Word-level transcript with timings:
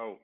Oh. 0.00 0.20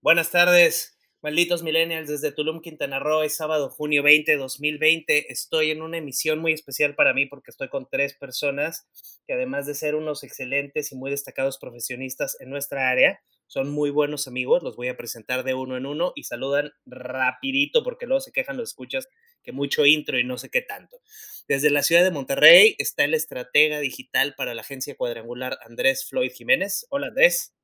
Buenas 0.00 0.32
tardes, 0.32 0.98
malditos 1.22 1.62
millennials, 1.62 2.08
desde 2.08 2.32
Tulum, 2.32 2.60
Quintana 2.60 2.98
Roo, 2.98 3.22
es 3.22 3.36
sábado, 3.36 3.70
junio 3.70 4.02
20, 4.02 4.36
2020. 4.36 5.32
Estoy 5.32 5.70
en 5.70 5.82
una 5.82 5.98
emisión 5.98 6.40
muy 6.40 6.52
especial 6.52 6.96
para 6.96 7.14
mí 7.14 7.26
porque 7.26 7.52
estoy 7.52 7.68
con 7.68 7.88
tres 7.88 8.14
personas 8.14 8.88
que 9.24 9.34
además 9.34 9.66
de 9.66 9.74
ser 9.74 9.94
unos 9.94 10.24
excelentes 10.24 10.90
y 10.90 10.96
muy 10.96 11.12
destacados 11.12 11.58
profesionistas 11.58 12.40
en 12.40 12.50
nuestra 12.50 12.90
área, 12.90 13.20
son 13.46 13.70
muy 13.70 13.90
buenos 13.90 14.26
amigos, 14.26 14.64
los 14.64 14.74
voy 14.74 14.88
a 14.88 14.96
presentar 14.96 15.44
de 15.44 15.54
uno 15.54 15.76
en 15.76 15.86
uno 15.86 16.12
y 16.16 16.24
saludan 16.24 16.72
rapidito 16.84 17.84
porque 17.84 18.06
luego 18.06 18.20
se 18.20 18.32
quejan 18.32 18.56
los 18.56 18.70
escuchas 18.70 19.06
que 19.44 19.52
mucho 19.52 19.86
intro 19.86 20.18
y 20.18 20.24
no 20.24 20.38
sé 20.38 20.50
qué 20.50 20.60
tanto. 20.60 21.00
Desde 21.46 21.70
la 21.70 21.84
ciudad 21.84 22.02
de 22.02 22.10
Monterrey 22.10 22.74
está 22.78 23.04
el 23.04 23.14
estratega 23.14 23.78
digital 23.78 24.34
para 24.36 24.54
la 24.54 24.62
agencia 24.62 24.96
cuadrangular 24.96 25.56
Andrés 25.64 26.04
Floyd 26.04 26.32
Jiménez. 26.32 26.86
Hola 26.90 27.06
Andrés. 27.08 27.54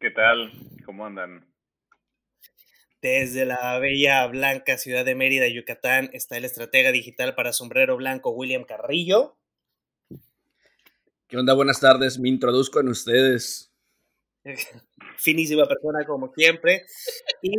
¿Qué 0.00 0.10
tal? 0.10 0.52
¿Cómo 0.86 1.04
andan? 1.04 1.44
Desde 3.02 3.44
la 3.44 3.76
bella 3.80 4.24
blanca 4.28 4.78
ciudad 4.78 5.04
de 5.04 5.16
Mérida, 5.16 5.48
Yucatán, 5.48 6.10
está 6.12 6.36
el 6.36 6.44
estratega 6.44 6.92
digital 6.92 7.34
para 7.34 7.52
sombrero 7.52 7.96
blanco 7.96 8.30
William 8.30 8.62
Carrillo. 8.62 9.36
¿Qué 11.26 11.36
onda? 11.36 11.52
Buenas 11.52 11.80
tardes. 11.80 12.16
Me 12.20 12.28
introduzco 12.28 12.78
en 12.78 12.90
ustedes. 12.90 13.72
Finísima 15.16 15.66
persona 15.66 16.06
como 16.06 16.32
siempre. 16.32 16.86
Y 17.42 17.56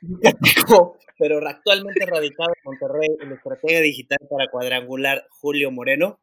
pero 1.18 1.46
actualmente 1.46 2.06
radicado 2.06 2.48
en 2.48 2.62
Monterrey, 2.64 3.08
el 3.20 3.32
estratega 3.32 3.80
digital 3.80 4.18
para 4.30 4.48
cuadrangular 4.50 5.26
Julio 5.28 5.70
Moreno. 5.70 6.18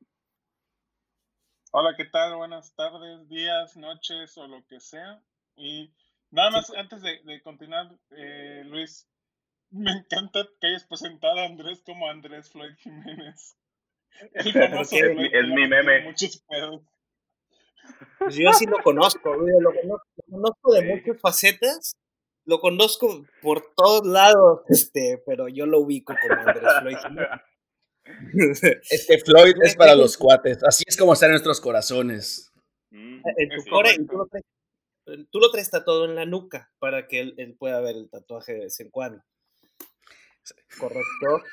Hola, 1.72 1.94
¿qué 1.95 2.05
tal? 2.05 2.36
Buenas 2.36 2.73
tardes, 2.73 3.30
días, 3.30 3.77
noches 3.77 4.36
o 4.39 4.48
lo 4.48 4.66
que 4.66 4.80
sea. 4.80 5.22
Y 5.58 5.94
nada 6.32 6.52
más, 6.52 6.72
antes 6.76 7.02
de, 7.02 7.41
continuar, 7.41 7.88
eh, 8.12 8.64
Luis, 8.66 9.08
me 9.70 9.92
encanta 9.92 10.48
que 10.59 10.67
hayas 10.67 10.86
presentado 10.86 11.39
a 11.39 11.45
Andrés 11.45 11.81
como 11.86 12.09
Andrés 12.09 12.52
Floyd 12.52 12.75
Jiménez. 12.78 13.58
El 14.33 14.53
famoso 14.53 14.95
es, 14.95 15.48
mi 15.48 15.67
meme. 15.67 16.03
Muchos 16.03 16.44
pedos. 16.48 16.81
Pues 18.20 18.36
yo 18.36 18.52
sí 18.53 18.66
lo 18.66 18.81
conozco, 18.81 19.36
lo 19.36 19.72
conozco, 20.30 20.73
de 20.73 20.86
muchas 20.86 21.22
facetas, 21.22 21.95
lo 22.45 22.59
conozco 22.59 23.26
por 23.42 23.73
todos 23.76 24.08
lados, 24.08 24.61
este, 24.70 25.22
pero 25.26 25.48
yo 25.48 25.66
lo 25.66 25.81
ubico 25.81 26.16
como 26.20 26.42
Andrés 26.42 26.73
Floyd 26.81 26.98
Jiménez. 26.98 27.42
Este 28.92 29.17
Floyd 29.17 29.56
es 29.64 29.76
para 29.76 29.95
los 29.95 30.16
cuates, 30.16 30.64
así 30.64 30.83
es 30.86 30.95
como 30.95 31.14
está 31.14 31.26
en 31.26 31.31
nuestros 31.31 31.59
corazones. 31.59 32.52
Mm, 32.92 33.22
en 33.38 33.50
tu 33.50 33.70
cora, 33.70 33.89
tú 33.95 34.17
lo 34.17 34.28
traes 34.28 34.45
tatuado 35.72 36.06
en 36.06 36.16
la 36.16 36.25
nuca 36.25 36.72
para 36.80 37.08
que 37.08 37.20
él, 37.20 37.56
pueda 37.58 37.80
ver 37.81 37.95
el 37.95 38.09
tatuaje 38.09 38.53
de 38.53 38.59
vez 38.61 38.80
en 38.80 38.89
cuando. 38.89 39.23
¿Correcto? 40.80 41.44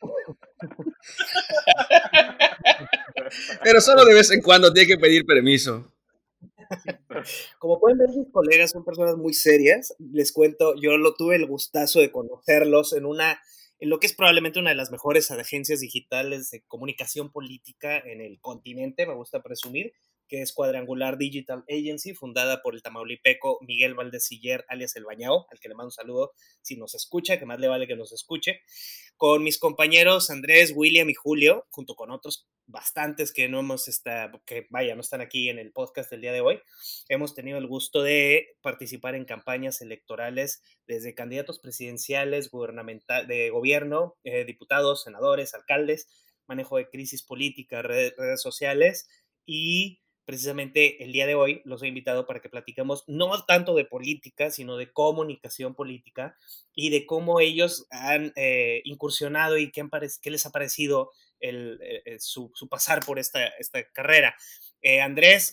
Pero 3.62 3.80
solo 3.80 4.04
de 4.04 4.14
vez 4.14 4.30
en 4.30 4.42
cuando 4.42 4.72
tiene 4.72 4.88
que 4.88 4.98
pedir 4.98 5.24
permiso. 5.24 5.92
Como 7.58 7.80
pueden 7.80 7.98
ver, 7.98 8.08
mis 8.10 8.30
colegas 8.32 8.70
son 8.70 8.84
personas 8.84 9.16
muy 9.16 9.34
serias. 9.34 9.94
Les 9.98 10.32
cuento, 10.32 10.74
yo 10.80 10.96
lo 10.96 11.14
tuve 11.14 11.36
el 11.36 11.46
gustazo 11.46 12.00
de 12.00 12.10
conocerlos 12.10 12.92
en 12.92 13.04
una, 13.04 13.40
en 13.78 13.90
lo 13.90 13.98
que 13.98 14.06
es 14.06 14.14
probablemente 14.14 14.58
una 14.58 14.70
de 14.70 14.76
las 14.76 14.90
mejores 14.90 15.30
agencias 15.30 15.80
digitales 15.80 16.50
de 16.50 16.62
comunicación 16.62 17.30
política 17.30 17.98
en 17.98 18.20
el 18.20 18.40
continente, 18.40 19.06
me 19.06 19.14
gusta 19.14 19.42
presumir 19.42 19.92
que 20.30 20.40
es 20.40 20.52
Cuadrangular 20.52 21.18
Digital 21.18 21.64
Agency, 21.68 22.14
fundada 22.14 22.62
por 22.62 22.74
el 22.74 22.82
tamaulipeco 22.82 23.58
Miguel 23.66 23.94
Valdeciller, 23.94 24.64
alias 24.68 24.94
El 24.94 25.04
Bañao, 25.04 25.46
al 25.50 25.58
que 25.58 25.68
le 25.68 25.74
mando 25.74 25.88
un 25.88 25.92
saludo 25.92 26.32
si 26.62 26.76
nos 26.76 26.94
escucha, 26.94 27.38
que 27.38 27.46
más 27.46 27.58
le 27.58 27.66
vale 27.66 27.88
que 27.88 27.96
nos 27.96 28.12
escuche, 28.12 28.60
con 29.16 29.42
mis 29.42 29.58
compañeros 29.58 30.30
Andrés, 30.30 30.72
William 30.74 31.10
y 31.10 31.14
Julio, 31.14 31.66
junto 31.70 31.96
con 31.96 32.12
otros 32.12 32.48
bastantes 32.66 33.32
que 33.32 33.48
no 33.48 33.58
hemos 33.58 33.88
estado, 33.88 34.40
que 34.46 34.68
vaya, 34.70 34.94
no 34.94 35.00
están 35.00 35.20
aquí 35.20 35.48
en 35.48 35.58
el 35.58 35.72
podcast 35.72 36.12
del 36.12 36.20
día 36.20 36.32
de 36.32 36.40
hoy, 36.40 36.60
hemos 37.08 37.34
tenido 37.34 37.58
el 37.58 37.66
gusto 37.66 38.00
de 38.00 38.56
participar 38.62 39.16
en 39.16 39.24
campañas 39.24 39.80
electorales 39.80 40.62
desde 40.86 41.16
candidatos 41.16 41.58
presidenciales, 41.58 42.50
gubernamental, 42.50 43.26
de 43.26 43.50
gobierno, 43.50 44.16
eh, 44.22 44.44
diputados, 44.44 45.02
senadores, 45.02 45.54
alcaldes, 45.54 46.08
manejo 46.46 46.76
de 46.76 46.88
crisis 46.88 47.24
política, 47.24 47.82
redes 47.82 48.40
sociales 48.40 49.08
y 49.44 50.00
precisamente 50.30 51.02
el 51.02 51.10
día 51.10 51.26
de 51.26 51.34
hoy 51.34 51.60
los 51.64 51.82
he 51.82 51.88
invitado 51.88 52.24
para 52.24 52.38
que 52.38 52.48
platiquemos 52.48 53.02
no 53.08 53.44
tanto 53.46 53.74
de 53.74 53.84
política, 53.84 54.52
sino 54.52 54.76
de 54.76 54.92
comunicación 54.92 55.74
política 55.74 56.36
y 56.72 56.90
de 56.90 57.04
cómo 57.04 57.40
ellos 57.40 57.88
han 57.90 58.32
eh, 58.36 58.80
incursionado 58.84 59.58
y 59.58 59.72
qué, 59.72 59.84
qué, 60.22 60.30
les 60.30 60.46
ha 60.46 60.50
parecido 60.50 61.10
el, 61.40 61.80
eh, 61.82 62.02
eh, 62.04 62.20
su, 62.20 62.52
pasar 62.70 63.04
por 63.04 63.18
esta, 63.18 63.44
esta 63.58 63.82
carrera. 63.90 64.36
Andrés, 65.02 65.52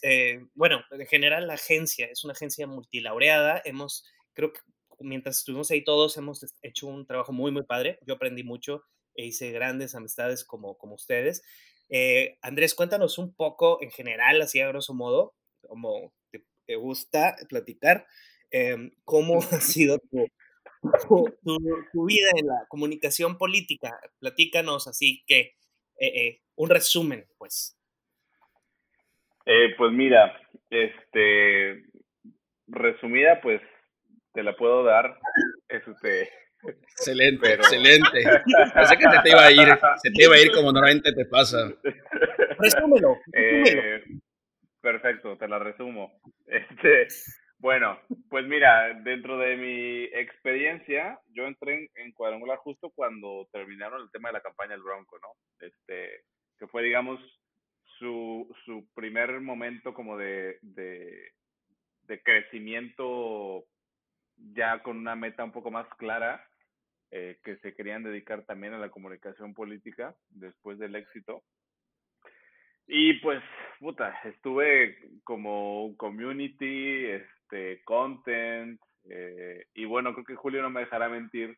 bueno, 0.54 0.84
en 0.92 1.08
general 1.08 1.48
la 1.48 1.56
agencia 1.56 2.06
es 2.06 2.24
una 2.24 2.34
agencia 2.34 2.68
multilaureada. 2.68 3.60
Hemos, 3.66 4.06
creo 4.34 4.54
que 4.54 4.60
mientras 5.00 5.40
estuvimos 5.40 5.72
ahí 5.72 5.84
todos, 5.84 6.18
hemos 6.18 6.46
hecho 6.62 6.86
un 6.86 7.08
trabajo 7.08 7.34
muy, 7.34 7.52
muy 7.52 7.64
padre. 7.64 7.98
Yo 8.06 8.14
aprendí 8.14 8.44
mucho 8.44 8.84
e 9.16 9.26
hice 9.26 9.52
grandes 9.52 9.96
amistades 9.96 10.46
como, 10.46 10.78
como 10.78 10.94
ustedes. 10.94 11.42
Eh, 11.90 12.38
Andrés, 12.42 12.76
cuéntanos 12.76 13.18
un 13.18 13.34
poco 13.34 13.82
en 13.82 13.92
general, 13.92 14.42
así 14.42 14.60
a 14.60 14.68
grosso 14.68 14.94
modo, 14.94 15.34
como 15.62 16.14
te, 16.32 16.76
gusta 16.76 17.38
platicar, 17.48 18.06
em, 18.52 18.92
cómo 19.06 19.40
ha 19.52 19.62
sido 19.62 20.00
tu, 20.00 20.28
vida 22.06 22.30
en 22.36 22.48
la 22.48 22.66
comunicación 22.68 23.38
política. 23.38 23.98
Platícanos 24.20 24.88
así 24.88 25.24
que 25.26 25.56
eh, 26.00 26.08
eh, 26.08 26.42
un 26.56 26.70
resumen, 26.70 27.26
pues. 27.38 27.78
pues 29.46 29.92
mira, 29.94 30.40
este, 30.70 31.86
resumida, 32.68 33.40
pues 33.42 33.62
te 34.34 34.44
la 34.44 34.56
puedo 34.56 34.84
dar. 34.84 35.18
Este, 35.70 36.30
Excelente, 36.64 37.54
excelente. 37.54 38.24
Pensé 38.74 38.98
que 38.98 39.10
se 39.10 39.22
te 39.24 39.30
iba 39.30 39.46
a 39.46 39.52
ir, 39.52 39.80
se 40.02 40.12
te 40.12 40.24
iba 40.24 40.36
a 40.36 40.42
ir 40.42 40.52
como 40.52 40.72
normalmente 40.72 41.14
te 41.14 41.26
pasa. 41.26 41.72
Resúmelo. 42.60 43.18
Eh, 43.34 44.04
perfecto, 44.82 45.38
te 45.38 45.48
la 45.48 45.60
resumo. 45.60 46.20
Este, 46.48 47.08
bueno, 47.60 48.00
pues 48.30 48.48
mira, 48.48 48.94
dentro 49.04 49.38
de 49.38 49.58
mi 49.58 50.04
experiencia, 50.18 51.20
yo 51.34 51.46
entré 51.46 51.90
en, 51.96 52.14
Cuadrangular 52.14 52.58
justo 52.60 52.92
cuando 52.96 53.50
terminaron 53.52 54.02
el 54.02 54.12
tema 54.12 54.30
de 54.30 54.34
la 54.34 54.42
campaña 54.42 54.72
del 54.72 54.84
Bronco, 54.84 55.18
¿no? 55.20 55.34
Este, 55.60 56.24
que 56.58 56.68
fue, 56.68 56.84
digamos, 56.84 57.20
su, 58.00 58.48
su 58.64 58.88
primer 58.94 59.42
momento 59.42 59.94
como 59.94 60.18
de, 60.18 60.58
de, 60.62 61.32
de 62.04 62.22
crecimiento 62.22 63.66
ya 64.38 64.82
con 64.84 64.98
una 64.98 65.16
meta 65.16 65.44
un 65.44 65.52
poco 65.52 65.72
más 65.72 65.88
clara, 65.98 66.46
eh, 67.10 67.40
que 67.44 67.58
se 67.58 67.74
querían 67.74 68.04
dedicar 68.04 68.44
también 68.44 68.74
a 68.74 68.80
la 68.80 68.90
comunicación 68.90 69.54
política 69.54 70.16
después 70.30 70.78
del 70.78 70.96
éxito. 70.96 71.44
Y 72.86 73.14
pues, 73.20 73.42
puta, 73.80 74.18
estuve 74.24 74.98
como 75.24 75.96
community, 75.98 77.06
este, 77.06 77.82
content, 77.84 78.80
eh, 79.10 79.66
y 79.74 79.86
bueno, 79.86 80.14
creo 80.14 80.26
que 80.26 80.36
Julio 80.36 80.62
no 80.62 80.70
me 80.70 80.82
dejará 80.82 81.08
mentir 81.08 81.58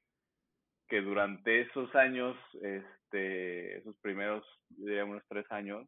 que 0.87 1.01
durante 1.01 1.61
esos 1.61 1.93
años, 1.95 2.35
este, 2.61 3.77
esos 3.77 3.95
primeros, 4.01 4.45
diría 4.69 5.05
unos 5.05 5.23
tres 5.27 5.45
años, 5.51 5.87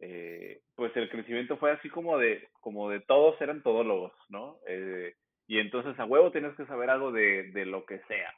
eh, 0.00 0.60
pues 0.74 0.96
el 0.96 1.08
crecimiento 1.08 1.56
fue 1.56 1.72
así 1.72 1.88
como 1.88 2.18
de, 2.18 2.48
como 2.60 2.90
de 2.90 3.00
todos 3.00 3.40
eran 3.40 3.62
todólogos, 3.62 4.12
¿no? 4.28 4.58
Y 5.46 5.58
entonces 5.58 5.98
a 5.98 6.04
huevo 6.04 6.30
tienes 6.30 6.54
que 6.56 6.66
saber 6.66 6.90
algo 6.90 7.12
de, 7.12 7.50
de 7.52 7.66
lo 7.66 7.84
que 7.84 8.00
sea. 8.08 8.32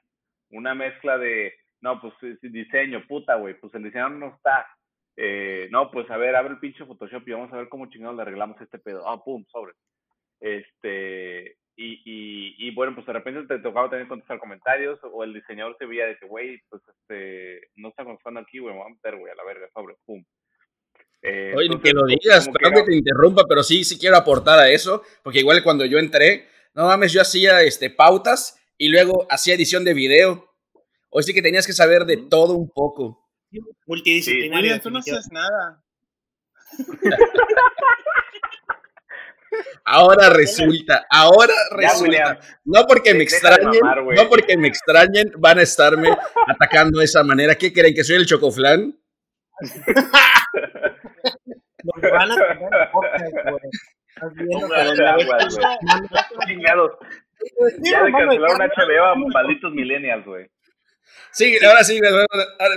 Una 0.50 0.74
mezcla 0.74 1.18
de, 1.18 1.54
no, 1.80 2.00
pues 2.00 2.14
diseño, 2.40 3.06
puta, 3.06 3.34
güey, 3.36 3.54
pues 3.60 3.74
el 3.74 3.84
diseñador 3.84 4.12
no 4.12 4.34
está. 4.34 4.66
Eh, 5.16 5.68
no, 5.70 5.90
pues 5.90 6.10
a 6.10 6.16
ver, 6.16 6.34
abre 6.34 6.54
el 6.54 6.58
pinche 6.58 6.84
Photoshop 6.84 7.28
y 7.28 7.32
vamos 7.32 7.52
a 7.52 7.58
ver 7.58 7.68
cómo 7.68 7.90
chingados 7.90 8.16
le 8.16 8.22
arreglamos 8.22 8.60
este 8.60 8.78
pedo. 8.78 9.06
Ah, 9.08 9.22
pum, 9.22 9.44
sobre. 9.52 9.74
Este, 10.40 11.56
y, 11.76 12.02
y, 12.04 12.54
y, 12.58 12.74
bueno, 12.74 12.94
pues 12.94 13.06
de 13.06 13.12
repente 13.12 13.46
te 13.46 13.62
tocaba 13.62 13.90
que 13.90 14.08
contestar 14.08 14.38
comentarios 14.38 14.98
o 15.02 15.24
el 15.24 15.34
diseñador 15.34 15.76
se 15.78 15.86
veía 15.86 16.06
de 16.06 16.16
que, 16.16 16.26
güey, 16.26 16.60
pues 16.68 16.82
este, 16.88 17.68
no 17.76 17.88
está 17.88 18.04
contestando 18.04 18.40
aquí, 18.40 18.58
güey, 18.58 18.74
vamos 18.74 18.90
a 18.90 18.94
meter, 18.94 19.18
güey, 19.18 19.32
a 19.32 19.36
la 19.36 19.44
verga, 19.44 19.68
sobre, 19.74 19.94
pum. 20.04 20.24
Eh, 21.22 21.54
Oye, 21.56 21.68
que 21.82 21.92
lo 21.92 22.06
digas, 22.06 22.48
perdón 22.48 22.72
que, 22.72 22.80
que 22.80 22.86
te 22.90 22.96
interrumpa, 22.96 23.42
pero 23.48 23.62
sí, 23.62 23.84
sí 23.84 23.98
quiero 23.98 24.16
aportar 24.16 24.58
a 24.58 24.70
eso, 24.70 25.02
porque 25.22 25.40
igual 25.40 25.62
cuando 25.62 25.84
yo 25.84 25.98
entré, 25.98 26.46
no 26.74 26.86
mames, 26.86 27.12
yo 27.12 27.20
hacía 27.20 27.62
este, 27.62 27.90
pautas 27.90 28.58
y 28.76 28.88
luego 28.88 29.26
hacía 29.30 29.54
edición 29.54 29.84
de 29.84 29.94
video. 29.94 30.50
O 31.10 31.22
sí 31.22 31.32
que 31.32 31.42
tenías 31.42 31.66
que 31.66 31.72
saber 31.72 32.04
de 32.04 32.16
todo 32.16 32.54
un 32.54 32.68
poco. 32.68 33.24
Multidisciplinario. 33.86 34.80
tú 34.80 34.90
no 34.90 34.98
haces 34.98 35.28
nada. 35.30 35.80
Ahora 39.84 40.30
resulta, 40.30 41.06
ahora 41.10 41.52
resulta. 41.72 42.40
no 42.64 42.86
porque 42.86 43.12
me 43.14 43.22
extrañen, 43.22 43.80
no 44.16 44.28
porque 44.28 44.56
me 44.56 44.66
extrañen, 44.68 45.30
van 45.36 45.58
a 45.58 45.62
estarme 45.62 46.08
atacando 46.48 46.98
de 46.98 47.04
esa 47.04 47.22
manera. 47.22 47.54
¿Qué 47.54 47.72
creen? 47.72 47.94
¿Que 47.94 48.02
soy 48.02 48.16
el 48.16 48.26
chocoflán? 48.26 48.98
Nos 51.84 52.10
van 52.10 52.32
a 52.32 52.36
Ya 57.82 58.02
le 58.02 58.12
cancelaron 58.12 58.58
HBO 58.58 59.04
a 59.04 59.14
malditos 59.14 59.72
millennials, 59.72 60.24
güey. 60.24 60.46
Sí, 61.32 61.56
ahora 61.64 61.84
sí, 61.84 62.00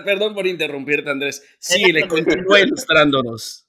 perdón 0.04 0.34
por 0.34 0.48
interrumpirte, 0.48 1.10
Andrés. 1.10 1.58
Sí, 1.60 1.92
le 1.92 2.02
continúa 2.08 2.60
ilustrándonos. 2.60 3.68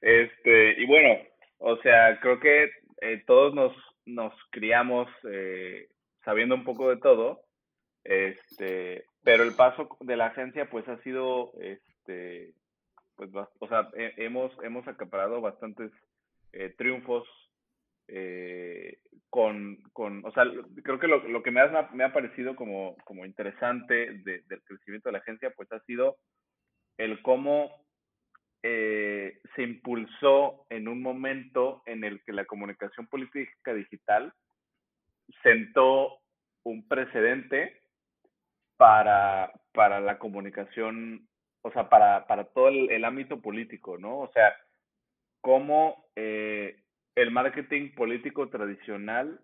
Este, 0.00 0.80
y 0.80 0.86
bueno, 0.86 1.20
o 1.58 1.76
sea, 1.78 2.18
creo 2.20 2.40
que 2.40 2.70
eh, 3.00 3.22
todos 3.26 3.54
nos, 3.54 3.72
nos 4.04 4.32
criamos 4.50 5.08
eh, 5.30 5.88
sabiendo 6.24 6.54
un 6.54 6.64
poco 6.64 6.90
de 6.90 6.98
todo, 6.98 7.44
este, 8.02 9.06
pero 9.22 9.44
el 9.44 9.54
paso 9.54 9.88
de 10.00 10.16
la 10.16 10.26
agencia 10.26 10.68
pues 10.68 10.86
ha 10.88 11.00
sido, 11.02 11.52
este, 11.60 12.52
pues, 13.16 13.30
o 13.60 13.68
sea, 13.68 13.88
hemos, 13.94 14.52
hemos 14.62 14.86
acaparado 14.88 15.40
bastantes 15.40 15.90
eh, 16.54 16.74
triunfos 16.76 17.28
con, 19.30 19.82
con, 19.94 20.24
o 20.26 20.32
sea, 20.32 20.44
creo 20.82 20.98
que 20.98 21.08
lo, 21.08 21.26
lo 21.26 21.42
que 21.42 21.50
me 21.50 21.60
ha, 21.60 21.90
me 21.94 22.04
ha 22.04 22.12
parecido 22.12 22.54
como, 22.54 22.96
como 23.04 23.24
interesante 23.24 24.12
del 24.22 24.62
crecimiento 24.64 25.08
de 25.08 25.14
la 25.14 25.18
agencia 25.18 25.50
pues 25.56 25.72
ha 25.72 25.80
sido 25.80 26.18
el 26.98 27.22
cómo 27.22 27.84
eh, 28.66 29.40
se 29.54 29.62
impulsó 29.62 30.64
en 30.70 30.88
un 30.88 31.02
momento 31.02 31.82
en 31.84 32.02
el 32.02 32.22
que 32.24 32.32
la 32.32 32.46
comunicación 32.46 33.06
política 33.08 33.74
digital 33.74 34.32
sentó 35.42 36.20
un 36.64 36.88
precedente 36.88 37.78
para, 38.78 39.52
para 39.74 40.00
la 40.00 40.18
comunicación, 40.18 41.28
o 41.60 41.70
sea, 41.72 41.90
para, 41.90 42.26
para 42.26 42.44
todo 42.44 42.68
el, 42.68 43.04
ámbito 43.04 43.42
político, 43.42 43.98
¿no? 43.98 44.20
O 44.20 44.32
sea, 44.32 44.56
cómo 45.42 46.03
eh, 46.16 46.76
el 47.14 47.30
marketing 47.30 47.94
político 47.94 48.48
tradicional, 48.48 49.40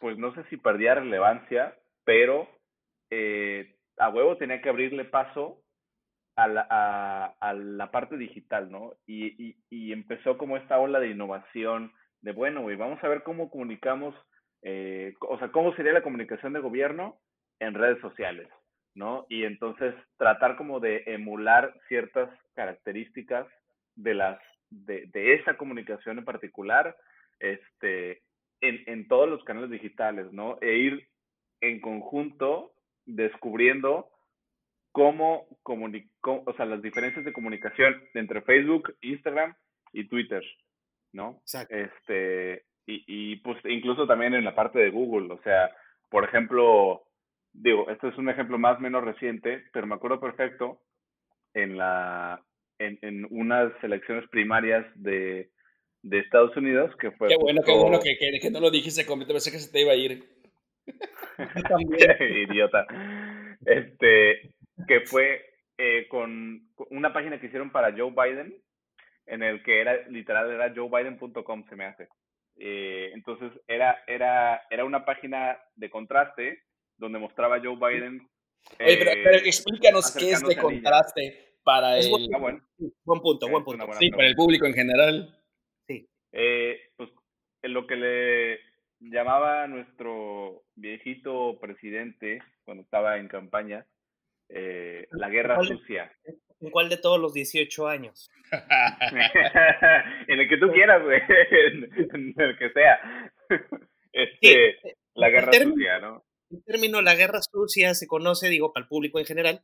pues 0.00 0.18
no 0.18 0.34
sé 0.34 0.44
si 0.44 0.56
perdía 0.56 0.94
relevancia, 0.94 1.76
pero 2.04 2.48
eh, 3.10 3.74
a 3.98 4.08
huevo 4.10 4.36
tenía 4.36 4.60
que 4.60 4.68
abrirle 4.68 5.04
paso 5.04 5.62
a 6.36 6.46
la, 6.46 7.34
a, 7.40 7.52
la 7.52 7.90
parte 7.90 8.16
digital, 8.16 8.70
¿no? 8.70 8.92
Y, 9.06 9.56
y, 9.70 9.92
empezó 9.92 10.38
como 10.38 10.56
esta 10.56 10.78
ola 10.78 11.00
de 11.00 11.08
innovación, 11.08 11.92
de 12.20 12.30
bueno, 12.30 12.62
güey, 12.62 12.76
vamos 12.76 13.02
a 13.02 13.08
ver 13.08 13.24
cómo 13.24 13.50
comunicamos, 13.50 14.14
eh, 14.62 15.14
o 15.20 15.36
sea, 15.38 15.50
cómo 15.50 15.74
sería 15.74 15.92
la 15.92 16.02
comunicación 16.02 16.52
de 16.52 16.60
gobierno 16.60 17.18
en 17.58 17.74
redes 17.74 18.00
sociales, 18.00 18.48
¿no? 18.94 19.26
Y 19.28 19.44
entonces 19.44 19.94
tratar 20.16 20.56
como 20.56 20.78
de 20.78 21.02
emular 21.06 21.74
ciertas 21.88 22.30
características 22.54 23.48
de 23.96 24.14
las, 24.14 24.38
de, 24.70 25.06
de 25.06 25.34
esa 25.34 25.56
comunicación 25.56 26.18
en 26.18 26.24
particular, 26.24 26.96
este, 27.40 28.22
en, 28.60 28.82
en 28.86 29.08
todos 29.08 29.28
los 29.28 29.44
canales 29.44 29.70
digitales, 29.70 30.32
¿no? 30.32 30.58
E 30.60 30.76
ir 30.76 31.08
en 31.60 31.80
conjunto 31.80 32.72
descubriendo 33.06 34.10
cómo 34.92 35.46
comunicó, 35.62 36.42
o 36.46 36.52
sea, 36.54 36.66
las 36.66 36.82
diferencias 36.82 37.24
de 37.24 37.32
comunicación 37.32 38.02
entre 38.14 38.42
Facebook, 38.42 38.96
Instagram 39.00 39.54
y 39.92 40.08
Twitter, 40.08 40.42
¿no? 41.12 41.38
Exacto. 41.42 41.74
Este, 41.74 42.64
y, 42.86 43.04
y 43.06 43.36
pues 43.36 43.58
incluso 43.64 44.06
también 44.06 44.34
en 44.34 44.44
la 44.44 44.54
parte 44.54 44.78
de 44.78 44.90
Google, 44.90 45.32
o 45.32 45.42
sea, 45.42 45.70
por 46.08 46.24
ejemplo, 46.24 47.04
digo, 47.52 47.88
esto 47.90 48.08
es 48.08 48.18
un 48.18 48.28
ejemplo 48.28 48.58
más 48.58 48.80
menos 48.80 49.04
reciente, 49.04 49.64
pero 49.72 49.86
me 49.86 49.94
acuerdo 49.94 50.20
perfecto 50.20 50.80
en 51.54 51.76
la 51.76 52.42
en, 52.78 52.98
en 53.02 53.26
unas 53.30 53.72
elecciones 53.82 54.28
primarias 54.30 54.86
de, 54.94 55.50
de 56.02 56.18
Estados 56.18 56.56
Unidos 56.56 56.94
que 57.00 57.10
fue 57.12 57.28
qué 57.28 57.36
bueno 57.36 57.62
qué 57.64 57.72
bueno 57.72 58.00
que, 58.00 58.16
que, 58.18 58.38
que, 58.40 58.50
no 58.50 58.60
lo 58.60 58.70
dijiste 58.70 59.06
completo 59.06 59.34
pensé 59.34 59.50
que 59.50 59.58
se 59.58 59.70
te 59.70 59.80
iba 59.80 59.92
a 59.92 59.96
ir 59.96 60.24
idiota 62.48 62.86
este 63.64 64.54
que 64.86 65.00
fue 65.00 65.48
eh, 65.80 66.08
con 66.08 66.60
una 66.90 67.12
página 67.12 67.38
que 67.38 67.46
hicieron 67.46 67.70
para 67.70 67.92
Joe 67.96 68.10
Biden, 68.10 68.60
en 69.26 69.42
el 69.44 69.62
que 69.62 69.80
era 69.80 70.08
literal 70.08 70.50
era 70.50 70.74
joebiden.com 70.74 71.64
se 71.68 71.76
me 71.76 71.84
hace. 71.84 72.08
Eh, 72.56 73.12
entonces 73.14 73.52
era, 73.68 74.02
era, 74.08 74.62
era 74.70 74.84
una 74.84 75.04
página 75.04 75.56
de 75.76 75.88
contraste 75.88 76.64
donde 76.96 77.20
mostraba 77.20 77.56
a 77.56 77.60
Joe 77.60 77.76
Biden. 77.76 78.28
pero, 78.76 79.10
pero, 79.22 79.36
eh, 79.36 79.42
explícanos 79.44 80.10
qué 80.16 80.32
es 80.32 80.42
de 80.42 80.56
contraste 80.56 81.47
para 81.68 81.98
el. 81.98 82.06
Ah, 82.34 82.38
buen 83.04 83.20
punto, 83.20 83.46
buen 83.46 83.62
punto. 83.62 83.92
Sí, 83.98 84.10
para 84.10 84.26
el 84.26 84.34
público 84.34 84.64
en 84.64 84.72
general. 84.72 85.38
Sí. 85.86 86.08
pues 86.32 87.10
en 87.62 87.74
lo 87.74 87.86
que 87.86 87.96
le 87.96 88.58
llamaba 89.00 89.66
nuestro 89.66 90.62
viejito 90.76 91.58
presidente 91.60 92.42
cuando 92.64 92.84
estaba 92.84 93.18
en 93.18 93.28
campaña, 93.28 93.84
eh, 94.48 95.08
la 95.10 95.28
guerra 95.28 95.62
sucia. 95.62 96.10
¿En 96.58 96.70
cuál 96.70 96.88
de 96.88 96.96
todos 96.96 97.20
los 97.20 97.34
18 97.34 97.86
años? 97.86 98.30
en 100.26 100.40
el 100.40 100.48
que 100.48 100.56
tú 100.56 100.72
quieras, 100.72 101.02
güey. 101.02 101.20
en 102.14 102.34
el 102.34 102.58
que 102.58 102.70
sea. 102.70 103.32
Este, 104.10 104.70
eh, 104.70 104.96
la 105.14 105.28
guerra 105.28 105.52
sucia, 105.52 105.98
¿no? 106.00 106.24
El 106.50 106.64
término 106.64 107.02
la 107.02 107.14
guerra 107.14 107.40
sucia 107.42 107.94
se 107.94 108.08
conoce, 108.08 108.48
digo, 108.48 108.72
para 108.72 108.84
el 108.84 108.88
público 108.88 109.18
en 109.18 109.26
general, 109.26 109.60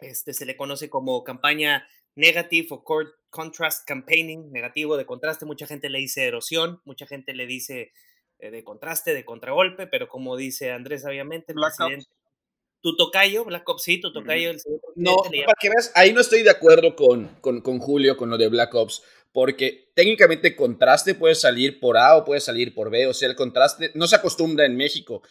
este, 0.00 0.32
se 0.32 0.46
le 0.46 0.56
conoce 0.56 0.90
como 0.90 1.24
campaña 1.24 1.86
negative 2.14 2.68
o 2.70 2.84
contrast 3.30 3.86
campaigning, 3.86 4.50
negativo 4.50 4.96
de 4.96 5.06
contraste. 5.06 5.44
Mucha 5.44 5.66
gente 5.66 5.90
le 5.90 5.98
dice 5.98 6.24
erosión, 6.24 6.80
mucha 6.84 7.06
gente 7.06 7.34
le 7.34 7.46
dice 7.46 7.92
eh, 8.38 8.50
de 8.50 8.64
contraste, 8.64 9.14
de 9.14 9.24
contragolpe, 9.24 9.86
pero 9.86 10.08
como 10.08 10.36
dice 10.36 10.72
Andrés 10.72 11.02
sabiamente, 11.02 11.52
el 11.52 11.58
presidente 11.60 12.06
tu 12.86 12.94
tocayo, 12.94 13.44
Black 13.44 13.68
Ops, 13.68 13.82
sí, 13.82 14.00
tu 14.00 14.12
tocayo. 14.12 14.50
El 14.50 14.60
no, 14.94 15.16
para 15.16 15.56
que 15.60 15.68
veas, 15.68 15.90
ahí 15.96 16.12
no 16.12 16.20
estoy 16.20 16.44
de 16.44 16.50
acuerdo 16.50 16.94
con, 16.94 17.26
con, 17.40 17.60
con, 17.60 17.80
Julio, 17.80 18.16
con 18.16 18.30
lo 18.30 18.38
de 18.38 18.48
Black 18.48 18.72
Ops, 18.76 19.02
porque 19.32 19.90
técnicamente 19.94 20.54
contraste 20.54 21.16
puede 21.16 21.34
salir 21.34 21.80
por 21.80 21.98
A 21.98 22.16
o 22.16 22.24
puede 22.24 22.40
salir 22.40 22.74
por 22.74 22.90
B, 22.90 23.08
o 23.08 23.12
sea, 23.12 23.28
el 23.28 23.34
contraste 23.34 23.90
no 23.94 24.06
se 24.06 24.14
acostumbra 24.14 24.66
en 24.66 24.76
México, 24.76 25.22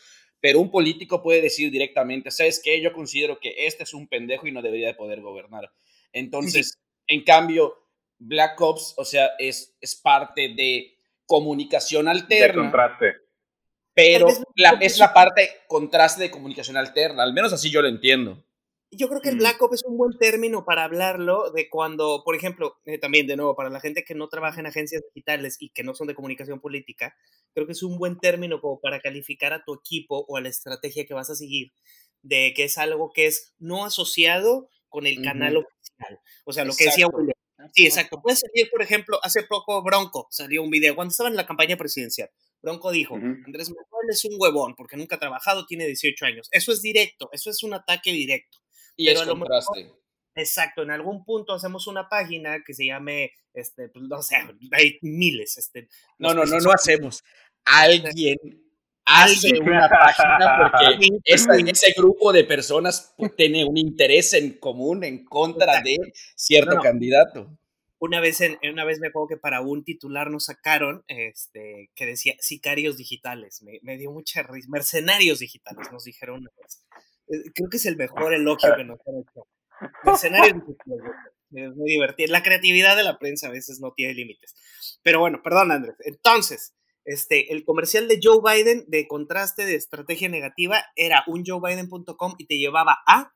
pero 0.46 0.60
un 0.60 0.70
político 0.70 1.24
puede 1.24 1.42
decir 1.42 1.72
directamente, 1.72 2.30
¿sabes 2.30 2.62
qué? 2.64 2.80
Yo 2.80 2.94
considero 2.94 3.40
que 3.40 3.66
este 3.66 3.82
es 3.82 3.96
un 3.96 4.08
pendejo 4.08 4.46
y 4.46 4.52
no 4.52 4.62
debería 4.62 4.86
de 4.86 4.94
poder 4.94 5.20
gobernar. 5.20 5.72
Entonces, 6.14 6.78
en 7.08 7.24
cambio, 7.24 7.74
Black 8.20 8.62
Ops, 8.62 8.94
o 8.96 9.06
sea, 9.06 9.32
es, 9.40 9.75
es 9.82 9.96
parte 9.96 10.50
de 10.50 11.00
comunicación 11.25 12.08
alterna. 12.08 12.46
De 12.46 12.60
contraste 12.60 13.16
pero 13.96 14.28
es 14.82 15.00
la 15.00 15.14
parte 15.16 15.50
contraste 15.68 16.22
de 16.22 16.30
comunicación 16.30 16.78
alterna, 16.78 17.24
al 17.24 17.34
menos 17.34 17.52
así 17.52 17.72
yo 17.72 17.82
lo 17.82 17.88
entiendo. 17.88 18.44
Yo 18.98 19.08
creo 19.08 19.22
que 19.22 19.30
el 19.30 19.38
Black 19.38 19.62
Ops 19.62 19.75
es 19.75 19.84
un 19.84 19.98
buen 19.98 20.18
término 20.18 20.66
para 20.66 20.84
hablarlo 20.84 21.52
de 21.52 21.70
cuando, 21.70 22.24
por 22.24 22.36
ejemplo, 22.36 22.78
eh, 22.86 22.98
también 22.98 23.28
de 23.28 23.36
nuevo, 23.36 23.56
para 23.56 23.70
la 23.70 23.80
gente 23.80 24.04
que 24.04 24.16
no 24.16 24.28
trabaja 24.28 24.60
en 24.60 24.68
agencias 24.68 25.04
digitales 25.14 25.58
y 25.60 25.70
que 25.70 25.84
no 25.84 25.94
son 25.96 26.08
de 26.08 26.16
comunicación 26.16 26.60
política, 26.60 27.16
creo 27.54 27.66
que 27.66 27.74
es 27.74 27.84
un 27.84 27.98
buen 27.98 28.20
término 28.20 28.62
como 28.62 28.80
para 28.80 29.00
calificar 29.00 29.54
a 29.54 29.64
tu 29.64 29.74
equipo 29.74 30.25
o 30.28 30.38
a 30.38 30.42
la 30.42 30.50
estrategia 30.50 31.06
que 31.06 31.14
vas 31.14 31.30
a 31.30 31.36
seguir, 31.36 31.72
de 32.22 32.54
que 32.56 32.66
es 32.66 32.78
algo 32.78 33.12
que 33.14 33.28
es 33.28 33.54
no 33.60 33.86
asociado 33.86 34.70
con 34.90 35.06
el 35.06 35.22
canal 35.22 35.58
oficial. 35.58 36.20
O 36.46 36.54
sea, 36.54 36.66
lo 36.66 36.75
que 36.75 36.86
decía 36.86 37.08
William. 37.08 37.36
Sí, 37.74 37.86
exacto. 37.86 38.22
Puede 38.22 38.38
salir, 38.38 38.70
por 38.70 38.82
ejemplo, 38.82 39.20
hace 39.24 39.44
poco 39.44 39.82
Bronco 39.82 40.28
salió 40.30 40.62
un 40.62 40.70
video 40.70 40.96
cuando 40.96 41.12
estaba 41.12 41.30
en 41.30 41.36
la 41.36 41.46
campaña 41.46 41.78
presidencial 41.78 42.30
Bronco 42.66 42.92
dijo, 42.92 43.14
Andrés 43.14 43.70
Manuel 43.70 44.10
es 44.10 44.25
un 44.25 44.38
huevón 44.40 44.74
porque 44.75 44.98
nunca 44.98 45.18
ha 45.18 45.20
trabajado, 45.20 45.68
tiene 45.68 45.86
18 45.86 46.25
años. 46.25 46.50
Eso 46.52 46.72
es 46.72 46.82
directo, 46.82 47.30
eso 47.32 47.52
es 47.52 47.62
un 47.62 47.75
ataque 47.75 48.12
directo. 48.12 48.58
Y 48.96 49.08
Pero 49.08 49.22
es 49.22 49.28
contraste. 49.28 49.92
exacto, 50.36 50.84
en 50.84 50.92
algún 50.92 51.25
punto 51.25 51.54
hacemos 51.54 51.88
una 51.88 52.08
página 52.08 52.64
que 52.64 52.74
se 52.74 52.86
llame, 52.86 53.34
este, 53.54 53.90
pues, 53.90 54.06
no 54.06 54.22
sé, 54.22 54.36
hay 54.72 54.98
miles. 55.02 55.58
Este, 55.58 55.88
no, 56.18 56.34
no, 56.34 56.46
no, 56.46 56.60
no 56.60 56.72
hacemos. 56.72 57.24
Alguien 57.66 58.38
hace 59.06 59.60
una 59.60 59.90
página 59.90 60.72
porque 60.72 61.10
ese 61.25 61.94
grupo 61.96 62.32
de 62.32 62.44
personas 62.44 63.14
tiene 63.36 63.66
un 63.66 63.78
interés 63.78 64.34
en 64.34 64.54
común 64.58 65.04
en 65.04 65.25
contra 65.25 65.82
de 65.82 65.98
cierto 66.36 66.80
candidato 66.80 67.58
una 68.06 68.20
vez, 68.20 68.42
en, 68.42 68.58
una 68.72 68.86
vez 68.86 69.00
me 69.00 69.08
acuerdo 69.08 69.28
que 69.28 69.38
para 69.38 69.62
un 69.62 69.84
titular 69.84 70.30
nos 70.30 70.46
sacaron 70.46 71.04
este, 71.08 71.90
que 71.96 72.06
decía 72.06 72.36
sicarios 72.40 72.98
digitales. 72.98 73.64
Me, 73.82 73.98
dio 73.98 74.12
mucha 74.12 74.44
risa. 74.44 74.68
Mercenarios 74.70 75.40
digitales, 75.40 75.92
nos 75.92 76.04
dijeron 76.04 76.42
una 76.42 76.52
vez. 76.62 76.85
Eh, 77.27 77.51
creo 77.53 77.70
que 77.70 77.77
es 77.77 77.86
el 77.86 77.98
mejor 77.98 78.34
elogio 78.34 78.75
que 78.75 78.84
nos 78.84 79.00
han 79.08 79.15
hecho. 79.22 79.48
Mercenarios. 80.03 80.63
Es 81.51 81.75
muy 81.75 81.91
divertido. 81.91 82.32
La 82.32 82.44
creatividad 82.44 82.98
de 82.98 83.03
la 83.03 83.17
prensa 83.17 83.48
a 83.48 83.51
veces 83.51 83.79
no 83.79 83.94
tiene 83.94 84.13
límites. 84.13 85.00
Pero 85.03 85.20
bueno, 85.20 85.41
perdón, 85.44 85.72
Andrés. 85.72 85.96
Entonces, 86.00 86.75
este, 87.05 87.53
el 87.53 87.63
comercial 87.63 88.08
de 88.08 88.20
Joe 88.22 88.39
Biden 88.44 88.84
de 88.88 89.08
contraste 89.08 89.65
de 89.65 89.75
estrategia 89.75 90.27
negativa 90.27 90.84
era 90.96 91.24
un 91.27 91.44
joebiden.com 91.46 92.36
y 92.38 92.48
te 92.48 92.58
llevaba 92.58 92.98
a 93.08 93.32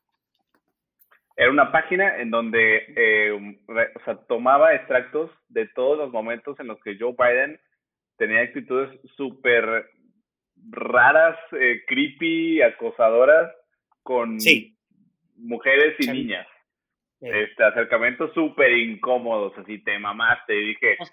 era 1.40 1.52
una 1.52 1.72
página 1.72 2.18
en 2.18 2.32
donde 2.32 2.84
eh, 2.98 3.32
o 3.32 4.04
sea, 4.04 4.18
tomaba 4.28 4.76
extractos 4.76 5.32
de 5.48 5.70
todos 5.70 5.98
los 5.98 6.12
momentos 6.12 6.60
en 6.60 6.68
los 6.68 6.82
que 6.82 6.98
Joe 7.00 7.16
Biden 7.18 7.58
tenía 8.18 8.42
actitudes 8.42 8.90
súper 9.16 9.90
raras, 10.70 11.38
eh, 11.54 11.82
creepy, 11.88 12.62
acosadoras 12.62 13.50
con 14.04 14.38
mujeres 15.38 15.96
y 16.00 16.08
niñas. 16.08 16.48
Este, 17.22 17.64
acercamientos 17.64 18.34
súper 18.34 18.72
incómodos, 18.72 19.58
así 19.58 19.84
te 19.84 20.00
mamaste. 20.00 20.56
Y 20.56 20.68
dije, 20.68 20.96
pues 20.98 21.12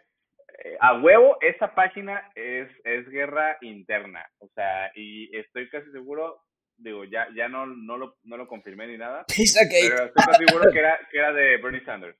eh, 0.65 0.77
a 0.81 1.01
huevo, 1.01 1.37
esa 1.41 1.75
página 1.75 2.31
es, 2.35 2.69
es 2.85 3.09
guerra 3.09 3.59
interna. 3.61 4.25
O 4.39 4.49
sea, 4.55 4.93
y 4.95 5.37
estoy 5.37 5.69
casi 5.69 5.91
seguro 5.91 6.41
digo, 6.79 7.05
ya, 7.05 7.27
ya 7.35 7.49
no, 7.49 7.67
no, 7.67 7.97
lo, 7.97 8.17
no 8.25 8.37
lo 8.37 8.47
confirmé 8.49 8.87
ni 8.87 8.99
nada, 8.99 9.25
pero 9.29 10.05
estoy 10.05 10.47
seguro 10.47 10.71
que 10.71 10.79
era, 10.79 10.99
que 11.11 11.19
era 11.19 11.33
de 11.33 11.57
Bernie 11.59 11.85
Sanders. 11.85 12.19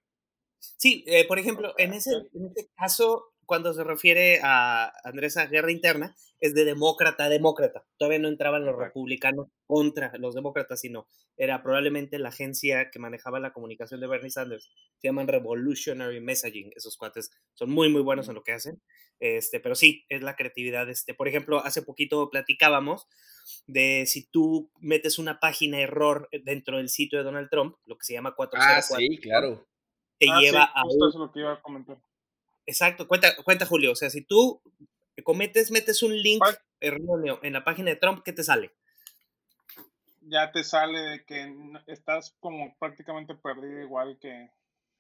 Sí, 0.59 1.05
eh, 1.07 1.27
por 1.27 1.39
ejemplo, 1.39 1.75
en 1.79 1.93
ese, 1.93 2.11
en 2.35 2.47
ese 2.47 2.69
caso, 2.75 3.35
cuando 3.47 3.73
se 3.73 3.85
refiere 3.85 4.41
a 4.43 4.93
Andrés 5.05 5.37
a 5.37 5.47
guerra 5.47 5.73
interna, 5.73 6.15
es 6.41 6.55
de 6.55 6.65
demócrata 6.65 7.25
a 7.25 7.29
demócrata. 7.29 7.85
Todavía 7.97 8.19
no 8.19 8.29
entraban 8.29 8.65
los 8.65 8.77
republicanos 8.77 9.49
contra 9.67 10.13
los 10.19 10.35
demócratas, 10.35 10.81
sino 10.81 11.07
era 11.37 11.63
probablemente 11.63 12.19
la 12.19 12.29
agencia 12.29 12.91
que 12.91 12.99
manejaba 12.99 13.41
la 13.41 13.53
comunicación 13.53 14.01
de 14.01 14.07
Bernie 14.07 14.31
Sanders. 14.31 14.71
Se 14.99 15.09
llaman 15.09 15.29
Revolutionary 15.29 16.21
Messaging. 16.21 16.73
Esos 16.77 16.97
cuates 16.97 17.31
son 17.55 17.71
muy, 17.71 17.89
muy 17.89 18.03
buenos 18.03 18.29
en 18.29 18.35
lo 18.35 18.43
que 18.43 18.53
hacen. 18.53 18.83
Este, 19.19 19.61
pero 19.61 19.75
sí, 19.75 20.05
es 20.09 20.23
la 20.23 20.37
creatividad. 20.37 20.89
Este, 20.89 21.15
por 21.15 21.29
ejemplo, 21.29 21.59
hace 21.65 21.83
poquito 21.83 22.29
platicábamos 22.31 23.07
de 23.67 24.05
si 24.07 24.27
tú 24.27 24.71
metes 24.81 25.19
una 25.19 25.41
página 25.41 25.81
error 25.81 26.29
dentro 26.45 26.79
del 26.79 26.89
sitio 26.89 27.19
de 27.19 27.25
Donald 27.25 27.49
Trump, 27.51 27.77
lo 27.87 27.97
que 27.97 28.05
se 28.05 28.13
llama 28.13 28.35
404. 28.35 28.97
Ah, 28.97 28.99
sí, 28.99 29.19
claro. 29.19 29.67
Te 30.19 30.27
ah, 30.31 30.41
lleva 30.41 30.65
a. 30.65 30.83
Eso 30.89 31.09
es 31.09 31.15
lo 31.15 31.33
que 31.33 31.41
iba 31.41 31.53
a 31.53 31.63
comentar. 31.63 31.99
Exacto, 32.67 33.07
cuenta, 33.07 33.29
cuenta 33.45 33.65
Julio. 33.65 33.93
O 33.93 33.97
sea, 33.97 34.11
si 34.11 34.23
tú 34.23 34.61
cometes, 35.23 35.71
metes 35.71 36.03
un 36.03 36.17
link 36.17 36.43
erróneo 36.81 37.39
en 37.43 37.53
la 37.53 37.65
página 37.65 37.91
de 37.91 37.97
Trump, 37.97 38.23
¿qué 38.25 38.33
te 38.33 38.43
sale? 38.43 38.73
Ya 40.23 40.51
te 40.51 40.65
sale 40.65 41.01
de 41.01 41.25
que 41.25 41.55
estás 41.87 42.37
como 42.41 42.77
prácticamente 42.79 43.35
perdido 43.37 43.81
igual 43.81 44.19
que, 44.21 44.51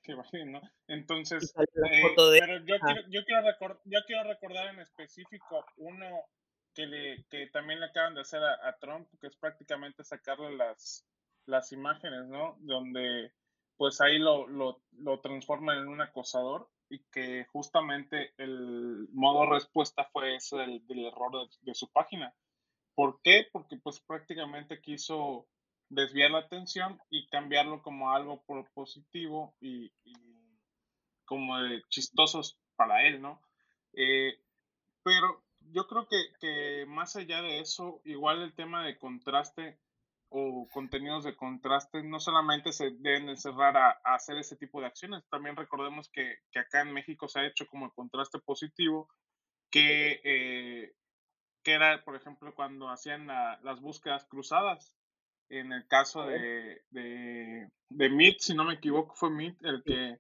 que 0.03 0.15
¿no? 0.47 0.61
Entonces, 0.87 1.53
eh, 1.59 1.67
pero 2.15 2.59
yo 2.65 2.77
quiero, 2.79 3.01
yo, 3.09 3.25
quiero 3.25 3.81
yo 3.85 4.01
quiero 4.07 4.23
recordar 4.23 4.73
en 4.73 4.81
específico 4.81 5.65
uno 5.77 6.07
que, 6.75 6.87
le, 6.87 7.25
que 7.29 7.49
también 7.49 7.81
le 7.81 7.87
acaban 7.87 8.15
de 8.15 8.21
hacer 8.21 8.41
a, 8.43 8.77
Trump, 8.79 9.09
que 9.21 9.27
es 9.27 9.37
prácticamente 9.37 10.05
sacarle 10.05 10.57
las, 10.57 11.05
las 11.47 11.73
imágenes, 11.73 12.27
¿no? 12.27 12.57
Donde 12.61 13.33
pues 13.77 14.01
ahí 14.01 14.19
lo, 14.19 14.47
lo, 14.47 14.81
lo 14.93 15.21
transforman 15.21 15.79
en 15.79 15.89
un 15.89 16.01
acosador 16.01 16.69
y 16.89 17.01
que 17.11 17.47
justamente 17.47 18.33
el 18.39 19.09
modo 19.13 19.47
respuesta 19.47 20.05
fue 20.13 20.37
ese 20.37 20.57
del, 20.57 20.83
error 21.05 21.49
de, 21.63 21.75
su 21.75 21.91
página. 21.91 22.35
¿Por 22.95 23.21
qué? 23.23 23.49
Porque 23.53 23.77
pues 23.77 24.01
prácticamente 24.01 24.81
quiso 24.81 25.47
desviar 25.89 26.31
la 26.31 26.39
atención 26.39 27.01
y 27.11 27.27
cambiarlo 27.29 27.83
como 27.83 28.13
algo 28.13 28.43
positivo 28.75 29.55
y, 29.61 29.93
como 31.25 31.59
de 31.59 31.83
chistosos 31.89 32.59
para 32.77 33.07
él, 33.07 33.21
¿no? 33.21 33.43
Eh, 33.93 34.39
pero 35.03 35.43
yo 35.73 35.87
creo 35.89 36.07
que, 36.07 36.17
que 36.41 36.87
más 36.87 37.17
allá 37.17 37.43
de 37.43 37.61
eso, 37.61 38.01
igual 38.05 38.43
el 38.43 38.55
tema 38.55 38.85
de 38.85 38.99
contraste 38.99 39.79
o 40.29 40.69
contenidos 40.73 41.25
de 41.25 41.37
contraste 41.37 42.03
no 42.03 42.19
solamente 42.21 42.73
se 42.73 42.91
deben 42.91 43.29
encerrar 43.29 43.77
a, 43.77 43.91
hacer 44.05 44.37
ese 44.39 44.57
tipo 44.57 44.81
de 44.81 44.87
acciones, 44.87 45.25
también 45.31 45.57
recordemos 45.57 46.09
que, 46.11 46.39
que, 46.51 46.59
acá 46.59 46.81
en 46.81 46.93
México 46.93 47.29
se 47.29 47.41
ha 47.41 47.47
hecho 47.47 47.67
como 47.67 47.87
el 47.87 47.93
contraste 47.93 48.39
positivo, 48.41 49.09
que, 49.71 50.21
eh, 50.25 50.95
que 51.63 51.73
era, 51.73 52.03
por 52.05 52.17
ejemplo, 52.17 52.55
cuando 52.55 52.89
hacían 52.89 53.27
las 53.27 53.81
búsquedas 53.81 54.25
cruzadas. 54.27 54.93
En 55.49 55.73
el 55.73 55.87
caso 55.87 56.27
de, 56.27 56.83
de, 56.91 57.69
de 57.89 58.09
Meet, 58.11 58.41
si 58.41 58.55
no 58.55 58.65
me 58.65 58.75
equivoco, 58.75 59.15
fue 59.15 59.31
Meet 59.31 59.63
el 59.63 59.83
que, 59.85 60.19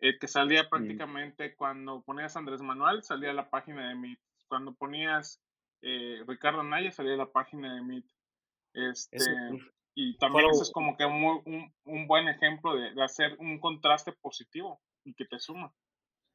el 0.00 0.18
que 0.18 0.28
salía 0.28 0.68
prácticamente 0.68 1.54
cuando 1.56 2.02
ponías 2.02 2.36
Andrés 2.36 2.60
Manuel, 2.60 3.02
salía 3.02 3.32
la 3.32 3.48
página 3.48 3.88
de 3.88 3.94
Meet. 3.94 4.20
Cuando 4.48 4.74
ponías 4.74 5.42
eh, 5.82 6.22
Ricardo 6.26 6.62
Naya, 6.62 6.90
salía 6.90 7.16
la 7.16 7.32
página 7.32 7.74
de 7.74 7.80
Meet. 7.80 8.04
Este, 8.72 9.24
y 9.94 10.16
también 10.18 10.46
eso 10.50 10.62
es 10.62 10.70
como 10.70 10.96
que 10.96 11.04
un, 11.04 11.72
un, 11.84 12.06
buen 12.06 12.28
ejemplo 12.28 12.74
de, 12.74 12.94
de, 12.94 13.02
hacer 13.02 13.36
un 13.38 13.58
contraste 13.58 14.12
positivo 14.12 14.80
y 15.04 15.14
que 15.14 15.24
te 15.24 15.38
suma. 15.38 15.74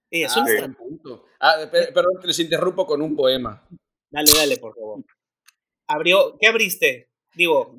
es 0.10 0.36
un 0.36 0.46
ah, 0.48 0.76
punto. 0.78 1.26
Ah, 1.40 1.56
perdón, 1.72 2.20
les 2.24 2.40
interrumpo 2.40 2.86
con 2.86 3.02
un 3.02 3.16
poema. 3.16 3.66
Dale, 4.12 4.32
dale, 4.36 4.58
por 4.58 4.76
favor. 4.76 5.04
Abrió, 5.88 6.38
¿qué 6.40 6.48
abriste? 6.48 7.10
Digo, 7.36 7.76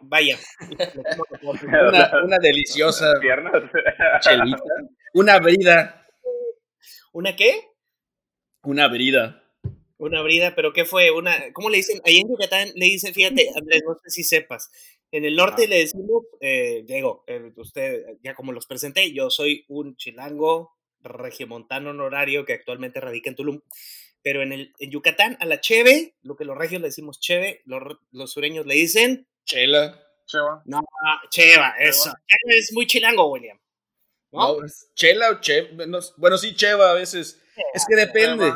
vaya. 0.00 0.38
una, 1.42 2.10
una, 2.24 2.38
deliciosa 2.38 3.12
chelita. 4.20 4.62
Una 5.14 5.38
brida. 5.38 6.06
¿Una 7.12 7.34
qué? 7.34 7.62
Una 8.62 8.88
brida. 8.88 9.42
Una 9.98 10.22
brida, 10.22 10.54
pero 10.54 10.72
¿qué 10.72 10.84
fue? 10.84 11.10
Una, 11.10 11.52
¿Cómo 11.52 11.70
le 11.70 11.78
dicen? 11.78 12.00
Ahí 12.04 12.18
en 12.18 12.28
Yucatán 12.28 12.68
le 12.76 12.86
dicen, 12.86 13.12
fíjate, 13.12 13.50
Andrés, 13.56 13.82
no 13.84 13.94
sé 14.02 14.10
si 14.10 14.22
sepas. 14.22 14.70
En 15.10 15.24
el 15.24 15.34
norte 15.34 15.66
le 15.66 15.78
decimos, 15.78 16.24
eh, 16.40 16.84
Diego, 16.86 17.24
eh, 17.26 17.52
usted, 17.56 18.04
ya 18.22 18.34
como 18.34 18.52
los 18.52 18.66
presenté, 18.66 19.12
yo 19.12 19.28
soy 19.28 19.64
un 19.68 19.96
chilango 19.96 20.76
regiomontano 21.00 21.90
honorario 21.90 22.44
que 22.44 22.52
actualmente 22.52 23.00
radica 23.00 23.30
en 23.30 23.36
Tulum. 23.36 23.60
Pero 24.22 24.42
en, 24.42 24.52
el, 24.52 24.72
en 24.78 24.90
Yucatán, 24.90 25.36
a 25.40 25.46
la 25.46 25.60
cheve, 25.60 26.14
lo 26.22 26.36
que 26.36 26.44
los 26.44 26.56
regios 26.56 26.80
le 26.80 26.88
decimos 26.88 27.18
cheve, 27.18 27.62
los, 27.64 27.82
los 28.12 28.32
sureños 28.32 28.66
le 28.66 28.74
dicen... 28.74 29.26
Chela. 29.44 30.00
Cheva. 30.26 30.62
No, 30.66 30.82
cheva, 31.30 31.74
eso. 31.80 32.12
Es 32.46 32.72
muy 32.72 32.86
chilango, 32.86 33.32
William. 33.32 33.58
¿No? 34.30 34.58
chela 34.94 35.30
o 35.30 35.40
cheva. 35.40 35.68
bueno, 36.18 36.36
sí, 36.36 36.54
cheva 36.54 36.90
a 36.90 36.94
veces. 36.94 37.40
es 37.72 37.86
que 37.88 37.96
depende. 37.96 38.52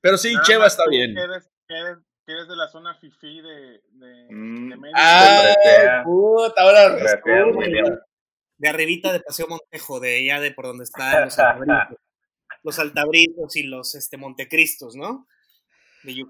Pero 0.00 0.18
sí, 0.18 0.34
Cheva 0.42 0.66
está 0.66 0.84
bien. 0.88 1.14
Que 1.14 2.32
eres, 2.32 2.48
de 2.48 2.56
la 2.56 2.68
zona 2.68 2.94
fifi 2.94 3.40
de, 3.40 3.80
de, 3.92 4.26
mm. 4.30 4.80
México. 4.80 4.92
Ah, 4.94 6.02
puta, 6.04 6.62
ahora 6.62 6.96
De 8.58 8.68
arribita 8.68 9.12
de 9.12 9.20
Paseo 9.20 9.46
Montejo, 9.48 10.00
de 10.00 10.16
allá 10.16 10.40
de 10.40 10.52
por 10.52 10.66
donde 10.66 10.84
están 10.84 11.24
los 11.24 11.38
altabritos, 11.38 11.98
los 12.62 12.78
altabritos 12.78 13.56
y 13.56 13.62
los 13.62 13.94
este, 13.94 14.18
Montecristos, 14.18 14.94
¿no? 14.94 15.26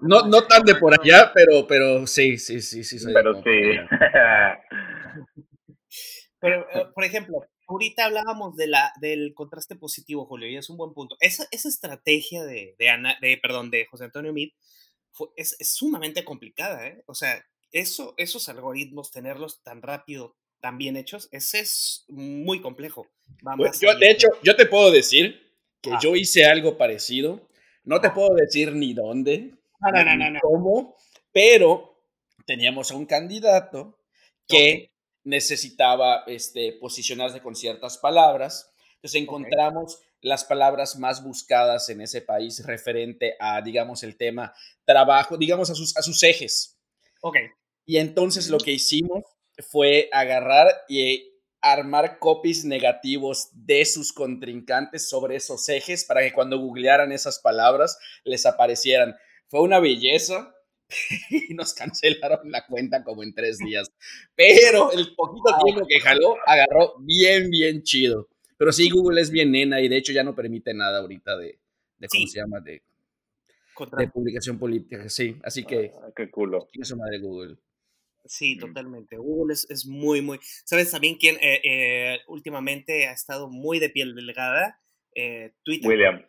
No, 0.01 0.25
no 0.25 0.47
tan 0.47 0.63
de 0.63 0.75
por 0.75 0.99
allá, 0.99 1.31
pero, 1.33 1.67
pero 1.67 2.07
sí, 2.07 2.37
sí, 2.37 2.61
sí, 2.61 2.83
sí. 2.83 2.97
pero 3.13 3.35
sí. 3.35 3.41
pero, 6.39 6.67
eh, 6.71 6.87
por 6.93 7.03
ejemplo, 7.03 7.45
ahorita 7.69 8.05
hablábamos 8.05 8.55
de 8.55 8.67
la, 8.67 8.91
del 8.99 9.33
contraste 9.33 9.75
positivo, 9.75 10.25
Julio, 10.25 10.49
y 10.49 10.57
es 10.57 10.69
un 10.69 10.77
buen 10.77 10.93
punto. 10.93 11.15
Esa, 11.19 11.47
esa 11.51 11.69
estrategia 11.69 12.43
de, 12.43 12.75
de, 12.77 12.89
Ana, 12.89 13.17
de, 13.21 13.37
perdón, 13.37 13.69
de 13.69 13.85
José 13.85 14.05
Antonio 14.05 14.33
Meade 14.33 14.53
es, 15.35 15.55
es, 15.59 15.73
sumamente 15.73 16.23
complicada, 16.25 16.87
¿eh? 16.87 17.03
O 17.05 17.13
sea, 17.13 17.45
eso, 17.71 18.15
esos 18.17 18.49
algoritmos, 18.49 19.11
tenerlos 19.11 19.61
tan 19.61 19.81
rápido, 19.81 20.35
tan 20.59 20.77
bien 20.77 20.97
hechos, 20.97 21.29
ese 21.31 21.59
es 21.59 22.05
muy 22.07 22.61
complejo. 22.61 23.07
Pues, 23.55 23.79
yo, 23.79 23.95
de 23.95 24.09
hecho, 24.09 24.27
yo 24.43 24.55
te 24.55 24.65
puedo 24.65 24.91
decir 24.91 25.39
que 25.81 25.91
ah. 25.91 25.99
yo 26.01 26.15
hice 26.15 26.45
algo 26.45 26.77
parecido. 26.77 27.47
No 27.83 28.01
te 28.01 28.07
ah. 28.07 28.13
puedo 28.13 28.33
decir 28.33 28.73
ni 28.73 28.93
dónde, 28.93 29.53
ni 29.93 30.39
cómo, 30.41 30.95
pero 31.31 32.03
teníamos 32.45 32.91
a 32.91 32.95
un 32.95 33.05
candidato 33.05 33.99
que 34.47 34.88
necesitaba 35.29 36.23
este, 36.25 36.73
posicionarse 36.73 37.39
con 37.39 37.55
ciertas 37.55 37.97
palabras. 37.97 38.73
Entonces 38.95 39.21
encontramos 39.21 39.99
las 40.21 40.43
palabras 40.43 40.97
más 40.97 41.23
buscadas 41.23 41.87
en 41.89 42.01
ese 42.01 42.21
país 42.21 42.65
referente 42.65 43.35
a, 43.39 43.61
digamos, 43.61 44.03
el 44.03 44.17
tema 44.17 44.53
trabajo, 44.83 45.37
digamos, 45.37 45.69
a 45.69 45.75
sus, 45.75 45.95
a 45.95 46.01
sus 46.01 46.21
ejes. 46.23 46.77
Ok. 47.21 47.37
Y 47.85 47.97
entonces 47.97 48.49
lo 48.49 48.57
que 48.57 48.71
hicimos 48.71 49.23
fue 49.69 50.09
agarrar 50.11 50.67
y 50.89 51.31
armar 51.61 52.19
copies 52.19 52.65
negativos 52.65 53.49
de 53.53 53.85
sus 53.85 54.13
contrincantes 54.13 55.09
sobre 55.09 55.35
esos 55.35 55.67
ejes 55.69 56.05
para 56.05 56.21
que 56.21 56.33
cuando 56.33 56.57
googlearan 56.57 57.11
esas 57.11 57.39
palabras 57.39 57.97
les 58.23 58.45
aparecieran. 58.45 59.15
Fue 59.47 59.61
una 59.61 59.79
belleza 59.79 60.53
y 61.29 61.53
nos 61.53 61.73
cancelaron 61.73 62.51
la 62.51 62.65
cuenta 62.65 63.03
como 63.03 63.23
en 63.23 63.33
tres 63.33 63.57
días. 63.57 63.91
Pero 64.35 64.91
el 64.91 65.13
poquito 65.15 65.55
tiempo 65.63 65.85
que 65.87 65.99
jaló, 65.99 66.35
agarró 66.45 66.95
bien, 66.99 67.49
bien 67.49 67.83
chido. 67.83 68.27
Pero 68.57 68.71
sí, 68.71 68.89
Google 68.89 69.21
es 69.21 69.31
bien 69.31 69.51
nena 69.51 69.79
y 69.79 69.87
de 69.87 69.97
hecho 69.97 70.11
ya 70.11 70.23
no 70.23 70.35
permite 70.35 70.73
nada 70.73 70.99
ahorita 70.99 71.37
de, 71.37 71.59
de 71.97 72.07
¿cómo 72.07 72.27
se 72.27 72.39
llama? 72.39 72.59
De, 72.59 72.81
de 73.97 74.07
publicación 74.09 74.59
política, 74.59 75.07
sí. 75.07 75.37
Así 75.43 75.63
que... 75.63 75.91
Ah, 75.95 76.09
qué 76.15 76.29
culo. 76.29 76.67
Eso 76.73 76.97
madre 76.97 77.19
Google. 77.19 77.55
Sí, 78.25 78.57
totalmente. 78.57 79.15
Google 79.15 79.53
es, 79.53 79.65
es, 79.69 79.85
muy, 79.85 80.21
muy... 80.21 80.39
¿Sabes 80.65 80.91
también 80.91 81.15
quién 81.15 81.37
eh, 81.37 81.61
eh, 81.63 82.19
últimamente 82.27 83.07
ha 83.07 83.13
estado 83.13 83.49
muy 83.49 83.79
de 83.79 83.89
piel 83.89 84.13
delgada? 84.13 84.81
Eh, 85.15 85.53
Twitter. 85.63 85.89
William. 85.89 86.25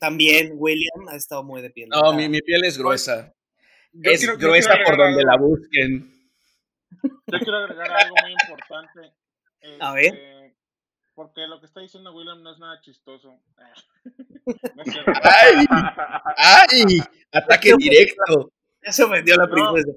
También 0.00 0.52
William 0.56 1.08
ha 1.08 1.16
estado 1.16 1.44
muy 1.44 1.62
de 1.62 1.70
piel. 1.70 1.88
No, 1.90 2.12
mi, 2.12 2.28
mi 2.28 2.40
piel 2.40 2.64
es 2.64 2.76
gruesa. 2.76 3.35
Es 4.02 4.38
gruesa 4.38 4.76
por 4.84 4.96
donde 4.96 5.24
la 5.24 5.36
busquen. 5.36 6.12
Yo 7.02 7.38
quiero 7.38 7.58
agregar 7.58 7.90
algo 7.92 8.14
muy 8.22 8.32
importante. 8.32 9.12
A 9.80 9.92
ver. 9.94 10.14
Este, 10.14 10.56
porque 11.14 11.46
lo 11.46 11.60
que 11.60 11.66
está 11.66 11.80
diciendo 11.80 12.14
William 12.14 12.42
no 12.42 12.52
es 12.52 12.58
nada 12.58 12.80
chistoso. 12.80 13.40
¡Ay! 15.22 15.66
¡Ay! 16.36 17.00
Ataque 17.32 17.74
directo. 17.78 18.52
Ya 18.82 18.92
se 18.92 19.02
ofendió 19.02 19.36
la 19.36 19.48
princesa. 19.48 19.92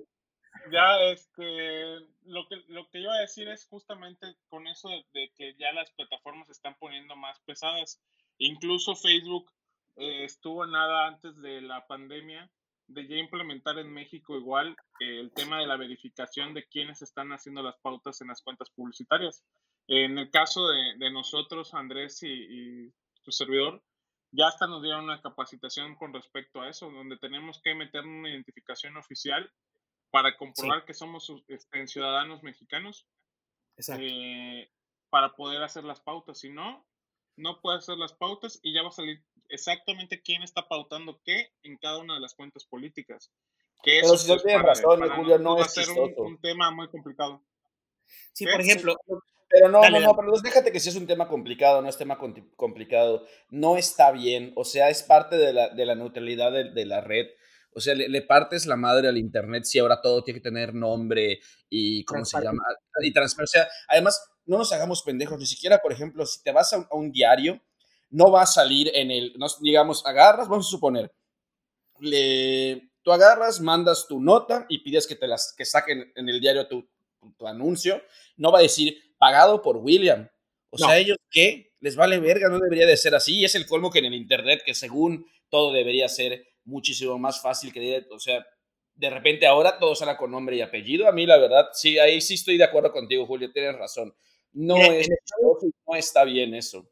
ya, 0.72 1.02
este. 1.12 2.08
Lo 2.26 2.48
que, 2.48 2.58
lo 2.68 2.88
que 2.90 3.00
iba 3.00 3.14
a 3.14 3.22
decir 3.22 3.48
es 3.50 3.66
justamente 3.66 4.28
con 4.50 4.68
eso 4.68 4.90
de, 5.14 5.32
que 5.36 5.56
ya 5.56 5.74
las 5.74 5.90
plataformas 5.92 6.46
se 6.46 6.54
están 6.54 6.76
poniendo 6.80 7.16
más 7.16 7.40
pesadas. 7.40 8.00
Incluso 8.38 8.96
Facebook 8.96 9.52
eh, 9.96 10.26
estuvo 10.26 10.66
nada 10.68 11.08
antes 11.08 11.36
de 11.42 11.62
la 11.62 11.88
pandemia 11.88 12.50
de 12.90 13.08
ya 13.08 13.18
implementar 13.18 13.78
en 13.78 13.94
México 13.94 14.36
igual 14.36 14.76
eh, 15.00 15.20
el 15.20 15.32
tema 15.32 15.60
de 15.60 15.68
la 15.68 15.78
verificación 15.78 16.54
de 16.54 16.68
quiénes 16.68 17.02
están 17.02 17.32
haciendo 17.32 17.62
las 17.62 17.78
pautas 17.78 18.20
en 18.22 18.28
las 18.28 18.42
cuentas 18.42 18.70
publicitarias. 18.72 19.44
En 19.88 20.18
el 20.18 20.30
caso 20.30 20.68
de, 20.68 21.12
nosotros, 21.12 21.74
Andrés 21.74 22.20
y, 22.22 22.92
tu 23.24 23.32
servidor, 23.32 23.84
ya 24.32 24.48
hasta 24.48 24.68
nos 24.68 24.82
dieron 24.82 25.06
una 25.06 25.22
capacitación 25.22 25.96
con 25.96 26.14
respecto 26.14 26.62
a 26.62 26.70
eso, 26.70 26.92
donde 26.92 27.18
tenemos 27.18 27.60
que 27.64 27.76
meter 27.76 28.06
una 28.06 28.30
identificación 28.30 28.98
oficial 28.98 29.52
para 30.12 30.38
comprobar 30.38 30.86
que 30.86 30.94
somos 30.94 31.32
este, 31.48 31.88
ciudadanos 31.88 32.44
mexicanos 32.44 33.08
eh, 33.98 34.72
para 35.10 35.36
poder 35.36 35.64
hacer 35.64 35.84
las 35.84 36.02
pautas. 36.02 36.40
Si 36.40 36.50
no, 36.50 36.86
no 37.36 37.60
puede 37.62 37.80
hacer 37.80 37.98
las 37.98 38.14
pautas 38.14 38.60
y 38.64 38.74
ya 38.74 38.84
va 38.84 38.90
a 38.90 38.94
salir 38.94 39.24
exactamente 39.50 40.22
quién 40.22 40.44
está 40.44 40.68
pautando 40.68 41.20
qué 41.24 41.50
en 41.64 41.78
cada 41.78 41.98
una 41.98 42.16
de 42.16 42.22
las 42.22 42.34
cuentas 42.34 42.66
políticas. 42.66 43.32
Que 43.82 44.00
Pero 44.02 44.18
si 44.18 44.28
no 44.28 44.38
tienes 44.38 44.62
razón, 44.62 45.08
Julio, 45.16 45.38
no, 45.40 45.60
es 45.62 45.74
ser 45.74 45.90
un, 45.92 46.14
un, 46.18 46.42
tema 46.42 46.72
muy 46.72 46.90
complicado. 46.90 47.44
Sí, 48.34 48.46
por 48.46 48.60
ejemplo, 48.60 48.98
pero 49.50 49.70
no, 49.70 49.82
no, 49.90 50.00
no, 50.00 50.16
pero 50.16 50.32
déjate 50.44 50.72
que 50.72 50.80
si 50.80 50.90
es 50.90 50.96
un 50.96 51.08
tema 51.08 51.28
complicado, 51.28 51.82
no 51.82 51.90
es 51.90 51.98
tema 51.98 52.20
complicado. 52.56 53.26
No 53.50 53.78
está 53.78 54.12
bien, 54.12 54.54
o 54.56 54.64
sea, 54.64 54.90
es 54.90 55.02
parte 55.02 55.38
de 55.38 55.54
la, 55.54 55.70
de 55.70 55.86
la 55.86 55.96
neutralidad 55.96 56.52
de, 56.52 56.72
de, 56.72 56.86
la 56.86 57.02
red. 57.02 57.28
O 57.74 57.80
sea, 57.80 57.96
le, 57.96 58.22
partes 58.22 58.66
la 58.66 58.76
madre 58.76 59.08
al 59.08 59.18
Internet 59.18 59.64
si 59.64 59.80
ahora 59.80 60.02
todo 60.02 60.24
tiene 60.24 60.40
que 60.40 60.50
tener 60.50 60.74
nombre 60.74 61.40
y, 61.70 62.04
¿cómo 62.06 62.26
se 62.26 62.42
llama? 62.42 62.64
Y 63.02 63.12
transparencia. 63.12 63.68
Además, 63.88 64.22
no 64.46 64.58
nos 64.58 64.72
hagamos 64.72 65.02
pendejos, 65.04 65.40
ni 65.40 65.46
siquiera, 65.46 65.80
por 65.80 65.94
ejemplo, 65.94 66.26
si 66.26 66.44
te 66.44 66.52
vas 66.52 66.74
a 66.74 66.88
un, 66.92 67.12
diario, 67.12 67.62
no 68.10 68.32
va 68.32 68.44
a 68.44 68.48
salir 68.48 68.92
en 68.94 69.12
el, 69.12 69.36
digamos, 69.62 70.06
agarras, 70.06 70.48
vamos 70.48 70.68
a 70.68 70.72
suponer, 70.72 71.12
le, 72.00 72.90
tú 73.02 73.12
agarras, 73.12 73.60
mandas 73.62 74.08
tu 74.08 74.20
nota 74.20 74.66
y 74.70 74.80
pides 74.80 75.08
que 75.08 75.16
te 75.16 75.28
las, 75.28 75.54
que 75.58 75.66
saquen 75.66 76.12
en 76.16 76.30
el 76.30 76.40
diario 76.40 76.68
tu, 76.68 76.88
tu 77.38 77.48
anuncio, 77.48 78.02
no 78.38 78.52
va 78.52 78.60
a 78.60 78.64
decir 78.64 79.14
pagado 79.18 79.62
por 79.62 79.78
William. 79.78 80.30
O 80.72 80.78
sea, 80.78 80.98
ellos 80.98 81.18
qué, 81.32 81.74
les 81.80 81.96
vale 81.96 82.20
verga, 82.20 82.48
no 82.50 82.60
debería 82.60 82.86
de 82.86 82.98
ser 82.98 83.16
así. 83.16 83.44
es 83.44 83.56
el 83.56 83.66
colmo 83.66 83.90
que 83.90 84.00
en 84.00 84.06
el 84.06 84.14
Internet, 84.14 84.62
que 84.66 84.76
según 84.76 85.26
todo 85.50 85.74
debería 85.74 86.08
ser 86.08 86.48
muchísimo 86.66 87.18
más 87.18 87.42
fácil 87.42 87.74
que, 87.74 88.06
o 88.12 88.20
sea, 88.20 88.46
de 88.96 89.10
repente 89.10 89.48
ahora 89.48 89.80
todo 89.80 89.96
sale 89.96 90.16
con 90.16 90.32
nombre 90.32 90.58
y 90.58 90.62
apellido. 90.62 91.08
A 91.08 91.12
mí, 91.12 91.26
la 91.26 91.38
verdad, 91.38 91.70
sí, 91.74 91.98
ahí 91.98 92.22
sí 92.22 92.36
estoy 92.36 92.58
de 92.58 92.66
acuerdo 92.66 92.92
contigo, 92.92 93.26
Julio, 93.26 93.52
tienes 93.52 93.76
razón. 93.78 94.14
No, 94.54 94.78
es, 94.78 95.08
no 95.88 95.96
está 95.96 96.24
bien 96.24 96.54
eso. 96.54 96.88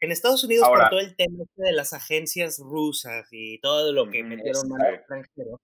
En 0.00 0.12
Estados 0.12 0.44
Unidos, 0.44 0.68
por 0.68 0.88
todo 0.90 1.00
el 1.00 1.16
tema 1.16 1.42
este 1.42 1.62
de 1.62 1.72
las 1.72 1.92
agencias 1.92 2.58
rusas 2.58 3.26
y 3.32 3.58
todo 3.60 3.92
lo 3.92 4.10
que 4.10 4.22
metieron 4.22 4.64
al 4.80 4.94
extranjero, 4.94 5.60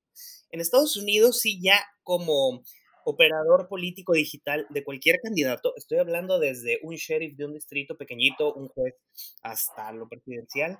en 0.51 0.61
Estados 0.61 0.97
Unidos 0.97 1.41
sí 1.41 1.61
ya 1.63 1.79
como 2.03 2.65
operador 3.05 3.69
político 3.69 4.13
digital 4.15 4.67
de 4.71 4.83
cualquier 4.83 5.21
candidato, 5.21 5.75
estoy 5.77 5.99
hablando 5.99 6.39
desde 6.39 6.81
un 6.83 6.97
sheriff 6.97 7.37
de 7.37 7.45
un 7.45 7.55
distrito 7.55 7.97
pequeñito, 7.97 8.55
un 8.55 8.69
juez, 8.69 8.95
hasta 9.43 9.93
lo 9.93 10.09
presidencial, 10.09 10.79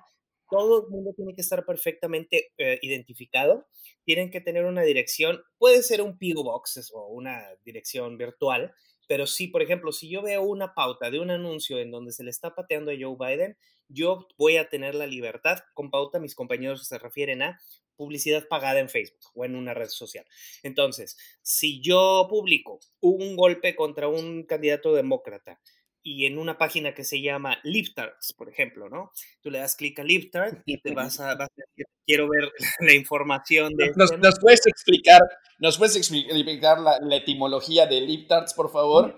todo 0.49 0.85
el 0.85 0.89
mundo 0.89 1.13
tiene 1.15 1.33
que 1.33 1.41
estar 1.41 1.65
perfectamente 1.65 2.51
eh, 2.57 2.79
identificado, 2.81 3.67
tienen 4.03 4.31
que 4.31 4.41
tener 4.41 4.65
una 4.65 4.81
dirección, 4.81 5.41
puede 5.57 5.81
ser 5.83 6.01
un 6.01 6.17
PO 6.17 6.43
Box 6.43 6.91
o 6.93 7.07
una 7.07 7.41
dirección 7.63 8.17
virtual, 8.17 8.73
pero 9.07 9.27
sí, 9.27 9.47
por 9.47 9.61
ejemplo, 9.61 9.91
si 9.91 10.09
yo 10.09 10.21
veo 10.21 10.43
una 10.43 10.73
pauta 10.73 11.09
de 11.09 11.19
un 11.19 11.29
anuncio 11.31 11.79
en 11.79 11.91
donde 11.91 12.11
se 12.11 12.23
le 12.23 12.29
está 12.29 12.55
pateando 12.55 12.91
a 12.91 12.95
Joe 12.99 13.15
Biden, 13.19 13.57
yo 13.87 14.27
voy 14.37 14.57
a 14.57 14.69
tener 14.69 14.95
la 14.95 15.07
libertad, 15.07 15.59
con 15.73 15.91
pauta 15.91 16.19
mis 16.19 16.35
compañeros 16.35 16.87
se 16.87 16.97
refieren 16.97 17.41
a 17.41 17.59
publicidad 17.95 18.47
pagada 18.47 18.79
en 18.79 18.89
Facebook 18.89 19.31
o 19.33 19.45
en 19.45 19.55
una 19.55 19.73
red 19.73 19.87
social. 19.89 20.25
Entonces, 20.63 21.17
si 21.41 21.81
yo 21.81 22.27
publico 22.29 22.79
un 22.99 23.35
golpe 23.35 23.75
contra 23.75 24.07
un 24.07 24.43
candidato 24.43 24.93
demócrata 24.93 25.59
y 26.07 26.27
en 26.27 26.37
una 26.37 26.59
página 26.59 26.93
que 26.93 27.03
se 27.03 27.19
llama 27.19 27.57
Liftards, 27.63 28.33
por 28.33 28.47
ejemplo, 28.47 28.89
¿no? 28.89 29.11
Tú 29.41 29.49
le 29.49 29.57
das 29.57 29.75
clic 29.75 29.99
a 29.99 30.03
Liftard 30.03 30.61
y 30.63 30.79
te 30.79 30.93
vas 30.93 31.19
a, 31.19 31.35
decir, 31.35 31.87
quiero 32.05 32.29
ver 32.29 32.51
la 32.79 32.93
información 32.93 33.73
de... 33.73 33.87
Nos, 33.95 34.11
este 34.11 34.21
nos 34.21 34.39
puedes 34.39 34.67
explicar, 34.67 35.19
nos 35.57 35.79
puedes 35.79 35.95
explicar 35.95 36.77
la, 36.79 37.17
etimología 37.17 37.87
de 37.87 38.01
Liftards, 38.01 38.53
por 38.53 38.71
favor. 38.71 39.17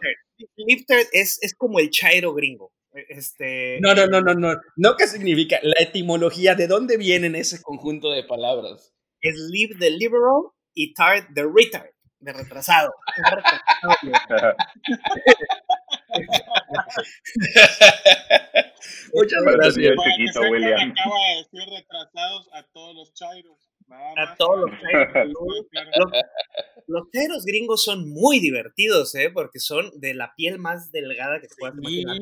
Liftard 0.55 1.07
es, 1.11 1.37
es 1.41 1.53
como 1.55 1.79
el 1.79 1.89
chairo 1.89 2.33
gringo. 2.33 2.71
E, 2.93 3.05
este... 3.09 3.79
No, 3.81 3.93
no, 3.93 4.07
no, 4.07 4.21
no, 4.21 4.33
no. 4.33 4.55
¿No 4.77 4.95
qué 4.95 5.07
significa? 5.07 5.59
La 5.63 5.81
etimología, 5.81 6.55
¿de 6.55 6.67
dónde 6.67 6.95
vienen 6.95 7.35
ese 7.35 7.61
conjunto 7.61 8.11
de 8.11 8.23
palabras? 8.23 8.93
Es 9.19 9.35
live 9.51 9.75
the 9.77 9.89
liberal 9.89 10.53
y 10.73 10.93
tard 10.93 11.25
the 11.35 11.43
retard, 11.43 11.89
de 12.19 12.31
retrasado. 12.31 12.93
Muchas 19.13 19.43
gracias, 19.43 19.95
chiquito 20.03 20.41
William. 20.51 20.91
Acaba 20.91 21.15
de 21.29 21.35
decir 21.37 21.69
retrasados 21.73 22.49
a 22.53 22.63
todos 22.73 22.95
los 22.95 23.13
chairos. 23.13 23.57
A 24.17 24.35
todos 24.35 24.69
los 24.69 24.71
chairos. 24.81 25.33
los, 26.87 27.09
chairos 27.11 27.45
gringos 27.45 27.83
son 27.83 28.09
muy 28.09 28.39
divertidos, 28.39 29.15
¿eh? 29.15 29.29
Porque 29.33 29.59
son 29.59 29.91
de 29.99 30.13
la 30.13 30.33
piel 30.35 30.59
más 30.59 30.91
delgada 30.91 31.39
que 31.39 31.47
te 31.47 31.55
puedas 31.55 31.77
imaginar. 31.77 32.17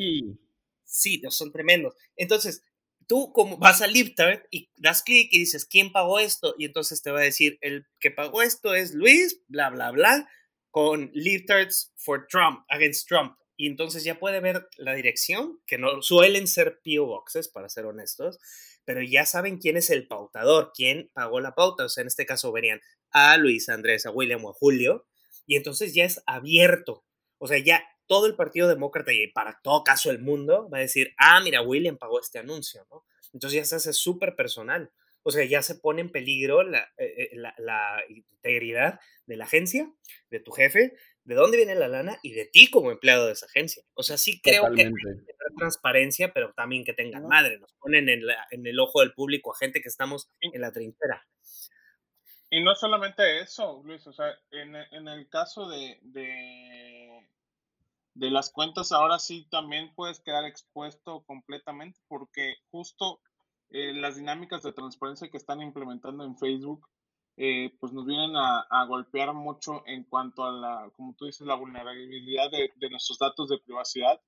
Sí, 0.83 1.21
son 1.29 1.51
tremendos. 1.51 1.95
Entonces, 2.15 2.63
tú 3.07 3.31
como 3.33 3.57
vas 3.57 3.81
a 3.81 3.87
Liptard 3.87 4.43
y 4.51 4.69
das 4.77 5.03
clic 5.03 5.29
y 5.31 5.39
dices, 5.39 5.65
¿quién 5.65 5.91
pagó 5.91 6.19
esto? 6.19 6.55
Y 6.57 6.65
entonces 6.65 7.01
te 7.01 7.11
va 7.11 7.19
a 7.19 7.23
decir, 7.23 7.57
el 7.61 7.85
que 7.99 8.11
pagó 8.11 8.41
esto 8.41 8.75
es 8.75 8.93
Luis, 8.93 9.41
bla, 9.47 9.69
bla, 9.69 9.91
bla, 9.91 10.29
con 10.71 11.11
Liptards 11.13 11.93
for 11.95 12.27
Trump, 12.27 12.65
against 12.69 13.07
Trump. 13.07 13.37
Y 13.57 13.67
entonces 13.67 14.03
ya 14.03 14.19
puede 14.19 14.39
ver 14.39 14.67
la 14.77 14.93
dirección, 14.93 15.59
que 15.65 15.77
no 15.77 16.01
suelen 16.01 16.47
ser 16.47 16.81
PO 16.83 17.05
Boxes, 17.05 17.47
para 17.47 17.69
ser 17.69 17.85
honestos, 17.85 18.39
pero 18.83 19.01
ya 19.01 19.25
saben 19.25 19.57
quién 19.57 19.77
es 19.77 19.89
el 19.89 20.07
pautador, 20.07 20.71
quién 20.75 21.09
pagó 21.13 21.39
la 21.39 21.55
pauta. 21.55 21.85
O 21.85 21.89
sea, 21.89 22.01
en 22.01 22.07
este 22.07 22.25
caso 22.25 22.51
verían 22.51 22.81
a 23.11 23.37
Luis, 23.37 23.69
a 23.69 23.73
Andrés, 23.73 24.05
a 24.05 24.11
William 24.11 24.43
o 24.45 24.49
a 24.49 24.53
Julio, 24.53 25.05
y 25.47 25.55
entonces 25.55 25.93
ya 25.93 26.03
es 26.05 26.21
abierto. 26.25 27.05
O 27.37 27.47
sea, 27.47 27.57
ya 27.57 27.83
todo 28.07 28.27
el 28.27 28.35
Partido 28.35 28.67
Demócrata 28.67 29.13
y 29.13 29.27
para 29.27 29.59
todo 29.63 29.83
caso 29.83 30.11
el 30.11 30.19
mundo 30.19 30.69
va 30.69 30.79
a 30.79 30.81
decir, 30.81 31.13
ah, 31.17 31.41
mira, 31.41 31.61
William 31.61 31.97
pagó 31.97 32.19
este 32.19 32.39
anuncio, 32.39 32.85
¿no? 32.91 33.05
Entonces 33.33 33.57
ya 33.57 33.65
se 33.65 33.75
hace 33.75 33.93
súper 33.93 34.35
personal. 34.35 34.91
O 35.23 35.31
sea, 35.31 35.43
ya 35.43 35.61
se 35.63 35.75
pone 35.75 36.01
en 36.01 36.11
peligro 36.11 36.63
la, 36.63 36.87
eh, 36.97 37.29
eh, 37.31 37.37
la, 37.57 38.03
integridad 38.09 38.99
de 39.25 39.37
la 39.37 39.45
agencia, 39.45 39.91
de 40.29 40.39
tu 40.39 40.51
jefe, 40.51 40.95
de 41.25 41.35
dónde 41.35 41.57
viene 41.57 41.75
la 41.75 41.87
lana 41.87 42.17
y 42.21 42.33
de 42.33 42.45
ti 42.45 42.69
como 42.69 42.91
empleado 42.91 43.25
de 43.25 43.33
esa 43.33 43.47
agencia. 43.47 43.83
O 43.95 44.03
sea, 44.03 44.17
sí 44.17 44.39
creo 44.41 44.71
que 44.73 44.83
hay 44.83 44.91
transparencia, 45.57 46.31
pero 46.31 46.53
también 46.53 46.83
que 46.85 46.93
tengan 46.93 47.27
madre. 47.27 47.59
Nos 47.59 47.73
ponen 47.73 48.07
en, 48.09 48.21
en, 48.51 48.67
el 48.67 48.79
ojo 48.79 49.01
del 49.01 49.13
público 49.13 49.51
a 49.51 49.57
gente 49.57 49.81
que 49.81 49.89
estamos 49.89 50.29
en 50.39 50.61
la 50.61 50.71
trinchera. 50.71 51.27
Y 52.51 52.63
no 52.63 52.75
solamente 52.75 53.41
eso, 53.41 53.81
Luis, 53.83 54.05
o 54.07 54.13
sea, 54.13 54.27
en, 54.51 54.75
en 54.75 55.07
el 55.07 55.27
caso 55.27 55.67
de, 55.67 55.99
de 58.15 58.31
las 58.31 58.51
cuentas 58.51 58.91
ahora 58.91 59.19
sí 59.19 59.47
también 59.49 59.93
puedes 59.93 60.19
quedar 60.21 60.45
expuesto 60.45 61.23
completamente 61.25 61.99
porque 62.07 62.55
justo 62.71 63.19
eh, 63.69 63.93
las 63.93 64.15
dinámicas 64.15 64.63
de 64.63 64.73
transparencia 64.73 65.29
que 65.29 65.37
están 65.37 65.61
implementando 65.61 66.23
en 66.23 66.37
Facebook 66.37 66.87
eh, 67.37 67.75
pues 67.79 67.91
nos 67.91 68.05
vienen 68.05 68.35
a, 68.35 68.85
golpear 68.87 69.33
mucho 69.33 69.83
en 69.85 70.03
cuanto 70.05 70.45
a 70.45 70.51
la, 70.51 70.91
como 70.95 71.13
tú 71.15 71.25
dices, 71.25 71.45
la 71.45 71.55
vulnerabilidad 71.55 72.49
de, 72.49 72.89
nuestros 72.89 73.19
datos 73.19 73.49
de 73.49 73.59
privacidad, 73.59 74.21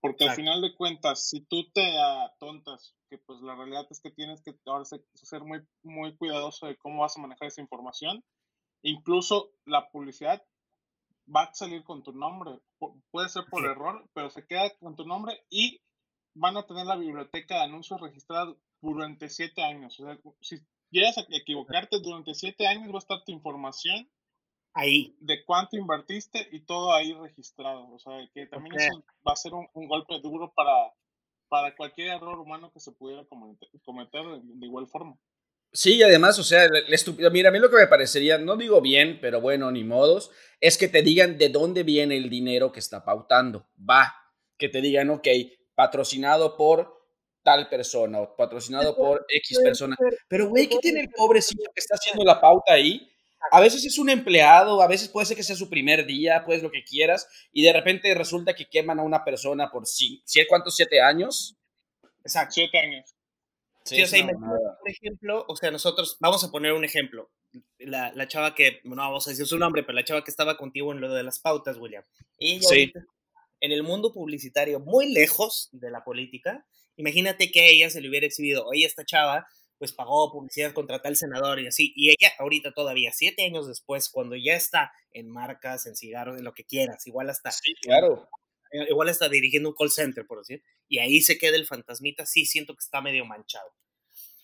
porque 0.00 0.24
al 0.24 0.34
final 0.34 0.62
de 0.62 0.74
cuentas, 0.74 1.28
si 1.28 1.42
tú 1.42 1.70
te 1.72 1.98
atontas, 1.98 2.96
que 3.08 3.18
pues 3.18 3.40
la 3.42 3.54
realidad 3.54 3.86
es 3.90 4.00
que 4.00 4.10
tienes 4.10 4.42
que 4.42 4.58
ahora 4.66 4.84
ser 4.84 5.42
muy, 5.42 5.60
muy 5.82 6.16
cuidadoso 6.16 6.66
de 6.66 6.76
cómo 6.76 7.02
vas 7.02 7.16
a 7.16 7.20
manejar 7.20 7.48
esa 7.48 7.60
información, 7.60 8.24
incluso 8.82 9.52
la 9.64 9.90
publicidad 9.90 10.42
va 11.34 11.44
a 11.44 11.54
salir 11.54 11.84
con 11.84 12.02
tu 12.02 12.12
nombre, 12.12 12.58
puede 13.10 13.28
ser 13.28 13.44
por 13.50 13.64
error, 13.64 14.08
pero 14.14 14.30
se 14.30 14.46
queda 14.46 14.70
con 14.78 14.96
tu 14.96 15.06
nombre 15.06 15.44
y 15.50 15.80
van 16.34 16.56
a 16.56 16.66
tener 16.66 16.86
la 16.86 16.96
biblioteca 16.96 17.56
de 17.56 17.64
anuncios 17.64 18.00
registrada 18.00 18.54
durante 18.80 19.28
siete 19.28 19.62
años. 19.62 20.00
O 20.00 20.04
sea, 20.04 20.18
si 20.40 20.56
llegas 20.90 21.18
a 21.18 21.24
equivocarte 21.30 22.00
durante 22.00 22.34
siete 22.34 22.66
años, 22.66 22.92
va 22.92 22.96
a 22.96 22.98
estar 22.98 23.24
tu 23.24 23.32
información 23.32 24.08
ahí. 24.74 25.16
De 25.20 25.44
cuánto 25.44 25.76
invertiste 25.76 26.48
y 26.52 26.60
todo 26.60 26.92
ahí 26.92 27.12
registrado. 27.14 27.90
O 27.90 27.98
sea, 27.98 28.12
que 28.34 28.46
también 28.46 28.76
eso 28.76 29.04
va 29.26 29.32
a 29.32 29.36
ser 29.36 29.52
un, 29.54 29.68
golpe 29.88 30.20
duro 30.20 30.52
para, 30.54 30.92
para 31.48 31.74
cualquier 31.76 32.08
error 32.08 32.38
humano 32.38 32.70
que 32.72 32.80
se 32.80 32.92
pudiera 32.92 33.26
cometer, 33.84 34.22
de, 34.42 34.66
igual 34.66 34.86
forma. 34.86 35.18
Sí, 35.72 35.96
y 35.98 36.02
además, 36.02 36.38
o 36.38 36.42
sea, 36.42 36.66
estúpido. 36.88 37.30
Mira, 37.30 37.50
a 37.50 37.52
mí 37.52 37.60
lo 37.60 37.70
que 37.70 37.76
me 37.76 37.86
parecería, 37.86 38.38
no 38.38 38.56
digo 38.56 38.80
bien, 38.80 39.18
pero 39.20 39.40
bueno, 39.40 39.70
ni 39.70 39.84
modos, 39.84 40.32
es 40.60 40.76
que 40.76 40.88
te 40.88 41.02
digan 41.02 41.38
de 41.38 41.48
dónde 41.48 41.84
viene 41.84 42.16
el 42.16 42.28
dinero 42.28 42.72
que 42.72 42.80
está 42.80 43.04
pautando. 43.04 43.68
Va, 43.78 44.12
que 44.58 44.68
te 44.68 44.80
digan, 44.80 45.10
ok, 45.10 45.28
patrocinado 45.76 46.56
por 46.56 46.99
tal 47.42 47.68
persona 47.68 48.20
o 48.20 48.36
patrocinado 48.36 48.96
por 48.96 49.24
X 49.28 49.58
persona. 49.62 49.96
Pero, 50.28 50.48
güey, 50.48 50.68
¿qué 50.68 50.78
tiene 50.78 51.00
el 51.00 51.10
pobrecito 51.10 51.70
que 51.74 51.80
está 51.80 51.96
haciendo 51.96 52.24
la 52.24 52.40
pauta 52.40 52.74
ahí? 52.74 53.10
A 53.50 53.60
veces 53.60 53.84
es 53.86 53.98
un 53.98 54.10
empleado, 54.10 54.82
a 54.82 54.86
veces 54.86 55.08
puede 55.08 55.26
ser 55.26 55.36
que 55.36 55.42
sea 55.42 55.56
su 55.56 55.70
primer 55.70 56.04
día, 56.04 56.44
puedes 56.44 56.62
lo 56.62 56.70
que 56.70 56.84
quieras, 56.84 57.26
y 57.52 57.62
de 57.62 57.72
repente 57.72 58.14
resulta 58.14 58.54
que 58.54 58.68
queman 58.68 59.00
a 59.00 59.02
una 59.02 59.24
persona 59.24 59.70
por 59.70 59.86
sí, 59.86 60.22
¿cuántos? 60.48 60.76
¿Siete 60.76 61.00
años? 61.00 61.56
Exacto. 62.22 62.52
Siete 62.54 62.78
años. 62.78 63.14
Sí, 63.84 64.02
o 64.02 64.06
sea, 64.06 64.26
por 64.26 64.90
ejemplo, 64.90 65.44
o 65.48 65.56
sea, 65.56 65.70
nosotros, 65.70 66.16
vamos 66.20 66.44
a 66.44 66.50
poner 66.50 66.74
un 66.74 66.84
ejemplo. 66.84 67.30
La, 67.78 68.12
la, 68.12 68.28
chava 68.28 68.54
que, 68.54 68.80
no 68.84 68.96
vamos 68.96 69.26
a 69.26 69.30
decir 69.30 69.46
su 69.46 69.58
nombre, 69.58 69.82
pero 69.82 69.94
la 69.94 70.04
chava 70.04 70.22
que 70.22 70.30
estaba 70.30 70.56
contigo 70.56 70.92
en 70.92 71.00
lo 71.00 71.12
de 71.12 71.22
las 71.22 71.40
pautas, 71.40 71.78
William. 71.78 72.04
Ella 72.38 72.68
sí. 72.68 72.92
en 73.60 73.72
el 73.72 73.82
mundo 73.82 74.12
publicitario, 74.12 74.80
muy 74.80 75.12
lejos 75.12 75.70
de 75.72 75.90
la 75.90 76.04
política, 76.04 76.66
Imagínate 77.00 77.50
que 77.50 77.60
a 77.60 77.66
ella 77.66 77.88
se 77.88 78.00
le 78.00 78.08
hubiera 78.10 78.26
exhibido, 78.26 78.66
oye, 78.66 78.84
esta 78.84 79.04
chava 79.04 79.46
pues 79.78 79.94
pagó 79.94 80.30
publicidad 80.30 80.74
contra 80.74 81.00
tal 81.00 81.16
senador 81.16 81.58
y 81.58 81.66
así, 81.66 81.94
y 81.96 82.10
ella 82.10 82.30
ahorita 82.38 82.72
todavía, 82.72 83.12
siete 83.14 83.46
años 83.46 83.66
después, 83.66 84.10
cuando 84.10 84.36
ya 84.36 84.54
está 84.54 84.92
en 85.10 85.30
marcas, 85.30 85.86
en 85.86 85.96
cigarros, 85.96 86.36
en 86.36 86.44
lo 86.44 86.52
que 86.52 86.64
quieras, 86.64 87.06
igual 87.06 87.30
hasta... 87.30 87.50
Sí, 87.50 87.72
claro. 87.80 88.28
Eh, 88.72 88.88
igual 88.90 89.08
está 89.08 89.30
dirigiendo 89.30 89.70
un 89.70 89.74
call 89.74 89.90
center, 89.90 90.26
por 90.26 90.40
decir, 90.40 90.62
y 90.86 90.98
ahí 90.98 91.22
se 91.22 91.38
queda 91.38 91.56
el 91.56 91.66
fantasmita, 91.66 92.26
sí 92.26 92.44
siento 92.44 92.74
que 92.74 92.84
está 92.84 93.00
medio 93.00 93.24
manchado. 93.24 93.72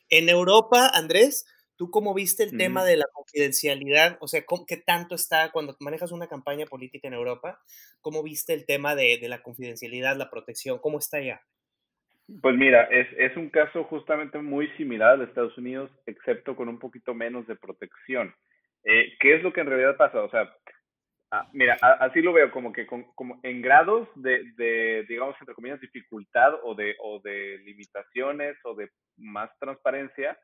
En 0.09 0.31
Europa, 0.31 0.89
Andrés, 0.95 1.45
¿tú 1.77 1.91
cómo 1.91 2.15
viste 2.15 2.43
el 2.43 2.57
tema 2.57 2.87
de 2.87 2.97
la 2.97 3.07
confidencialidad? 3.13 4.17
O 4.23 4.29
sea, 4.29 4.43
¿qué 4.67 4.79
tanto 4.79 5.15
está 5.15 5.53
cuando 5.53 5.77
manejas 5.81 6.13
una 6.13 6.29
campaña 6.29 6.65
política 6.65 7.09
en 7.09 7.15
Europa? 7.15 7.61
¿Cómo 8.01 8.23
viste 8.23 8.55
el 8.55 8.65
tema 8.65 8.95
de, 8.95 9.19
de 9.19 9.29
la 9.29 9.43
confidencialidad, 9.43 10.17
la 10.17 10.31
protección? 10.31 10.79
¿Cómo 10.79 10.99
está 10.99 11.21
ya? 11.21 11.43
Pues 12.43 12.57
mira, 12.57 12.85
es, 12.85 13.07
es 13.19 13.37
un 13.37 13.51
caso 13.51 13.85
justamente 13.85 14.39
muy 14.39 14.69
similar 14.77 15.13
al 15.13 15.19
de 15.21 15.25
Estados 15.27 15.57
Unidos, 15.59 15.91
excepto 16.07 16.57
con 16.57 16.69
un 16.69 16.79
poquito 16.79 17.15
menos 17.15 17.47
de 17.47 17.55
protección. 17.55 18.35
Eh, 18.83 19.17
¿Qué 19.21 19.37
es 19.37 19.43
lo 19.45 19.53
que 19.53 19.61
en 19.61 19.69
realidad 19.69 19.97
pasa? 19.97 20.23
O 20.23 20.31
sea, 20.31 20.53
ah, 21.31 21.49
mira, 21.53 21.75
así 22.01 22.21
lo 22.23 22.33
veo, 22.33 22.51
como 22.51 22.73
que 22.73 22.87
como 22.87 23.39
en 23.45 23.63
grados 23.63 24.09
de, 24.17 24.43
de, 24.57 25.05
digamos, 25.09 25.37
entre 25.39 25.55
comillas, 25.55 25.81
dificultad 25.81 26.55
o 26.65 26.75
de, 26.75 26.97
o 27.01 27.21
de 27.23 27.59
limitaciones 27.65 28.57
o 28.65 28.75
de 28.75 28.91
más 29.19 29.51
transparencia. 29.61 30.37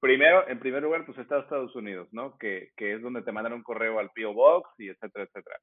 Primero, 0.00 0.48
en 0.48 0.60
primer 0.60 0.82
lugar, 0.82 1.04
pues 1.04 1.18
está 1.18 1.40
Estados 1.40 1.74
Unidos, 1.76 2.08
¿no? 2.12 2.38
Que, 2.38 2.70
que 2.76 2.94
es 2.94 3.02
donde 3.02 3.22
te 3.22 3.32
mandan 3.32 3.52
un 3.52 3.62
correo 3.62 3.98
al 3.98 4.10
PO 4.10 4.32
Box 4.32 4.70
y 4.78 4.88
etcétera, 4.88 5.24
etcétera. 5.24 5.56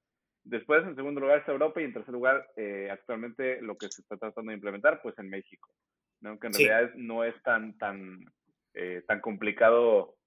Después, 0.46 0.84
en 0.84 0.96
segundo 0.96 1.22
lugar, 1.22 1.40
está 1.40 1.52
Europa 1.52 1.82
y 1.82 1.86
en 1.86 1.94
tercer 1.94 2.14
lugar, 2.14 2.48
eh, 2.56 2.88
actualmente 2.92 3.60
lo 3.64 3.76
que 3.78 3.90
se 3.90 4.04
está 4.04 4.16
tratando 4.16 4.52
de 4.52 4.56
implementar, 4.56 5.02
pues 5.02 5.18
en 5.18 5.28
México, 5.28 5.72
¿no? 6.22 6.40
Que 6.40 6.48
en 6.48 6.54
realidad 6.54 6.94
no 6.96 7.24
es 7.24 7.34
tan, 7.42 7.76
tan, 7.80 8.20
eh, 8.76 9.04
tan 9.08 9.22
complicado, 9.22 10.18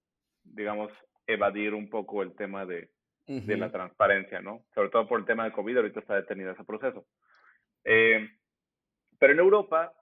digamos, 0.42 0.90
evadir 1.24 1.72
un 1.72 1.88
poco 1.88 2.24
el 2.24 2.34
tema 2.34 2.66
de, 2.66 2.90
de, 3.28 3.56
la 3.56 3.70
transparencia, 3.70 4.40
¿no? 4.40 4.64
Sobre 4.74 4.88
todo 4.88 5.06
por 5.06 5.20
el 5.20 5.24
tema 5.24 5.44
de 5.44 5.52
COVID, 5.52 5.76
ahorita 5.76 6.00
está 6.00 6.16
detenido 6.16 6.50
ese 6.50 6.64
proceso. 6.64 7.06
Eh, 7.84 8.28
pero 9.20 9.34
en 9.34 9.38
Europa, 9.38 9.92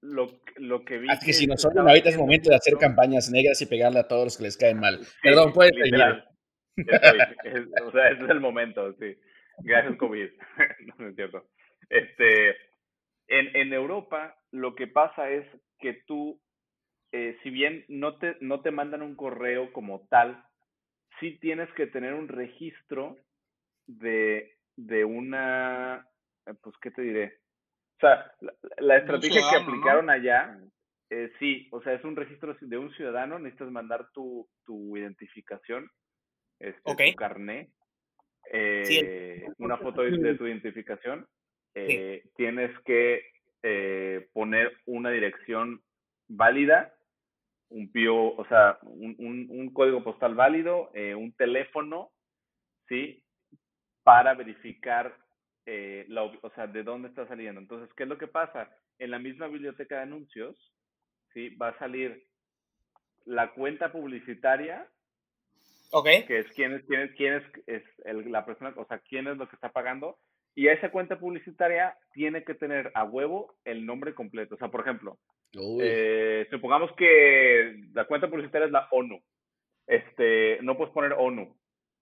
lo, 0.00 0.26
lo, 0.56 0.84
que 0.84 0.98
vi... 0.98 1.08
Así 1.08 1.26
que 1.26 1.32
si 1.32 1.46
nosotros 1.46 1.86
ahorita 1.86 2.08
es 2.08 2.18
momento 2.18 2.50
de 2.50 2.56
hacer 2.56 2.74
campañas 2.78 3.30
negras 3.30 3.62
y 3.62 3.66
pegarle 3.66 4.00
a 4.00 4.08
todos 4.08 4.24
los 4.24 4.36
que 4.36 4.42
les 4.42 4.56
caen 4.56 4.80
mal. 4.80 4.98
Perdón, 5.22 5.52
puedes 5.52 5.72
seguir 5.76 6.02
o 7.84 7.92
sea, 7.92 8.08
ese 8.08 8.24
es 8.24 8.30
el 8.30 8.40
momento, 8.40 8.92
sí. 8.94 9.16
Gracias, 9.58 9.96
COVID. 9.96 10.30
no, 10.98 11.08
es 11.08 11.14
cierto. 11.14 11.44
Este, 11.88 12.50
en, 13.28 13.54
en 13.54 13.72
Europa, 13.72 14.36
lo 14.50 14.74
que 14.74 14.86
pasa 14.86 15.30
es 15.30 15.46
que 15.78 16.02
tú, 16.06 16.40
eh, 17.12 17.38
si 17.42 17.50
bien 17.50 17.84
no 17.88 18.16
te, 18.18 18.36
no 18.40 18.60
te 18.62 18.70
mandan 18.70 19.02
un 19.02 19.14
correo 19.14 19.72
como 19.72 20.06
tal, 20.08 20.44
sí 21.20 21.38
tienes 21.38 21.70
que 21.72 21.86
tener 21.86 22.14
un 22.14 22.28
registro 22.28 23.16
de, 23.86 24.56
de 24.76 25.04
una, 25.04 26.06
eh, 26.46 26.54
pues, 26.62 26.74
¿qué 26.80 26.90
te 26.90 27.02
diré? 27.02 27.38
O 27.98 28.00
sea, 28.00 28.32
la, 28.78 28.96
estrategia 28.96 29.42
que 29.48 29.56
aplicaron 29.58 30.10
allá, 30.10 30.58
eh, 31.10 31.30
sí, 31.38 31.68
o 31.70 31.80
sea, 31.82 31.92
es 31.92 32.02
un 32.04 32.16
registro 32.16 32.56
de 32.60 32.78
un 32.78 32.92
ciudadano, 32.94 33.38
necesitas 33.38 33.70
mandar 33.70 34.10
tu, 34.12 34.48
tu 34.64 34.96
identificación 34.96 35.88
este, 36.62 37.10
tu 37.12 37.16
carné, 37.16 37.70
eh, 38.52 39.46
una 39.58 39.76
foto 39.78 40.02
de, 40.02 40.34
tu 40.36 40.46
identificación, 40.46 41.26
eh, 41.74 42.24
tienes 42.36 42.70
que 42.80 43.26
eh, 43.62 44.28
poner 44.32 44.72
una 44.86 45.10
dirección 45.10 45.82
válida, 46.28 46.94
un 47.68 47.90
PIO, 47.90 48.36
o 48.36 48.46
sea, 48.48 48.78
un, 48.82 49.16
un, 49.48 49.72
código 49.72 50.04
postal 50.04 50.34
válido, 50.34 50.90
un 51.16 51.32
teléfono, 51.32 52.12
¿sí? 52.86 53.24
Para 54.02 54.34
verificar, 54.34 55.16
la, 55.64 56.22
o 56.24 56.50
sea, 56.54 56.66
de 56.66 56.82
dónde 56.82 57.08
está 57.08 57.26
saliendo. 57.26 57.60
Entonces, 57.60 57.92
¿qué 57.96 58.02
es 58.02 58.08
lo 58.08 58.18
que 58.18 58.26
pasa? 58.26 58.70
En 58.98 59.10
la 59.10 59.18
misma 59.18 59.48
biblioteca 59.48 59.96
de 59.96 60.02
anuncios, 60.02 60.72
¿sí? 61.32 61.48
Va 61.56 61.68
a 61.68 61.78
salir 61.78 62.26
la 63.24 63.52
cuenta 63.52 63.90
publicitaria 63.90 64.86
Okay. 65.92 66.24
Que 66.24 66.40
es 66.40 66.46
quién 66.54 66.74
es, 66.74 66.82
quién 66.86 67.02
es, 67.02 67.10
quién 67.16 67.34
es, 67.34 67.42
es 67.66 67.82
el, 68.06 68.32
la 68.32 68.46
persona, 68.46 68.72
o 68.76 68.86
sea, 68.86 68.98
quién 69.08 69.28
es 69.28 69.36
lo 69.36 69.48
que 69.48 69.56
está 69.56 69.70
pagando. 69.70 70.18
Y 70.54 70.68
esa 70.68 70.90
cuenta 70.90 71.18
publicitaria 71.18 71.96
tiene 72.12 72.44
que 72.44 72.54
tener 72.54 72.90
a 72.94 73.04
huevo 73.04 73.54
el 73.64 73.86
nombre 73.86 74.14
completo. 74.14 74.54
O 74.54 74.58
sea, 74.58 74.68
por 74.68 74.80
ejemplo, 74.80 75.18
eh, 75.80 76.46
supongamos 76.50 76.90
que 76.96 77.76
la 77.94 78.06
cuenta 78.06 78.28
publicitaria 78.28 78.66
es 78.66 78.72
la 78.72 78.88
ONU. 78.90 79.22
Este, 79.86 80.58
no 80.62 80.76
puedes 80.76 80.92
poner 80.92 81.12
ONU 81.12 81.56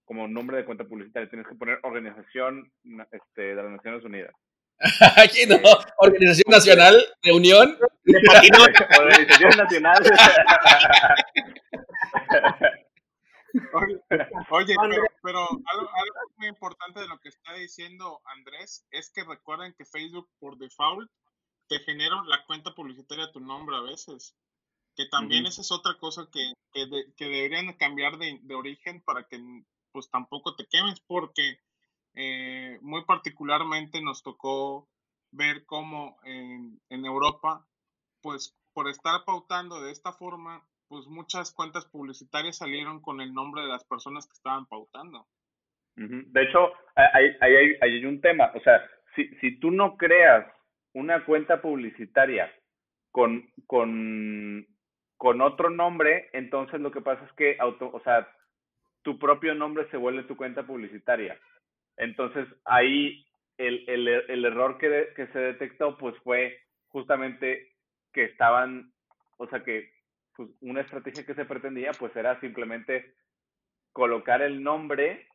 como 0.04 0.26
nombre 0.26 0.56
de 0.56 0.64
cuenta 0.64 0.84
publicitaria, 0.84 1.30
tienes 1.30 1.46
que 1.46 1.54
poner 1.54 1.78
Organización 1.84 2.72
este, 3.12 3.42
de 3.42 3.54
las 3.54 3.70
Naciones 3.70 4.04
Unidas. 4.04 4.34
Aquí 5.16 5.46
no, 5.46 5.54
eh, 5.54 5.62
Organización 5.98 6.50
Nacional 6.50 7.00
de 7.22 7.32
Unión. 7.32 7.78
Organización 8.98 9.56
Nacional. 9.56 10.02
Oye, 14.50 14.74
pero, 15.22 15.48
algo, 15.66 15.90
muy 16.36 16.48
importante 16.48 17.00
de 17.00 17.08
lo 17.08 17.18
que 17.18 17.28
está 17.28 17.54
diciendo 17.54 18.20
Andrés 18.24 18.86
es 18.90 19.10
que 19.10 19.24
recuerden 19.24 19.74
que 19.76 19.84
Facebook 19.84 20.28
por 20.38 20.56
default 20.58 21.10
te 21.68 21.78
genera 21.80 22.22
la 22.26 22.44
cuenta 22.46 22.74
publicitaria 22.74 23.26
a 23.26 23.32
tu 23.32 23.40
nombre 23.40 23.76
a 23.76 23.80
veces. 23.80 24.34
Que 24.96 25.06
también 25.06 25.46
esa 25.46 25.60
es 25.62 25.70
otra 25.70 25.96
cosa 25.98 26.28
que, 26.32 26.52
que, 26.72 26.86
deberían 27.24 27.72
cambiar 27.74 28.18
de, 28.18 28.38
de, 28.42 28.54
origen 28.54 29.02
para 29.02 29.26
que 29.28 29.40
pues 29.92 30.10
tampoco 30.10 30.56
te 30.56 30.66
quemes 30.66 31.00
porque 31.00 31.58
eh, 32.14 32.78
muy 32.82 33.04
particularmente 33.04 34.02
nos 34.02 34.22
tocó 34.22 34.88
ver 35.30 35.64
cómo 35.64 36.18
en, 36.24 36.80
en 36.88 37.04
Europa 37.04 37.66
pues 38.20 38.56
por 38.72 38.88
estar 38.88 39.24
pautando 39.24 39.80
de 39.80 39.92
esta 39.92 40.12
forma 40.12 40.66
pues 40.90 41.06
muchas 41.06 41.54
cuentas 41.54 41.86
publicitarias 41.86 42.58
salieron 42.58 43.00
con 43.00 43.22
el 43.22 43.32
nombre 43.32 43.62
de 43.62 43.68
las 43.68 43.84
personas 43.84 44.26
que 44.26 44.34
estaban 44.34 44.66
pautando. 44.66 45.26
De 45.94 46.42
hecho, 46.42 46.72
ahí 46.96 47.30
hay, 47.40 47.76
hay, 47.80 48.04
un 48.04 48.20
tema. 48.20 48.50
O 48.54 48.60
sea, 48.60 48.80
si, 49.14 49.28
si 49.36 49.58
tú 49.60 49.70
no 49.70 49.96
creas 49.96 50.46
una 50.94 51.24
cuenta 51.24 51.62
publicitaria 51.62 52.50
con, 53.12 53.48
con 53.66 54.66
con 55.20 55.42
otro 55.42 55.68
nombre, 55.68 56.30
entonces 56.32 56.80
lo 56.80 56.90
que 56.90 57.02
pasa 57.02 57.22
es 57.26 57.32
que, 57.34 57.54
auto, 57.60 57.90
o 57.92 58.00
sea, 58.00 58.26
tu 59.02 59.18
propio 59.18 59.54
nombre 59.54 59.86
se 59.90 59.98
vuelve 59.98 60.22
tu 60.22 60.34
cuenta 60.34 60.62
publicitaria. 60.62 61.38
Entonces, 61.98 62.48
ahí 62.64 63.26
el, 63.58 63.84
el, 63.86 64.08
el 64.08 64.44
error 64.46 64.78
que, 64.78 65.12
que 65.14 65.26
se 65.26 65.38
detectó, 65.38 65.98
pues 65.98 66.16
fue 66.24 66.58
justamente 66.88 67.70
que 68.14 68.24
estaban, 68.24 68.94
o 69.36 69.46
sea, 69.48 69.62
que 69.62 69.92
pues, 70.40 70.48
una 70.62 70.80
estrategia 70.80 71.26
que 71.26 71.34
se 71.34 71.44
pretendía, 71.44 71.90
pues 71.98 72.16
era 72.16 72.40
simplemente 72.40 73.12
colocar 73.92 74.40
el 74.40 74.62
nombre 74.62 75.26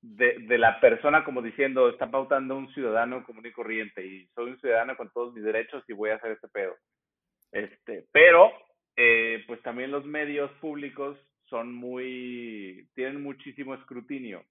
de, 0.00 0.38
de, 0.38 0.56
la 0.56 0.80
persona 0.80 1.22
como 1.22 1.42
diciendo, 1.42 1.90
está 1.90 2.10
pautando 2.10 2.56
un 2.56 2.72
ciudadano 2.72 3.22
común 3.26 3.44
y 3.44 3.52
corriente 3.52 4.06
y 4.06 4.26
soy 4.28 4.52
un 4.52 4.58
ciudadano 4.58 4.96
con 4.96 5.10
todos 5.12 5.34
mis 5.34 5.44
derechos 5.44 5.84
y 5.86 5.92
voy 5.92 6.08
a 6.08 6.14
hacer 6.14 6.32
este 6.32 6.48
pedo. 6.48 6.74
Este, 7.52 8.06
pero, 8.10 8.50
eh, 8.96 9.44
pues 9.46 9.60
también 9.60 9.90
los 9.90 10.06
medios 10.06 10.50
públicos 10.62 11.18
son 11.50 11.74
muy, 11.74 12.88
tienen 12.94 13.22
muchísimo 13.22 13.74
escrutinio. 13.74 14.46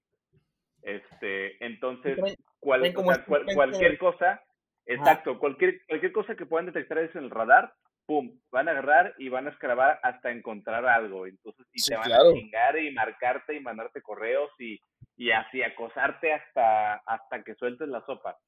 Este, 0.82 1.56
entonces, 1.64 2.16
cual, 2.60 2.94
cualquier 2.94 3.98
cosa, 3.98 4.40
exacto, 4.84 5.40
cualquier, 5.40 5.84
cualquier 5.88 6.12
cosa 6.12 6.36
que 6.36 6.46
puedan 6.46 6.66
detectar 6.66 6.98
eso 6.98 7.18
en 7.18 7.24
el 7.24 7.30
radar, 7.32 7.74
pum, 8.06 8.40
van 8.50 8.68
a 8.68 8.70
agarrar 8.70 9.14
y 9.18 9.28
van 9.28 9.46
a 9.46 9.50
escrabar 9.50 9.98
hasta 10.02 10.30
encontrar 10.30 10.86
algo. 10.86 11.26
Entonces, 11.26 11.66
y 11.72 11.82
te 11.82 11.96
van 11.96 12.12
a 12.12 12.32
chingar 12.32 12.78
y 12.78 12.92
marcarte 12.92 13.54
y 13.54 13.60
mandarte 13.60 14.00
correos 14.00 14.50
y, 14.58 14.78
y 15.16 15.30
así 15.32 15.62
acosarte 15.62 16.32
hasta, 16.32 16.94
hasta 17.06 17.42
que 17.42 17.54
sueltes 17.56 17.88
la 17.88 18.04
sopa. 18.06 18.38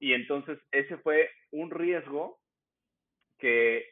Y 0.00 0.12
entonces 0.12 0.58
ese 0.70 0.96
fue 0.98 1.30
un 1.50 1.70
riesgo 1.70 2.38
que, 3.38 3.84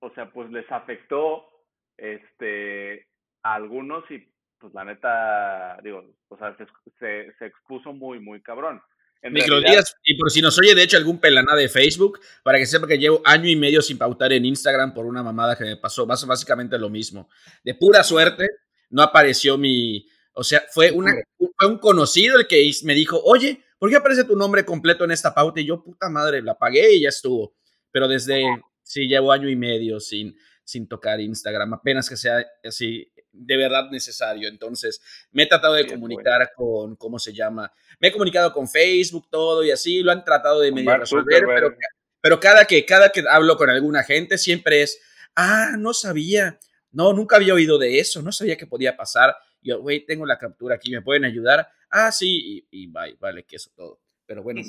o 0.00 0.10
sea, 0.10 0.30
pues 0.30 0.50
les 0.50 0.70
afectó 0.70 1.48
este, 1.96 3.06
a 3.42 3.54
algunos 3.54 4.10
y 4.10 4.26
pues 4.58 4.72
la 4.74 4.84
neta, 4.84 5.78
digo, 5.82 6.04
o 6.28 6.38
sea, 6.38 6.56
se, 6.98 7.32
se, 7.38 7.46
expuso 7.46 7.92
muy, 7.92 8.18
muy 8.20 8.42
cabrón. 8.42 8.80
Microdías, 9.30 9.94
y 10.04 10.16
por 10.16 10.30
si 10.30 10.40
nos 10.40 10.58
oye 10.58 10.74
de 10.74 10.82
hecho 10.82 10.96
algún 10.96 11.18
pelana 11.18 11.54
de 11.54 11.68
Facebook, 11.68 12.20
para 12.42 12.58
que 12.58 12.66
sepa 12.66 12.86
que 12.86 12.98
llevo 12.98 13.22
año 13.24 13.48
y 13.48 13.56
medio 13.56 13.82
sin 13.82 13.98
pautar 13.98 14.32
en 14.32 14.44
Instagram 14.44 14.94
por 14.94 15.06
una 15.06 15.22
mamada 15.22 15.56
que 15.56 15.64
me 15.64 15.76
pasó, 15.76 16.06
básicamente 16.06 16.78
lo 16.78 16.88
mismo. 16.88 17.28
De 17.64 17.74
pura 17.74 18.02
suerte, 18.04 18.48
no 18.90 19.02
apareció 19.02 19.58
mi, 19.58 20.06
o 20.38 20.44
sea, 20.44 20.64
fue, 20.70 20.90
una, 20.90 21.14
fue 21.38 21.68
un 21.68 21.78
conocido 21.78 22.38
el 22.38 22.46
que 22.46 22.70
me 22.84 22.94
dijo, 22.94 23.20
oye, 23.24 23.64
¿por 23.78 23.88
qué 23.88 23.96
aparece 23.96 24.24
tu 24.24 24.36
nombre 24.36 24.64
completo 24.64 25.04
en 25.04 25.10
esta 25.10 25.34
pauta? 25.34 25.60
Y 25.60 25.66
yo, 25.66 25.82
puta 25.82 26.10
madre, 26.10 26.42
la 26.42 26.58
pagué 26.58 26.94
y 26.94 27.02
ya 27.02 27.08
estuvo. 27.08 27.56
Pero 27.90 28.06
desde, 28.06 28.42
sí, 28.82 29.08
llevo 29.08 29.32
año 29.32 29.48
y 29.48 29.56
medio 29.56 29.98
sin, 29.98 30.36
sin 30.62 30.88
tocar 30.88 31.20
Instagram, 31.20 31.72
apenas 31.72 32.08
que 32.08 32.18
sea 32.18 32.44
así 32.62 33.10
de 33.36 33.56
verdad 33.56 33.90
necesario. 33.90 34.48
Entonces, 34.48 35.00
me 35.32 35.44
he 35.44 35.46
tratado 35.46 35.74
de 35.74 35.86
comunicar 35.86 36.52
con, 36.54 36.96
¿cómo 36.96 37.18
se 37.18 37.32
llama? 37.32 37.72
Me 38.00 38.08
he 38.08 38.12
comunicado 38.12 38.52
con 38.52 38.68
Facebook, 38.68 39.28
todo 39.30 39.64
y 39.64 39.70
así, 39.70 40.02
lo 40.02 40.12
han 40.12 40.24
tratado 40.24 40.60
de 40.60 40.72
medio 40.72 40.96
resolver, 40.96 41.44
pero, 41.46 41.74
pero 42.20 42.40
cada, 42.40 42.64
que, 42.64 42.84
cada 42.84 43.10
que 43.10 43.24
hablo 43.28 43.56
con 43.56 43.70
alguna 43.70 44.02
gente 44.02 44.38
siempre 44.38 44.82
es, 44.82 45.00
ah, 45.34 45.76
no 45.78 45.92
sabía, 45.94 46.58
no, 46.90 47.12
nunca 47.12 47.36
había 47.36 47.54
oído 47.54 47.78
de 47.78 47.98
eso, 48.00 48.22
no 48.22 48.32
sabía 48.32 48.56
que 48.56 48.66
podía 48.66 48.96
pasar. 48.96 49.36
Yo, 49.60 49.80
güey, 49.80 50.04
tengo 50.04 50.26
la 50.26 50.38
captura 50.38 50.76
aquí, 50.76 50.90
¿me 50.90 51.02
pueden 51.02 51.24
ayudar? 51.24 51.68
Ah, 51.90 52.12
sí, 52.12 52.66
y, 52.70 52.86
bye, 52.88 53.16
vale, 53.20 53.44
que 53.44 53.56
eso 53.56 53.70
todo. 53.74 54.00
Pero 54.26 54.42
bueno, 54.42 54.60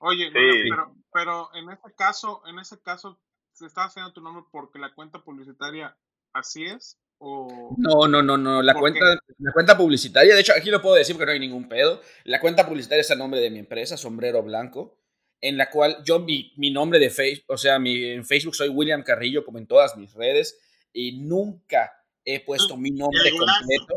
Oye, 0.00 0.30
pero, 0.32 0.96
pero 1.12 1.50
en 1.54 1.70
este 1.70 1.92
caso, 1.94 2.42
en 2.46 2.58
ese 2.58 2.80
caso, 2.80 3.20
¿se 3.52 3.66
está 3.66 3.84
haciendo 3.84 4.12
tu 4.12 4.22
nombre 4.22 4.44
porque 4.50 4.78
la 4.78 4.94
cuenta 4.94 5.22
publicitaria 5.22 5.94
así 6.32 6.64
es? 6.64 6.98
No, 7.20 8.08
no, 8.08 8.22
no, 8.22 8.36
no. 8.36 8.62
La 8.62 8.74
cuenta, 8.74 9.00
la 9.38 9.52
cuenta 9.52 9.76
publicitaria, 9.76 10.34
de 10.34 10.40
hecho, 10.40 10.52
aquí 10.56 10.70
lo 10.70 10.82
puedo 10.82 10.96
decir 10.96 11.16
porque 11.16 11.26
no 11.26 11.32
hay 11.32 11.40
ningún 11.40 11.68
pedo. 11.68 12.00
La 12.24 12.40
cuenta 12.40 12.66
publicitaria 12.66 13.00
es 13.00 13.10
el 13.10 13.18
nombre 13.18 13.40
de 13.40 13.50
mi 13.50 13.58
empresa, 13.58 13.96
Sombrero 13.96 14.42
Blanco, 14.42 14.98
en 15.40 15.56
la 15.56 15.70
cual 15.70 16.02
yo, 16.04 16.20
mi, 16.20 16.52
mi 16.56 16.70
nombre 16.70 16.98
de 16.98 17.10
Facebook, 17.10 17.46
o 17.48 17.56
sea, 17.56 17.78
mi, 17.78 18.04
en 18.04 18.24
Facebook 18.24 18.54
soy 18.54 18.68
William 18.68 19.02
Carrillo, 19.02 19.44
como 19.44 19.58
en 19.58 19.66
todas 19.66 19.96
mis 19.96 20.12
redes, 20.14 20.58
y 20.92 21.18
nunca 21.18 21.92
he 22.24 22.40
puesto 22.40 22.76
mi 22.76 22.90
nombre 22.90 23.30
completo. 23.30 23.94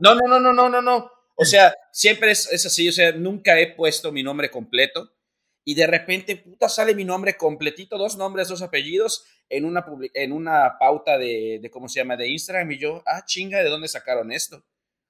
No, 0.00 0.14
no, 0.14 0.26
no, 0.26 0.40
no, 0.40 0.52
no, 0.52 0.68
no, 0.68 0.82
no. 0.82 1.10
O 1.36 1.44
sea, 1.44 1.74
siempre 1.92 2.30
es, 2.30 2.50
es 2.52 2.66
así, 2.66 2.88
o 2.88 2.92
sea, 2.92 3.12
nunca 3.12 3.58
he 3.58 3.74
puesto 3.74 4.12
mi 4.12 4.22
nombre 4.22 4.50
completo 4.50 5.12
y 5.64 5.74
de 5.74 5.86
repente, 5.86 6.36
puta, 6.36 6.68
sale 6.68 6.94
mi 6.94 7.04
nombre 7.04 7.36
completito, 7.36 7.96
dos 7.96 8.16
nombres, 8.16 8.48
dos 8.48 8.62
apellidos, 8.62 9.24
en 9.48 9.64
una, 9.64 9.84
en 10.14 10.32
una 10.32 10.76
pauta 10.78 11.18
de, 11.18 11.58
de, 11.62 11.70
¿cómo 11.70 11.88
se 11.88 12.00
llama?, 12.00 12.16
de 12.16 12.28
Instagram, 12.28 12.70
y 12.72 12.78
yo, 12.78 13.02
ah, 13.06 13.24
chinga, 13.24 13.62
¿de 13.62 13.70
dónde 13.70 13.88
sacaron 13.88 14.32
esto? 14.32 14.64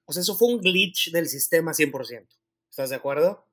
O 0.04 0.12
sea, 0.12 0.20
eso 0.22 0.36
fue 0.36 0.48
un 0.48 0.60
glitch 0.60 1.10
del 1.10 1.28
sistema 1.28 1.72
100%. 1.72 2.26
¿Estás 2.68 2.90
de 2.90 2.96
acuerdo? 2.96 3.46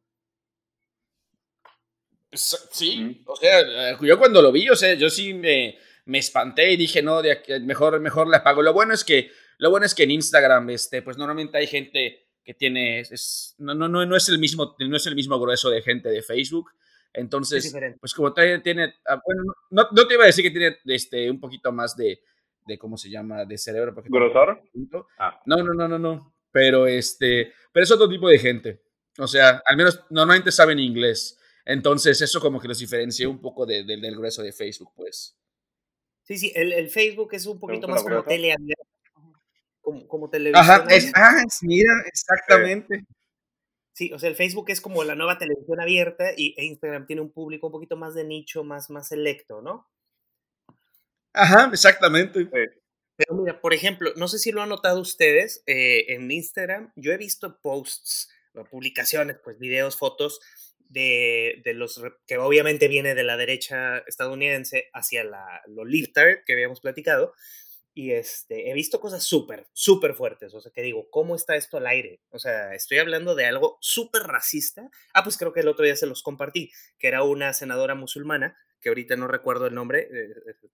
Sí, 2.33 3.23
o 3.25 3.35
sea, 3.35 3.97
yo 3.99 4.17
cuando 4.17 4.41
lo 4.41 4.51
vi, 4.51 4.69
o 4.69 4.75
sea, 4.75 4.93
yo 4.93 5.09
sí 5.09 5.33
me, 5.33 5.77
me 6.05 6.17
espanté 6.17 6.71
y 6.71 6.77
dije, 6.77 7.01
no, 7.01 7.21
de 7.21 7.41
mejor, 7.61 7.99
mejor 7.99 8.27
le 8.29 8.37
apago. 8.37 8.61
Lo 8.61 8.73
bueno 8.73 8.93
es 8.93 9.03
que, 9.03 9.31
lo 9.57 9.69
bueno 9.69 9.85
es 9.85 9.93
que 9.93 10.03
en 10.03 10.11
Instagram, 10.11 10.69
este, 10.69 11.01
pues 11.01 11.17
normalmente 11.17 11.57
hay 11.57 11.67
gente 11.67 12.29
que 12.43 12.53
tiene, 12.53 13.01
es, 13.01 13.55
no, 13.57 13.75
no, 13.75 13.87
no, 13.87 14.05
no, 14.05 14.15
es 14.15 14.29
el 14.29 14.39
mismo, 14.39 14.75
no 14.79 14.97
es 14.97 15.05
el 15.05 15.15
mismo 15.15 15.39
grueso 15.39 15.69
de 15.69 15.81
gente 15.81 16.09
de 16.09 16.21
Facebook. 16.21 16.71
Entonces, 17.13 17.75
pues 17.99 18.13
como 18.13 18.33
tiene, 18.33 18.93
ah, 19.05 19.21
bueno, 19.25 19.43
no, 19.69 19.87
no, 19.91 20.07
te 20.07 20.13
iba 20.13 20.23
a 20.23 20.27
decir 20.27 20.43
que 20.43 20.51
tiene 20.51 20.77
este, 20.85 21.29
un 21.29 21.39
poquito 21.39 21.71
más 21.71 21.95
de, 21.95 22.21
de 22.65 22.77
¿cómo 22.77 22.97
se 22.97 23.09
llama? 23.09 23.43
De 23.45 23.57
cerebro. 23.57 23.93
¿Grosor? 24.05 24.61
Ah. 25.17 25.41
No, 25.45 25.57
no, 25.57 25.73
no, 25.73 25.87
no, 25.87 25.99
no. 25.99 26.33
Pero 26.51 26.87
este, 26.87 27.53
pero 27.71 27.83
es 27.83 27.91
otro 27.91 28.07
tipo 28.07 28.29
de 28.29 28.39
gente. 28.39 28.81
O 29.17 29.27
sea, 29.27 29.61
al 29.65 29.77
menos 29.77 30.03
normalmente 30.09 30.51
saben 30.51 30.79
inglés. 30.79 31.37
Entonces, 31.65 32.21
eso 32.21 32.39
como 32.39 32.59
que 32.59 32.67
los 32.67 32.79
diferencia 32.79 33.27
un 33.27 33.39
poco 33.39 33.65
de, 33.65 33.83
del 33.83 34.15
grueso 34.15 34.41
de 34.41 34.53
Facebook, 34.53 34.93
pues. 34.95 35.37
Sí, 36.23 36.37
sí, 36.37 36.51
el, 36.55 36.71
el 36.71 36.89
Facebook 36.89 37.29
es 37.33 37.45
un 37.45 37.59
poquito 37.59 37.87
más 37.87 38.03
como 38.03 38.23
tele 38.23 38.55
como, 39.81 40.07
como 40.07 40.29
televisión. 40.29 40.63
Ajá, 40.63 40.85
es, 40.89 41.11
ah, 41.15 41.43
mira, 41.63 41.91
exactamente. 42.05 42.99
Sí, 42.99 43.05
o 44.13 44.19
sea, 44.19 44.29
el 44.29 44.35
Facebook 44.35 44.69
es 44.69 44.81
como 44.81 45.03
la 45.03 45.15
nueva 45.15 45.37
televisión 45.37 45.79
abierta 45.79 46.31
y 46.35 46.55
e 46.57 46.65
Instagram 46.65 47.05
tiene 47.05 47.21
un 47.21 47.31
público 47.31 47.67
un 47.67 47.73
poquito 47.73 47.97
más 47.97 48.13
de 48.15 48.23
nicho, 48.23 48.63
más, 48.63 48.89
más 48.89 49.07
selecto, 49.07 49.61
¿no? 49.61 49.89
Ajá, 51.33 51.69
exactamente. 51.71 52.45
Pero 53.15 53.35
mira, 53.35 53.61
por 53.61 53.73
ejemplo, 53.73 54.11
no 54.15 54.27
sé 54.27 54.39
si 54.39 54.51
lo 54.51 54.61
han 54.61 54.69
notado 54.69 54.99
ustedes, 54.99 55.63
eh, 55.67 56.05
en 56.09 56.31
Instagram 56.31 56.91
yo 56.95 57.11
he 57.11 57.17
visto 57.17 57.59
posts, 57.61 58.29
publicaciones, 58.69 59.37
pues 59.43 59.59
videos, 59.59 59.97
fotos 59.97 60.39
de, 60.89 61.61
de, 61.63 61.73
los 61.73 62.01
que 62.27 62.37
obviamente 62.37 62.87
viene 62.87 63.15
de 63.15 63.23
la 63.23 63.37
derecha 63.37 63.99
estadounidense 64.07 64.89
hacia 64.93 65.23
la, 65.23 65.61
lo 65.67 65.85
liftard 65.85 66.43
que 66.45 66.53
habíamos 66.53 66.81
platicado, 66.81 67.33
y 67.93 68.11
este, 68.11 68.69
he 68.69 68.73
visto 68.73 69.01
cosas 69.01 69.23
súper, 69.23 69.67
súper 69.73 70.13
fuertes. 70.13 70.53
O 70.53 70.61
sea, 70.61 70.71
que 70.71 70.81
digo, 70.81 71.09
¿cómo 71.09 71.35
está 71.35 71.55
esto 71.55 71.77
al 71.77 71.87
aire? 71.87 72.21
O 72.29 72.39
sea, 72.39 72.73
estoy 72.73 72.99
hablando 72.99 73.35
de 73.35 73.45
algo 73.45 73.77
súper 73.81 74.23
racista. 74.23 74.89
Ah, 75.13 75.23
pues 75.23 75.37
creo 75.37 75.51
que 75.51 75.59
el 75.59 75.67
otro 75.67 75.83
día 75.83 75.95
se 75.95 76.07
los 76.07 76.23
compartí, 76.23 76.71
que 76.97 77.07
era 77.07 77.23
una 77.23 77.53
senadora 77.53 77.95
musulmana, 77.95 78.57
que 78.79 78.89
ahorita 78.89 79.15
no 79.17 79.27
recuerdo 79.27 79.67
el 79.67 79.75
nombre, 79.75 80.07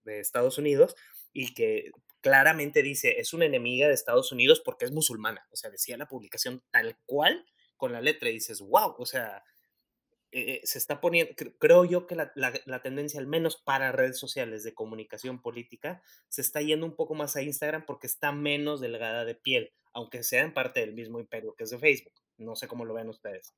de, 0.04 0.20
Estados 0.20 0.58
Unidos, 0.58 0.96
y 1.32 1.54
que 1.54 1.90
claramente 2.20 2.82
dice, 2.82 3.20
es 3.20 3.34
una 3.34 3.44
enemiga 3.46 3.88
de 3.88 3.94
Estados 3.94 4.32
Unidos 4.32 4.62
porque 4.64 4.84
es 4.84 4.92
musulmana. 4.92 5.46
O 5.50 5.56
sea, 5.56 5.70
decía 5.70 5.96
la 5.96 6.08
publicación 6.08 6.62
tal 6.70 6.96
cual 7.04 7.44
con 7.76 7.92
la 7.92 8.00
letra 8.00 8.28
y 8.30 8.34
dices, 8.34 8.60
wow, 8.60 8.94
o 8.96 9.06
sea, 9.06 9.44
eh, 10.30 10.60
se 10.64 10.78
está 10.78 11.00
poniendo, 11.00 11.32
creo 11.58 11.84
yo 11.86 12.06
que 12.06 12.14
la, 12.14 12.32
la, 12.34 12.82
tendencia, 12.82 13.18
al 13.18 13.26
menos 13.26 13.56
para 13.56 13.92
redes 13.92 14.18
sociales 14.18 14.62
de 14.62 14.74
comunicación 14.74 15.40
política, 15.40 16.02
se 16.28 16.42
está 16.42 16.60
yendo 16.60 16.84
un 16.84 16.94
poco 16.94 17.14
más 17.14 17.36
a 17.36 17.42
Instagram 17.42 17.86
porque 17.86 18.06
está 18.06 18.32
menos 18.32 18.80
delgada 18.80 19.24
de 19.24 19.34
piel, 19.34 19.72
aunque 19.92 20.22
sea 20.22 20.42
en 20.42 20.52
parte 20.52 20.80
del 20.80 20.92
mismo 20.92 21.18
imperio 21.18 21.54
que 21.54 21.64
es 21.64 21.70
de 21.70 21.78
Facebook. 21.78 22.12
No 22.36 22.56
sé 22.56 22.68
cómo 22.68 22.84
lo 22.84 22.94
ven 22.94 23.08
ustedes. 23.08 23.54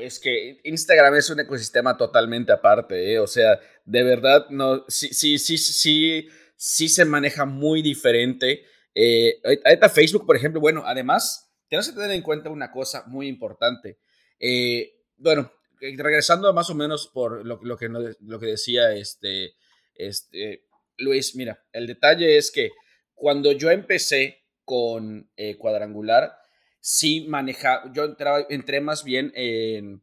Es 0.00 0.18
que 0.18 0.60
Instagram 0.64 1.14
es 1.16 1.28
un 1.28 1.40
ecosistema 1.40 1.96
totalmente 1.96 2.52
aparte, 2.52 3.12
¿eh? 3.12 3.18
o 3.18 3.26
sea, 3.26 3.60
de 3.84 4.02
verdad, 4.02 4.46
no, 4.48 4.84
sí, 4.88 5.08
sí, 5.12 5.38
sí, 5.38 5.58
sí, 5.58 6.28
sí 6.56 6.88
se 6.88 7.04
maneja 7.04 7.44
muy 7.44 7.82
diferente. 7.82 8.64
Eh, 8.94 9.40
ahorita 9.64 9.90
Facebook, 9.90 10.24
por 10.24 10.36
ejemplo, 10.36 10.60
bueno, 10.60 10.82
además, 10.86 11.52
tenemos 11.68 11.88
que 11.88 11.94
tener 11.94 12.12
en 12.12 12.22
cuenta 12.22 12.48
una 12.48 12.72
cosa 12.72 13.04
muy 13.06 13.28
importante. 13.28 13.98
Eh, 14.40 14.93
bueno, 15.16 15.50
eh, 15.80 15.94
regresando 15.96 16.52
más 16.52 16.70
o 16.70 16.74
menos 16.74 17.08
por 17.08 17.44
lo, 17.44 17.58
que, 17.76 17.88
lo 17.88 18.40
que 18.40 18.46
decía 18.46 18.92
este, 18.92 19.54
este, 19.94 20.66
Luis, 20.98 21.34
mira, 21.36 21.64
el 21.72 21.86
detalle 21.86 22.36
es 22.36 22.50
que 22.50 22.70
cuando 23.14 23.52
yo 23.52 23.70
empecé 23.70 24.44
con 24.64 25.30
eh, 25.36 25.56
cuadrangular, 25.56 26.36
sí 26.80 27.26
manejaba, 27.28 27.92
yo 27.92 28.04
entraba, 28.04 28.46
entré 28.48 28.80
más 28.80 29.04
bien 29.04 29.32
en, 29.34 30.02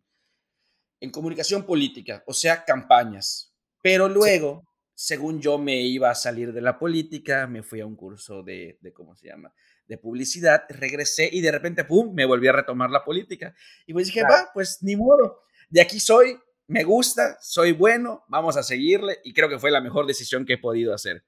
en 1.00 1.10
comunicación 1.10 1.65
política, 1.65 2.24
o 2.28 2.34
sea, 2.34 2.63
campañas, 2.63 3.54
pero 3.82 4.08
luego 4.08 4.71
según 5.02 5.41
yo 5.41 5.58
me 5.58 5.82
iba 5.82 6.12
a 6.12 6.15
salir 6.15 6.54
de 6.54 6.62
la 6.62 6.78
política, 6.78 7.47
me 7.47 7.63
fui 7.63 7.80
a 7.80 7.88
un 7.88 7.95
curso 7.95 8.43
de, 8.43 8.78
de 8.82 8.93
¿cómo 8.93 9.15
se 9.15 9.30
llama? 9.30 9.52
De 9.91 9.97
publicidad, 9.97 10.63
regresé 10.69 11.27
y 11.30 11.41
de 11.41 11.51
repente, 11.51 11.84
¡pum!, 11.84 12.13
me 12.13 12.23
volví 12.23 12.47
a 12.47 12.54
retomar 12.54 12.89
la 12.89 13.04
política. 13.04 13.54
Y 13.86 13.91
pues 13.91 14.08
dije, 14.08 14.23
va, 14.23 14.49
pues 14.54 14.77
ni 14.84 14.95
modo, 14.95 15.41
de 15.69 15.82
aquí 15.82 15.99
soy, 15.99 16.39
me 16.67 16.86
gusta, 16.86 17.38
soy 17.41 17.73
bueno, 17.73 18.23
vamos 18.30 18.56
a 18.56 18.63
seguirle 18.63 19.19
y 19.25 19.34
creo 19.34 19.49
que 19.49 19.60
fue 19.60 19.69
la 19.69 19.82
mejor 19.82 20.08
decisión 20.08 20.45
que 20.45 20.54
he 20.54 20.58
podido 20.58 20.93
hacer. 20.93 21.25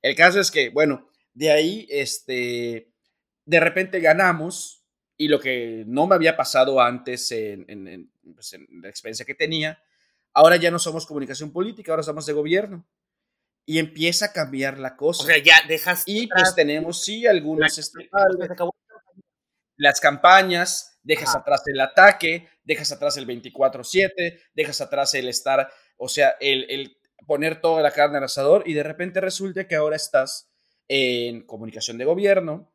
El 0.00 0.16
caso 0.16 0.40
es 0.40 0.50
que, 0.50 0.70
bueno, 0.70 1.10
de 1.34 1.50
ahí, 1.50 1.86
este, 1.90 2.94
de 3.44 3.60
repente 3.60 4.00
ganamos 4.00 4.86
y 5.18 5.28
lo 5.28 5.38
que 5.38 5.84
no 5.86 6.06
me 6.06 6.14
había 6.14 6.34
pasado 6.34 6.80
antes 6.80 7.30
en, 7.30 7.66
en, 7.68 8.10
pues 8.34 8.54
en 8.54 8.66
la 8.80 8.88
experiencia 8.88 9.26
que 9.26 9.34
tenía, 9.34 9.82
ahora 10.32 10.56
ya 10.56 10.70
no 10.70 10.78
somos 10.78 11.04
comunicación 11.04 11.52
política, 11.52 11.92
ahora 11.92 12.02
somos 12.02 12.24
de 12.24 12.32
gobierno 12.32 12.88
y 13.68 13.78
empieza 13.78 14.24
a 14.24 14.32
cambiar 14.32 14.78
la 14.78 14.96
cosa. 14.96 15.24
O 15.24 15.26
sea, 15.26 15.36
ya 15.36 15.60
dejas. 15.68 16.02
Y 16.06 16.26
pues 16.26 16.54
tenemos, 16.54 17.04
sí, 17.04 17.26
algunos. 17.26 17.76
Este, 17.76 18.08
las 19.76 20.00
campañas, 20.00 20.98
dejas 21.02 21.36
atrás 21.36 21.60
el 21.66 21.78
ataque, 21.78 22.48
dejas 22.64 22.90
atrás 22.92 23.18
el 23.18 23.26
24-7, 23.26 24.40
dejas 24.54 24.80
atrás 24.80 25.12
el 25.12 25.28
estar, 25.28 25.70
o 25.98 26.08
sea, 26.08 26.34
el, 26.40 26.64
el 26.70 26.96
poner 27.26 27.60
toda 27.60 27.82
la 27.82 27.90
carne 27.90 28.16
al 28.16 28.24
asador 28.24 28.62
y 28.64 28.72
de 28.72 28.84
repente 28.84 29.20
resulta 29.20 29.68
que 29.68 29.76
ahora 29.76 29.96
estás 29.96 30.50
en 30.88 31.44
comunicación 31.44 31.98
de 31.98 32.06
gobierno, 32.06 32.72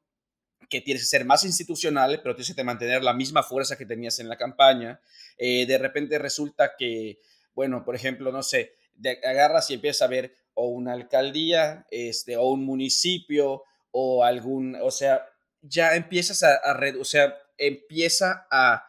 que 0.70 0.82
tienes 0.82 1.02
que 1.02 1.08
ser 1.08 1.26
más 1.26 1.44
institucional, 1.44 2.20
pero 2.22 2.36
tienes 2.36 2.56
que 2.56 2.64
mantener 2.64 3.04
la 3.04 3.16
misma 3.16 3.42
fuerza 3.42 3.80
que 3.80 3.88
tenías 3.88 4.20
en 4.20 4.30
la 4.30 4.38
campaña. 4.38 5.02
Eh, 5.40 5.66
de 5.66 5.78
repente 5.80 6.20
resulta 6.20 6.74
que, 6.78 7.20
bueno, 7.56 7.84
por 7.84 7.96
ejemplo, 7.96 8.32
no 8.32 8.44
sé, 8.44 8.76
de, 8.94 9.20
agarras 9.24 9.72
y 9.72 9.74
empiezas 9.74 10.04
a 10.04 10.08
ver 10.08 10.43
o 10.54 10.68
una 10.68 10.94
alcaldía, 10.94 11.86
este, 11.92 12.38
o 12.38 12.50
un 12.50 12.66
municipio, 12.66 13.64
o 13.92 14.24
algún, 14.24 14.76
o 14.82 14.92
sea, 14.92 15.26
ya 15.62 15.96
empiezas 15.96 16.44
a, 16.44 16.56
a 16.56 16.80
o 17.00 17.06
sea, 17.06 17.36
empieza 17.58 18.48
a 18.52 18.86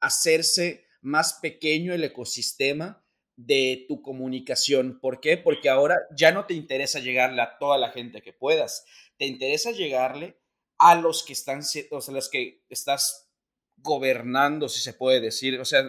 hacerse 0.00 0.86
más 1.00 1.34
pequeño 1.34 1.94
el 1.94 2.04
ecosistema 2.04 3.04
de 3.36 3.84
tu 3.88 4.02
comunicación. 4.02 4.98
¿Por 5.00 5.20
qué? 5.20 5.36
Porque 5.36 5.68
ahora 5.68 5.96
ya 6.14 6.32
no 6.32 6.46
te 6.46 6.54
interesa 6.54 6.98
llegarle 6.98 7.40
a 7.40 7.56
toda 7.58 7.78
la 7.78 7.90
gente 7.90 8.20
que 8.20 8.32
puedas, 8.32 8.84
te 9.16 9.26
interesa 9.26 9.70
llegarle 9.70 10.38
a 10.78 10.94
los 10.96 11.24
que 11.24 11.32
están, 11.32 11.60
o 11.90 12.00
sea, 12.00 12.14
los 12.14 12.28
que 12.28 12.64
estás 12.68 13.30
gobernando, 13.76 14.68
si 14.68 14.80
se 14.80 14.92
puede 14.92 15.20
decir, 15.20 15.60
o 15.60 15.64
sea, 15.64 15.84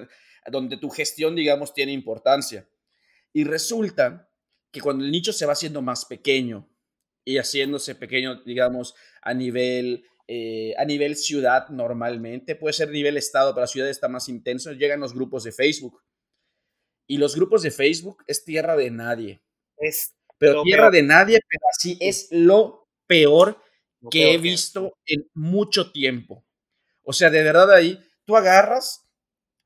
donde 0.51 0.77
tu 0.77 0.89
gestión, 0.89 1.35
digamos, 1.35 1.73
tiene 1.73 1.91
importancia. 1.91 2.67
Y 3.33 3.43
resulta 3.43 4.28
que 4.71 4.81
cuando 4.81 5.03
el 5.03 5.11
nicho 5.11 5.33
se 5.33 5.45
va 5.45 5.53
haciendo 5.53 5.81
más 5.81 6.05
pequeño 6.05 6.69
y 7.25 7.37
haciéndose 7.37 7.95
pequeño, 7.95 8.41
digamos, 8.43 8.95
a 9.21 9.33
nivel, 9.33 10.05
eh, 10.27 10.73
a 10.77 10.85
nivel 10.85 11.15
ciudad 11.15 11.69
normalmente, 11.69 12.55
puede 12.55 12.73
ser 12.73 12.89
nivel 12.89 13.17
estado, 13.17 13.53
pero 13.53 13.63
la 13.63 13.67
ciudad 13.67 13.89
está 13.89 14.07
más 14.07 14.29
intenso, 14.29 14.71
llegan 14.73 14.99
los 14.99 15.13
grupos 15.13 15.43
de 15.43 15.51
Facebook. 15.51 16.01
Y 17.07 17.17
los 17.17 17.35
grupos 17.35 17.63
de 17.63 17.71
Facebook 17.71 18.23
es 18.27 18.45
tierra 18.45 18.75
de 18.75 18.91
nadie. 18.91 19.41
Es 19.77 20.13
pero 20.37 20.63
tierra 20.63 20.89
de 20.89 21.03
nadie, 21.03 21.39
pero 21.47 21.63
así 21.69 21.97
es 21.99 22.29
lo 22.31 22.87
peor 23.07 23.61
que 24.09 24.33
he 24.33 24.37
visto 24.37 24.97
en 25.05 25.29
mucho 25.33 25.91
tiempo. 25.91 26.45
O 27.03 27.13
sea, 27.13 27.29
de 27.29 27.43
verdad 27.43 27.71
ahí, 27.73 27.99
tú 28.25 28.37
agarras, 28.37 29.09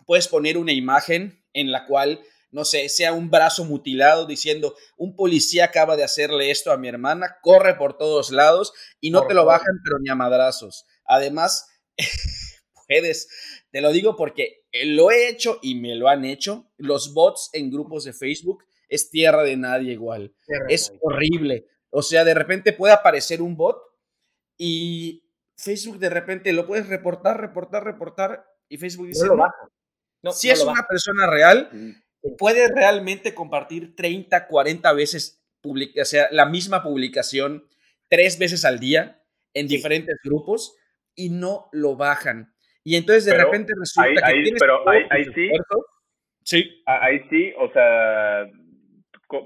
puedes 0.06 0.28
poner 0.28 0.58
una 0.58 0.72
imagen 0.72 1.46
en 1.54 1.72
la 1.72 1.86
cual 1.86 2.22
no 2.54 2.66
sé, 2.66 2.88
sea 2.88 3.14
un 3.14 3.30
brazo 3.30 3.66
mutilado 3.66 4.26
diciendo, 4.26 4.76
un 4.96 5.16
policía 5.16 5.66
acaba 5.66 5.96
de 5.96 6.04
hacerle 6.04 6.52
esto 6.52 6.72
a 6.72 6.78
mi 6.78 6.88
hermana, 6.88 7.38
corre 7.42 7.76
por 7.76 7.98
todos 7.98 8.32
lados 8.32 8.74
y 9.02 9.10
no 9.10 9.26
te 9.26 9.34
lo 9.34 9.44
bajan, 9.44 9.80
pero 9.84 9.98
ni 10.00 10.10
a 10.10 10.16
madrazos. 10.16 10.86
Además, 11.06 11.68
puedes, 12.88 13.28
te 13.72 13.82
lo 13.82 13.92
digo 13.92 14.16
porque 14.16 14.66
lo 14.84 15.10
he 15.10 15.30
hecho 15.30 15.58
y 15.64 15.76
me 15.76 15.96
lo 15.96 16.08
han 16.08 16.26
hecho, 16.26 16.72
los 16.78 17.14
bots 17.14 17.50
en 17.54 17.72
grupos 17.72 18.04
de 18.04 18.14
Facebook 18.14 18.64
es 18.88 19.10
tierra 19.10 19.44
de 19.44 19.58
nadie 19.58 19.92
igual. 19.92 20.36
es 20.70 20.94
horrible. 21.02 21.66
O 21.90 22.04
sea, 22.04 22.24
de 22.24 22.36
repente 22.36 22.74
puede 22.74 22.94
aparecer 22.94 23.42
un 23.42 23.58
bot 23.58 23.82
y 24.58 25.28
Facebook 25.56 25.98
de 25.98 26.10
repente 26.10 26.54
lo 26.54 26.68
puedes 26.68 26.88
reportar, 26.88 27.42
reportar, 27.42 27.84
reportar 27.84 28.46
y 28.70 28.78
Facebook 28.78 29.08
dice, 29.08 29.28
no, 30.22 30.32
si 30.32 30.52
es 30.52 30.64
una 30.64 30.86
persona 30.88 31.28
real, 31.28 31.70
puede 32.38 32.68
realmente 32.74 33.34
compartir 33.34 33.96
30, 33.96 34.48
40 34.48 34.94
veces, 34.94 35.44
o 35.64 36.06
sea, 36.06 36.28
la 36.32 36.46
misma 36.46 36.84
publicación 36.84 37.68
tres 38.10 38.38
veces 38.38 38.66
al 38.66 38.80
día 38.80 39.22
en 39.54 39.68
diferentes 39.68 40.16
grupos 40.24 40.78
y 41.16 41.30
no 41.30 41.70
lo 41.72 41.96
bajan. 41.96 42.54
Y 42.84 42.96
entonces 42.96 43.26
de 43.26 43.38
repente 43.38 43.74
resulta 43.78 44.28
que 44.28 44.42
tienes 44.42 44.60
pero 44.60 44.88
ahí, 44.90 45.26
sí, 45.34 45.50
sí. 46.44 46.84
Ahí 46.86 47.22
sí, 47.30 47.54
o 47.58 47.72
sea, 47.72 48.50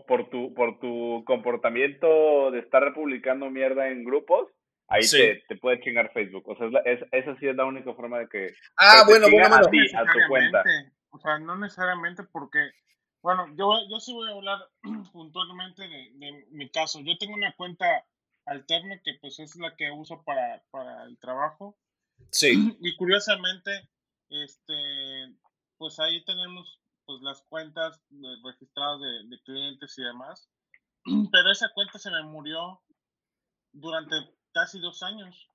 por 0.08 0.30
tu, 0.30 0.54
por 0.54 0.80
tu 0.80 1.24
comportamiento 1.26 2.52
de 2.52 2.60
estar 2.60 2.94
publicando 2.94 3.50
mierda 3.50 3.90
en 3.90 4.04
grupos, 4.04 4.48
ahí 4.88 5.02
te, 5.10 5.44
te, 5.48 5.56
puede 5.58 5.80
chingar 5.82 6.12
Facebook. 6.14 6.48
O 6.48 6.56
sea, 6.58 6.68
es, 6.86 7.00
esa 7.12 7.38
sí 7.40 7.48
es 7.48 7.56
la 7.56 7.66
única 7.66 7.94
forma 7.94 8.20
de 8.20 8.28
que. 8.28 8.54
Ah, 8.78 9.04
bueno, 9.08 9.28
bueno, 9.30 9.56
a, 9.56 9.70
ti, 9.70 9.80
a 9.96 10.04
tu 10.04 10.20
cuenta. 10.30 10.64
O 11.18 11.20
sea, 11.20 11.40
no 11.40 11.56
necesariamente 11.58 12.24
porque, 12.24 12.72
bueno, 13.22 13.48
yo, 13.56 13.74
yo 13.90 14.00
sí 14.00 14.14
voy 14.14 14.30
a 14.30 14.36
hablar 14.36 14.60
puntualmente 15.12 15.88
de, 15.88 16.12
de, 16.14 16.46
mi 16.52 16.70
caso. 16.70 17.00
Yo 17.02 17.18
tengo 17.18 17.34
una 17.34 17.56
cuenta 17.56 18.06
alterna 18.46 19.02
que 19.04 19.16
pues 19.20 19.40
es 19.40 19.56
la 19.56 19.76
que 19.76 19.92
uso 19.92 20.24
para, 20.24 20.64
para 20.70 21.04
el 21.06 21.18
trabajo. 21.18 21.78
Sí. 22.32 22.54
Y 22.82 22.96
curiosamente, 22.96 23.90
este, 24.30 24.74
pues 25.78 26.00
ahí 26.00 26.24
tenemos 26.24 26.82
pues 27.06 27.22
las 27.22 27.42
cuentas 27.44 28.02
registradas 28.44 29.00
de, 29.02 29.36
de 29.36 29.42
clientes 29.44 29.98
y 29.98 30.04
demás. 30.04 30.50
Pero 31.32 31.52
esa 31.52 31.70
cuenta 31.74 31.98
se 31.98 32.12
me 32.12 32.22
murió 32.24 32.82
durante 33.72 34.16
casi 34.54 34.80
dos 34.80 35.02
años. 35.02 35.50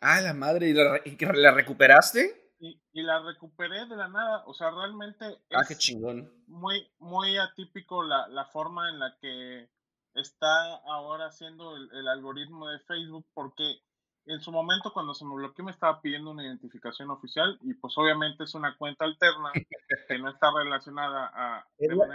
Ah, 0.00 0.20
la 0.20 0.34
madre, 0.34 0.68
¿y 0.68 0.72
la, 0.72 1.00
y 1.04 1.16
la 1.40 1.52
recuperaste? 1.52 2.43
Y, 2.58 3.02
la 3.02 3.20
recuperé 3.20 3.86
de 3.86 3.96
la 3.96 4.08
nada. 4.08 4.44
O 4.46 4.54
sea, 4.54 4.70
realmente 4.70 5.24
ah, 5.52 5.62
es 5.62 5.68
qué 5.68 5.76
chingón. 5.76 6.32
muy, 6.46 6.90
muy 6.98 7.36
atípico 7.36 8.02
la, 8.02 8.28
la, 8.28 8.46
forma 8.46 8.88
en 8.90 8.98
la 8.98 9.16
que 9.20 9.68
está 10.14 10.76
ahora 10.86 11.26
haciendo 11.26 11.76
el, 11.76 12.08
algoritmo 12.08 12.68
de 12.68 12.78
Facebook, 12.80 13.26
porque 13.34 13.80
en 14.26 14.40
su 14.40 14.52
momento 14.52 14.92
cuando 14.92 15.12
se 15.12 15.24
me 15.24 15.34
bloqueó 15.34 15.64
me 15.64 15.72
estaba 15.72 16.00
pidiendo 16.00 16.30
una 16.30 16.44
identificación 16.44 17.10
oficial 17.10 17.58
y 17.62 17.74
pues 17.74 17.92
obviamente 17.98 18.44
es 18.44 18.54
una 18.54 18.76
cuenta 18.78 19.04
alterna 19.04 19.52
que 20.08 20.18
no 20.18 20.30
está 20.30 20.50
relacionada 20.56 21.30
a... 21.34 21.66
¿Es, 21.78 21.90
la, 21.90 22.06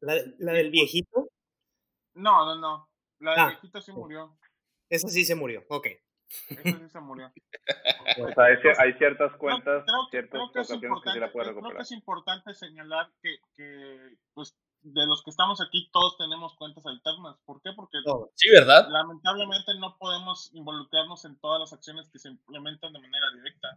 de, 0.00 0.34
la, 0.38 0.52
del 0.52 0.70
viejito? 0.70 1.28
No, 2.14 2.44
no, 2.44 2.56
no. 2.56 2.88
La 3.20 3.32
del 3.32 3.40
ah, 3.40 3.48
viejito 3.48 3.80
sí 3.80 3.92
murió. 3.92 4.36
Esa 4.88 5.08
sí 5.08 5.24
se 5.24 5.34
murió, 5.34 5.64
ok. 5.68 5.86
Esa 6.48 6.62
sí 6.62 6.88
se 6.88 7.00
murió. 7.00 7.32
o 8.22 8.28
sea, 8.34 8.44
hay, 8.78 8.92
ciertas 8.94 9.32
cuentas, 9.36 9.84
creo, 10.10 10.28
creo 10.30 10.52
que, 10.52 10.60
es 10.60 10.70
importante, 10.70 11.30
Creo 11.30 11.76
que 11.76 11.82
es 11.82 11.92
importante 11.92 12.54
señalar 12.54 13.10
que, 13.22 13.36
que, 13.56 14.16
pues, 14.34 14.56
de 14.82 15.06
los 15.06 15.22
que 15.22 15.30
estamos 15.30 15.60
aquí, 15.60 15.88
todos 15.92 16.16
tenemos 16.18 16.54
cuentas 16.56 16.86
alternas. 16.86 17.36
¿Por 17.44 17.60
qué? 17.62 17.72
Porque 17.74 17.98
sí, 18.34 18.50
¿verdad? 18.50 18.88
lamentablemente 18.88 19.72
no 19.78 19.96
podemos 19.98 20.50
involucrarnos 20.54 21.24
en 21.24 21.38
todas 21.40 21.60
las 21.60 21.72
acciones 21.72 22.08
que 22.10 22.18
se 22.18 22.28
implementan 22.28 22.92
de 22.92 23.00
manera 23.00 23.26
directa. 23.34 23.76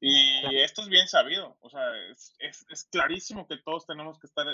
Y 0.00 0.60
esto 0.60 0.82
es 0.82 0.88
bien 0.88 1.08
sabido. 1.08 1.56
O 1.60 1.70
sea, 1.70 1.82
es, 2.10 2.34
es, 2.38 2.66
es 2.68 2.84
clarísimo 2.84 3.48
que 3.48 3.56
todos 3.56 3.86
tenemos 3.86 4.18
que 4.18 4.26
estar 4.26 4.46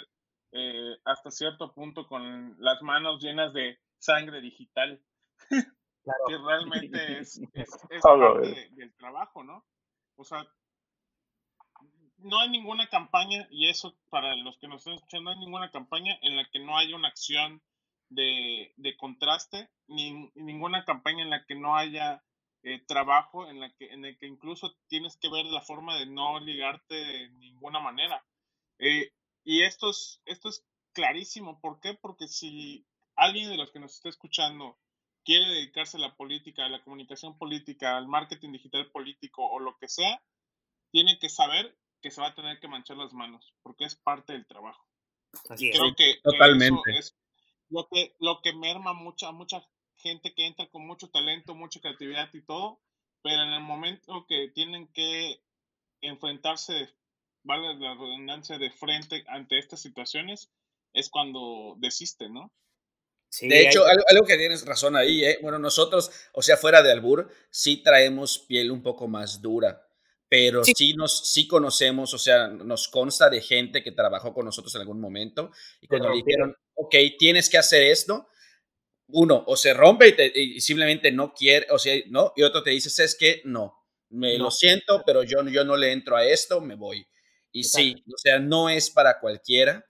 eh, 0.52 0.96
hasta 1.05 1.31
cierto 1.31 1.72
punto 1.72 2.07
con 2.07 2.57
las 2.59 2.81
manos 2.83 3.22
llenas 3.22 3.52
de 3.52 3.78
sangre 3.98 4.40
digital. 4.40 5.00
que 6.04 6.38
realmente 6.46 7.18
es, 7.20 7.40
es, 7.54 7.70
parte 8.02 8.70
del 8.72 8.94
trabajo, 8.94 9.42
¿no? 9.42 9.64
O 10.16 10.24
sea, 10.24 10.46
no 12.18 12.40
hay 12.40 12.50
ninguna 12.50 12.88
campaña, 12.88 13.46
y 13.50 13.68
eso 13.68 13.96
para 14.11 14.36
los 14.36 14.59
que 14.59 14.68
nos 14.68 14.78
están 14.78 14.94
escuchando, 14.94 15.24
no 15.24 15.30
hay 15.30 15.44
ninguna 15.44 15.70
campaña 15.70 16.18
en 16.22 16.36
la 16.36 16.48
que 16.50 16.61
no 16.61 16.76
haya 16.76 16.96
una 16.96 17.09
acción 17.09 17.62
de, 18.09 18.72
de 18.76 18.96
contraste, 18.96 19.68
ni 19.86 20.30
ninguna 20.34 20.84
campaña 20.84 21.22
en 21.22 21.30
la 21.30 21.44
que 21.44 21.55
no 21.55 21.76
haya 21.76 22.22
eh, 22.62 22.80
trabajo, 22.86 23.48
en 23.48 23.61
la 23.61 23.72
que, 23.74 23.92
en 23.92 24.05
el 24.05 24.16
que 24.18 24.26
incluso 24.26 24.76
tienes 24.86 25.16
que 25.16 25.28
ver 25.28 25.46
la 25.46 25.62
forma 25.62 25.98
de 25.98 26.07
no 26.07 26.38
ligarte 26.38 26.94
de 26.94 27.28
ninguna 27.30 27.80
manera. 27.80 28.24
Eh, 28.78 29.11
y 29.44 29.62
esto 29.62 29.90
es, 29.90 30.20
esto 30.26 30.48
es 30.48 30.64
clarísimo. 30.92 31.61
¿Por 31.61 31.80
qué? 31.80 31.94
Porque 31.94 32.28
si 32.28 32.86
alguien 33.16 33.50
de 33.50 33.57
los 33.57 33.72
que 33.72 33.80
nos 33.80 33.94
está 33.94 34.09
escuchando 34.09 34.78
quiere 35.25 35.47
dedicarse 35.47 35.97
a 35.97 36.01
la 36.01 36.16
política, 36.16 36.64
a 36.64 36.68
la 36.68 36.83
comunicación 36.83 37.39
política, 37.39 37.97
al 37.97 38.09
marketing 38.09 38.53
digital 38.53 38.91
político 38.91 39.47
o 39.47 39.61
lo 39.61 39.77
que 39.79 39.89
sea, 39.89 40.23
tiene 40.91 41.18
que 41.18 41.29
saber 41.29 41.77
que 42.01 42.11
se 42.11 42.20
va 42.20 42.29
a 42.29 42.35
tener 42.35 42.59
que 42.61 42.68
manchar 42.68 42.97
las 42.97 43.12
manos, 43.12 43.55
porque 43.62 43.85
es 43.85 43.95
parte 43.95 44.33
del 44.33 44.47
trabajo. 44.47 44.85
Así 45.49 45.70
es. 45.70 45.79
Creo 45.79 45.95
que, 45.95 46.20
Totalmente. 46.23 46.99
eso, 46.99 47.14
lo 47.70 47.89
que, 47.89 48.14
lo 48.18 48.41
que 48.43 48.53
merma 48.53 48.93
mucha, 48.93 49.33
mucha 49.33 49.66
gente 49.97 50.35
que 50.35 50.47
entra 50.47 50.68
con 50.68 50.87
mucho 50.87 51.09
talento, 51.11 51.55
mucha 51.55 51.81
creatividad 51.81 52.29
y 52.35 52.43
todo, 52.43 52.81
pero 53.23 53.43
en 53.43 53.53
el 53.53 53.62
momento 53.62 54.27
que 54.29 54.49
tienen 54.49 54.89
que 54.89 55.41
enfrentarse, 56.01 56.93
vale 57.45 57.75
la 57.79 57.95
redundancia, 57.95 58.59
de 58.59 58.70
frente 58.70 59.25
ante 59.29 59.59
estas 59.59 59.81
situaciones, 59.81 60.53
es 60.93 61.09
cuando 61.09 61.77
desisten, 61.79 62.35
¿no? 62.35 62.53
De 63.41 63.66
hecho, 63.66 63.85
algo, 63.87 64.26
que 64.26 64.37
tienes 64.37 64.64
razón 64.66 64.97
ahí, 64.97 65.24
¿eh? 65.24 65.39
Bueno, 65.41 65.59
nosotros, 65.59 66.11
o 66.33 66.43
sea, 66.43 66.57
fuera 66.57 66.83
de 66.83 66.93
albur, 66.93 67.30
sí 67.51 67.83
traemos 67.83 68.39
piel 68.41 68.70
un 68.70 68.83
poco 68.83 69.09
más 69.09 69.41
dura, 69.41 69.87
pero 70.28 70.62
sí. 70.64 70.95
nos, 70.95 71.30
sí 71.33 71.47
conocemos, 71.49 72.12
o 72.12 72.18
sea, 72.18 72.49
nos 72.49 72.89
consta 72.89 73.30
de 73.30 73.41
gente 73.41 73.83
que 73.83 73.93
trabajó 73.93 74.35
con 74.35 74.45
nosotros 74.45 74.74
en 74.74 74.83
algún 74.83 75.01
momento 75.01 75.51
y 75.80 75.87
cuando 75.87 76.12
dijeron, 76.12 76.55
ok, 76.74 76.95
tienes 77.18 77.49
que 77.49 77.59
hacer 77.59 77.83
esto, 77.85 78.28
uno, 79.09 79.45
o 79.47 79.57
se 79.57 79.74
rompe 79.74 80.14
y, 80.35 80.61
simplemente 80.61 81.11
no 81.11 81.33
quiere, 81.33 81.66
o 81.70 81.78
sea, 81.78 81.95
no, 82.09 82.33
y 82.37 82.43
otro 82.43 82.62
te 82.62 82.70
dice, 82.70 83.03
es 83.03 83.14
que 83.14 83.41
no, 83.45 83.83
me 84.11 84.37
lo 84.37 84.51
siento, 84.51 85.03
pero 85.07 85.22
yo, 85.22 85.43
yo 85.49 85.64
no 85.64 85.76
le 85.76 85.93
entro 85.93 86.16
a 86.16 86.24
esto, 86.24 86.61
me 86.61 86.74
voy. 86.74 87.07
Y 87.51 87.64
sí, 87.64 87.95
o 88.07 88.16
sea, 88.16 88.39
no 88.39 88.70
es 88.70 88.91
para 88.91 89.20
cualquiera. 89.20 89.85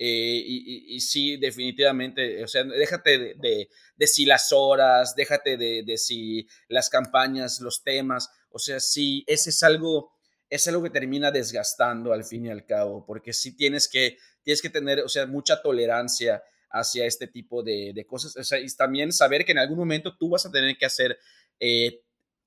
Eh, 0.00 0.44
y, 0.46 1.00
sí, 1.00 1.38
definitivamente, 1.38 2.44
o 2.44 2.46
sea, 2.46 2.62
déjate 2.62 3.34
de, 3.34 3.68
de, 3.96 4.06
si 4.06 4.26
las 4.26 4.52
horas, 4.52 5.16
déjate 5.16 5.56
de, 5.56 5.82
de, 5.84 5.98
si 5.98 6.46
las 6.68 6.88
campañas, 6.88 7.60
los 7.60 7.82
temas, 7.82 8.30
o 8.50 8.60
sea, 8.60 8.78
sí, 8.78 9.24
ese 9.26 9.50
es 9.50 9.60
algo, 9.64 10.12
es 10.48 10.68
algo 10.68 10.84
que 10.84 10.90
termina 10.90 11.32
desgastando 11.32 12.12
al 12.12 12.24
fin 12.24 12.46
y 12.46 12.50
al 12.50 12.64
cabo, 12.64 13.04
porque 13.04 13.32
sí 13.32 13.56
tienes 13.56 13.88
que, 13.88 14.18
tienes 14.44 14.62
que 14.62 14.70
tener, 14.70 15.00
o 15.00 15.08
sea, 15.08 15.26
mucha 15.26 15.60
tolerancia 15.60 16.44
hacia 16.70 17.04
este 17.04 17.26
tipo 17.26 17.64
de, 17.64 18.06
cosas, 18.06 18.36
o 18.36 18.44
sea, 18.44 18.60
y 18.60 18.68
también 18.76 19.12
saber 19.12 19.44
que 19.44 19.52
en 19.52 19.58
algún 19.58 19.78
momento 19.78 20.16
tú 20.16 20.28
vas 20.28 20.46
a 20.46 20.52
tener 20.52 20.76
que 20.76 20.86
hacer 20.86 21.18
eh, 21.58 22.02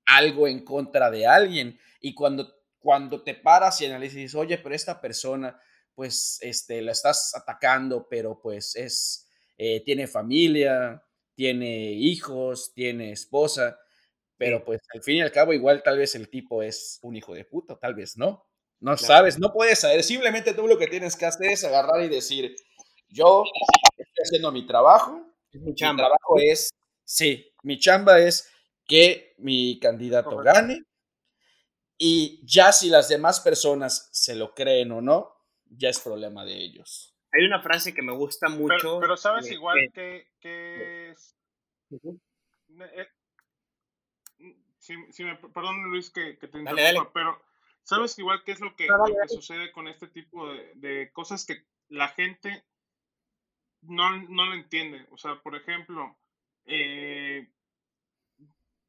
algo 0.05 0.47
en 0.47 0.63
contra 0.63 1.11
de 1.11 1.27
alguien, 1.27 1.77
y 1.99 2.13
cuando, 2.13 2.49
cuando 2.79 3.23
te 3.23 3.33
paras 3.33 3.81
y 3.81 3.87
analizas, 3.87 4.35
oye, 4.35 4.57
pero 4.57 4.73
esta 4.73 5.01
persona 5.01 5.59
pues 5.95 6.39
este, 6.41 6.81
la 6.81 6.91
estás 6.91 7.35
atacando, 7.35 8.07
pero 8.09 8.39
pues 8.39 8.75
es, 8.75 9.29
eh, 9.57 9.83
tiene 9.83 10.07
familia, 10.07 11.03
tiene 11.35 11.91
hijos, 11.93 12.73
tiene 12.73 13.11
esposa, 13.11 13.77
pero 14.37 14.63
pues 14.63 14.81
al 14.93 15.03
fin 15.03 15.17
y 15.17 15.21
al 15.21 15.31
cabo 15.31 15.53
igual 15.53 15.83
tal 15.83 15.97
vez 15.97 16.15
el 16.15 16.29
tipo 16.29 16.63
es 16.63 16.99
un 17.03 17.15
hijo 17.15 17.33
de 17.33 17.45
puta, 17.45 17.77
tal 17.77 17.93
vez 17.93 18.17
no. 18.17 18.47
No 18.79 18.97
sabes, 18.97 19.37
no 19.37 19.53
puedes 19.53 19.79
saber, 19.79 20.03
simplemente 20.03 20.55
tú 20.55 20.67
lo 20.67 20.79
que 20.79 20.87
tienes 20.87 21.15
que 21.15 21.27
hacer 21.27 21.51
es 21.51 21.63
agarrar 21.63 22.03
y 22.03 22.09
decir, 22.09 22.55
yo 23.09 23.43
estoy 23.95 24.23
haciendo 24.23 24.51
mi 24.51 24.65
trabajo, 24.65 25.23
mi, 25.53 25.75
trabajo 25.75 26.37
es, 26.39 26.71
sí, 27.03 27.53
mi 27.61 27.77
chamba 27.77 28.19
es 28.19 28.49
que 28.87 29.35
mi 29.37 29.79
candidato 29.79 30.35
gane 30.37 30.83
y 32.03 32.41
ya 32.43 32.71
si 32.71 32.89
las 32.89 33.09
demás 33.09 33.39
personas 33.41 34.09
se 34.11 34.33
lo 34.33 34.55
creen 34.55 34.91
o 34.91 35.01
no, 35.01 35.40
ya 35.71 35.89
es 35.89 35.99
problema 35.99 36.45
de 36.45 36.57
ellos. 36.57 37.15
Hay 37.33 37.45
una 37.45 37.61
frase 37.61 37.93
que 37.93 38.01
me 38.01 38.11
gusta 38.11 38.49
mucho. 38.49 38.99
Pero, 38.99 39.15
sabes 39.15 39.49
igual 39.51 39.77
que, 39.93 40.27
es... 40.41 41.35
Eh, 41.89 43.07
si, 44.77 45.23
me, 45.23 45.35
perdón 45.35 45.89
Luis 45.89 46.09
que, 46.09 46.33
te 46.33 46.57
interrumpa, 46.57 47.11
pero 47.13 47.41
sabes 47.83 48.17
igual 48.19 48.43
qué 48.43 48.53
es 48.53 48.59
lo 48.59 48.75
que, 48.75 48.87
sucede 49.27 49.71
con 49.71 49.87
este 49.87 50.07
tipo 50.07 50.51
de, 50.75 51.09
cosas 51.13 51.45
que 51.45 51.65
la 51.87 52.09
gente 52.09 52.65
no, 53.81 54.17
no 54.23 54.45
lo 54.45 54.53
entiende. 54.53 55.07
O 55.11 55.17
sea, 55.17 55.41
por 55.41 55.55
ejemplo, 55.55 56.17
eh, 56.65 57.49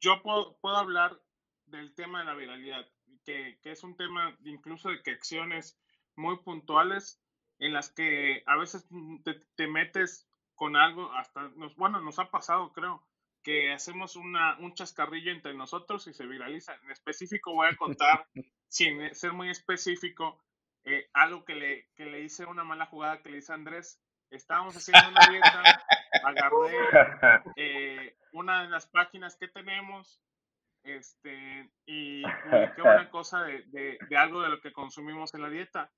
yo 0.01 0.23
puedo, 0.23 0.57
puedo 0.59 0.77
hablar 0.77 1.21
del 1.67 1.95
tema 1.95 2.21
de 2.21 2.25
la 2.25 2.35
viralidad, 2.35 2.89
que, 3.25 3.59
que, 3.63 3.71
es 3.71 3.85
un 3.85 3.97
tema 3.97 4.37
incluso 4.45 4.89
de 4.89 5.03
que 5.03 5.13
acciones 5.13 5.79
muy 6.17 6.39
puntuales 6.39 7.23
en 7.59 7.73
las 7.73 7.91
que 7.91 8.43
a 8.47 8.57
veces 8.57 8.87
te, 9.57 9.67
metes 9.69 10.29
con 10.55 10.77
algo, 10.77 11.13
hasta, 11.13 11.49
nos, 11.57 11.77
bueno, 11.77 12.01
nos 12.01 12.19
ha 12.19 12.31
pasado, 12.31 12.73
creo, 12.73 13.07
que 13.43 13.73
hacemos 13.73 14.17
una, 14.17 14.59
un 14.59 14.75
chascarrillo 14.75 15.31
entre 15.31 15.55
nosotros 15.55 16.07
y 16.09 16.13
se 16.13 16.27
viraliza. 16.27 16.75
En 16.83 16.91
específico 16.91 17.53
voy 17.55 17.69
a 17.69 17.77
contar, 17.77 18.27
sin 18.69 19.15
ser 19.15 19.33
muy 19.33 19.49
específico, 19.49 20.43
eh, 20.85 21.09
algo 21.13 21.45
que 21.45 21.55
le, 21.55 21.89
que 21.95 22.07
le 22.07 22.23
hice 22.23 22.47
una 22.47 22.65
mala 22.65 22.87
jugada 22.87 23.23
que 23.23 23.31
le 23.31 23.39
hice 23.39 23.53
a 23.53 23.57
Andrés. 23.57 24.01
Estábamos 24.31 24.77
haciendo 24.77 25.09
una 25.11 25.27
dieta, 25.29 25.85
agarré 26.25 26.77
eh, 27.57 28.17
una 28.33 28.63
de 28.63 28.71
las 28.71 28.87
páginas 28.89 29.37
que 29.37 29.47
tenemos 29.49 30.21
este, 30.83 31.71
y 31.87 32.23
publiqué 32.23 32.83
una 32.83 33.09
cosa 33.11 33.43
de, 33.43 33.63
de, 33.67 33.99
de, 34.09 34.17
algo 34.17 34.43
de 34.43 34.49
lo 34.49 34.61
que 34.61 34.73
consumimos 34.73 35.33
en 35.35 35.43
la 35.43 35.51
dieta 35.51 35.93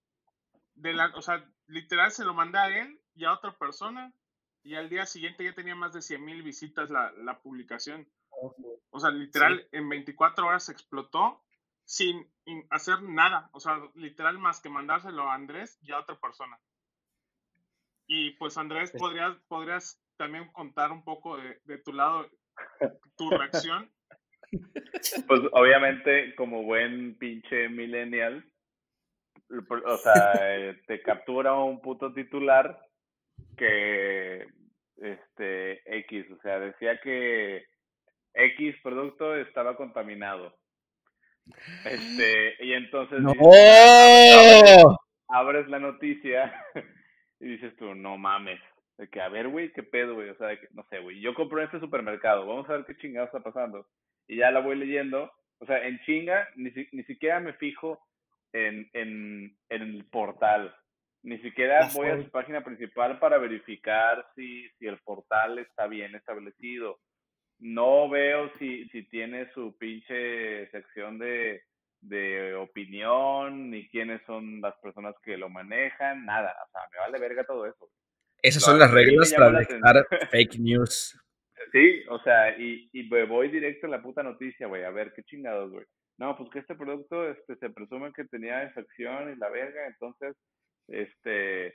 de 0.75 0.93
la, 0.93 1.13
o 1.15 1.23
sea, 1.23 1.45
literal 1.67 2.11
se 2.11 2.25
lo 2.25 2.35
mandé 2.35 2.59
a 2.59 2.69
él 2.69 3.01
y 3.15 3.25
a 3.25 3.33
otra 3.33 3.57
persona 3.57 4.13
y 4.63 4.75
al 4.75 4.89
día 4.89 5.07
siguiente 5.07 5.45
ya 5.45 5.55
tenía 5.55 5.75
más 5.75 5.93
de 5.93 6.03
100 6.03 6.25
mil 6.25 6.43
visitas 6.43 6.91
la, 6.91 7.13
la, 7.13 7.41
publicación. 7.41 8.09
O 8.91 8.99
sea, 8.99 9.11
literal 9.11 9.69
en 9.73 9.89
24 9.89 10.47
horas 10.47 10.69
explotó 10.69 11.43
sin 11.85 12.27
hacer 12.71 13.03
nada. 13.03 13.51
O 13.53 13.61
sea, 13.61 13.79
literal 13.95 14.39
más 14.39 14.61
que 14.61 14.71
mandárselo 14.71 15.29
a 15.29 15.35
Andrés 15.35 15.79
y 15.83 15.93
a 15.93 15.99
otra 15.99 16.19
persona. 16.19 16.59
Y 18.07 18.33
pues 18.33 18.57
Andrés, 18.57 18.93
¿podrías, 18.93 19.37
podrías 19.49 20.03
también 20.17 20.51
contar 20.53 20.93
un 20.93 21.05
poco 21.05 21.37
de, 21.37 21.61
de 21.65 21.79
tu 21.79 21.93
lado, 21.93 22.29
tu 23.17 23.31
reacción. 23.31 23.91
Pues 25.27 25.41
obviamente 25.51 26.33
como 26.37 26.63
buen 26.63 27.19
pinche 27.19 27.69
millennial, 27.69 28.49
o 29.51 29.97
sea, 29.99 30.33
eh, 30.41 30.81
te 30.87 31.03
captura 31.03 31.55
un 31.55 31.81
puto 31.81 32.13
titular 32.13 32.79
que, 33.57 34.47
este, 34.97 35.99
X, 35.99 36.27
o 36.31 36.41
sea, 36.43 36.59
decía 36.59 37.01
que 37.01 37.65
X 38.35 38.77
producto 38.83 39.35
estaba 39.37 39.77
contaminado. 39.77 40.57
Este, 41.85 42.57
y 42.61 42.73
entonces 42.73 43.21
abres, 45.29 45.69
la 45.69 45.79
noticia 45.79 46.55
y 47.41 47.47
dices 47.47 47.77
tú, 47.77 47.95
no 47.95 48.17
mames, 48.17 48.61
de 48.97 49.09
que 49.09 49.21
a 49.21 49.29
ver, 49.29 49.49
güey, 49.49 49.73
qué 49.73 49.83
pedo, 49.83 50.15
güey, 50.15 50.31
o 50.31 50.37
sea, 50.37 50.59
que, 50.59 50.69
no 50.73 50.85
sé, 50.89 51.01
güey, 51.01 51.21
yo 51.21 51.35
compro 51.35 51.59
en 51.59 51.67
este 51.67 51.81
supermercado, 51.81 52.47
vamos 52.47 52.69
a 52.69 52.75
ver 52.75 52.85
qué 52.87 52.97
chingado 52.97 53.27
está 53.27 53.41
pasando. 53.41 53.87
Y 54.27 54.37
ya 54.37 54.51
la 54.51 54.61
voy 54.61 54.77
leyendo, 54.77 55.31
o 55.59 55.67
sea, 55.67 55.87
en 55.87 56.01
chinga, 56.01 56.49
ni, 56.57 56.73
ni 56.93 57.05
siquiera 57.05 57.41
me 57.41 57.53
fijo 57.55 58.01
en, 58.55 58.89
en, 58.93 59.57
el 59.69 60.05
portal. 60.07 60.75
Ni 61.23 61.39
siquiera 61.39 61.89
voy 61.95 62.09
a 62.09 62.23
su 62.23 62.31
página 62.31 62.63
principal 62.63 63.19
para 63.19 63.39
verificar 63.39 64.25
si, 64.35 64.69
si 64.79 64.87
el 64.87 64.99
portal 64.99 65.59
está 65.59 65.87
bien 65.87 66.15
establecido. 66.15 67.01
No 67.59 68.09
veo 68.09 68.51
si, 68.59 68.89
si 68.89 69.09
tiene 69.09 69.51
su 69.53 69.77
pinche 69.79 70.69
sección 70.71 71.19
de, 71.19 71.63
de 72.01 72.55
opinión, 72.55 73.71
ni 73.71 73.89
quiénes 73.89 74.21
son 74.27 74.61
las 74.61 74.75
personas 74.83 75.15
que 75.23 75.37
lo 75.37 75.49
manejan, 75.49 76.25
nada. 76.25 76.55
O 76.67 76.71
sea, 76.71 76.83
me 76.93 76.99
vale 76.99 77.19
verga 77.19 77.45
todo 77.45 77.67
eso. 77.67 77.89
Esas 78.43 78.63
son 78.63 78.79
las 78.79 78.91
reglas 78.91 79.33
para 79.35 79.59
dejar 79.59 80.07
fake 80.31 80.59
news. 80.59 81.19
Sí, 81.73 82.03
o 82.11 82.19
sea, 82.23 82.57
y, 82.59 82.91
y 82.93 83.09
voy 83.09 83.49
directo 83.49 83.87
a 83.87 83.91
la 83.91 84.03
puta 84.03 84.23
noticia, 84.23 84.67
güey, 84.67 84.85
a 84.85 84.91
ver 84.91 85.13
qué 85.15 85.23
chingados, 85.23 85.73
güey 85.73 85.87
no, 86.19 86.37
pues 86.37 86.51
que 86.51 86.61
este 86.61 86.75
producto 86.75 87.29
este, 87.29 87.57
se 87.57 87.71
presume 87.71 88.13
que 88.13 88.25
tenía 88.25 88.65
infección 88.65 89.33
y 89.33 89.37
la 89.37 89.49
verga, 89.49 89.87
entonces, 89.87 90.37
este, 90.89 91.75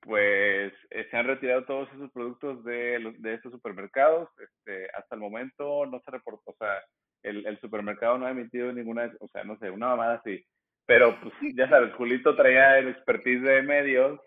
pues 0.00 0.72
eh, 0.90 1.06
se 1.10 1.16
han 1.16 1.26
retirado 1.26 1.64
todos 1.64 1.88
esos 1.94 2.10
productos 2.12 2.62
de, 2.64 3.14
de 3.18 3.34
estos 3.34 3.52
supermercados, 3.52 4.28
este, 4.38 4.88
hasta 4.94 5.14
el 5.14 5.20
momento 5.20 5.86
no 5.86 6.00
se 6.00 6.10
reportó, 6.10 6.50
o 6.50 6.56
sea, 6.58 6.82
el, 7.22 7.46
el 7.46 7.58
supermercado 7.60 8.18
no 8.18 8.26
ha 8.26 8.30
emitido 8.30 8.72
ninguna, 8.72 9.10
o 9.20 9.28
sea, 9.28 9.42
no 9.44 9.58
sé, 9.58 9.70
una 9.70 9.88
mamada 9.88 10.16
así, 10.16 10.44
pero 10.86 11.18
pues 11.20 11.34
ya 11.54 11.68
sabes, 11.68 11.94
Julito 11.94 12.36
traía 12.36 12.78
el 12.78 12.88
expertise 12.88 13.42
de 13.42 13.62
medios, 13.62 14.20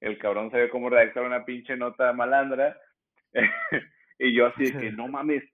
el 0.00 0.18
cabrón 0.18 0.50
sabía 0.50 0.70
cómo 0.70 0.90
redactar 0.90 1.22
una 1.22 1.44
pinche 1.44 1.76
nota 1.76 2.12
malandra, 2.12 2.76
y 4.18 4.34
yo 4.34 4.46
así 4.46 4.72
de 4.72 4.80
que 4.80 4.92
no 4.92 5.06
mames, 5.06 5.44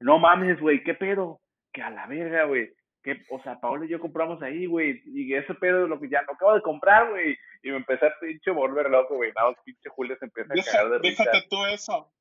no 0.00 0.20
mames, 0.20 0.60
güey, 0.60 0.84
¿qué 0.84 0.94
pedo? 0.94 1.40
Que 1.72 1.82
a 1.82 1.90
la 1.90 2.06
verga, 2.06 2.44
güey 2.44 2.77
o 3.30 3.42
sea, 3.42 3.60
Paolo 3.60 3.84
y 3.84 3.88
yo 3.88 4.00
compramos 4.00 4.42
ahí, 4.42 4.66
güey, 4.66 5.02
y 5.06 5.34
ese 5.34 5.54
pedo 5.54 5.84
es 5.84 5.88
lo 5.88 6.00
que 6.00 6.08
ya 6.08 6.22
no 6.22 6.34
acabo 6.34 6.54
de 6.54 6.62
comprar, 6.62 7.10
güey, 7.10 7.36
y 7.62 7.70
me 7.70 7.76
empecé 7.76 8.06
a 8.06 8.14
pinche 8.20 8.50
volver 8.50 8.90
loco, 8.90 9.16
güey, 9.16 9.32
nada, 9.32 9.54
pinche 9.64 9.88
Julio 9.88 10.16
se 10.18 10.26
empieza 10.26 10.52
a 10.52 10.72
cagar 10.72 10.90
de 10.90 10.98
risa. 10.98 11.24
Déjate 11.24 11.46
tú 11.48 11.64
eso, 11.66 12.12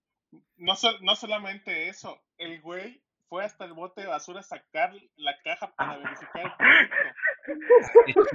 no, 0.57 0.73
no 1.01 1.15
solamente 1.15 1.89
eso, 1.89 2.21
el 2.37 2.61
güey 2.61 3.01
fue 3.29 3.43
hasta 3.43 3.65
el 3.65 3.73
bote 3.73 4.01
de 4.01 4.07
basura 4.07 4.39
a 4.39 4.43
sacar 4.43 4.93
la 5.15 5.37
caja 5.41 5.73
para 5.75 5.97
verificar 5.97 6.45
el 6.45 8.13
producto. 8.13 8.27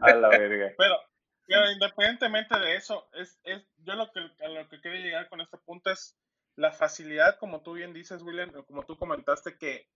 a 0.00 0.14
la 0.14 0.28
verga. 0.28 0.72
Pero, 0.76 1.72
independientemente 1.72 2.58
de 2.58 2.76
eso, 2.76 3.08
es, 3.12 3.38
es 3.44 3.62
yo 3.78 3.94
lo 3.94 4.10
que, 4.12 4.20
a 4.44 4.48
lo 4.48 4.68
que 4.68 4.80
quería 4.80 5.00
llegar 5.00 5.28
con 5.28 5.40
este 5.40 5.58
punto 5.58 5.90
es 5.90 6.16
la 6.56 6.72
facilidad, 6.72 7.38
como 7.38 7.62
tú 7.62 7.74
bien 7.74 7.92
dices, 7.92 8.22
William, 8.22 8.50
como 8.64 8.84
tú 8.84 8.96
comentaste, 8.96 9.56
que, 9.58 9.88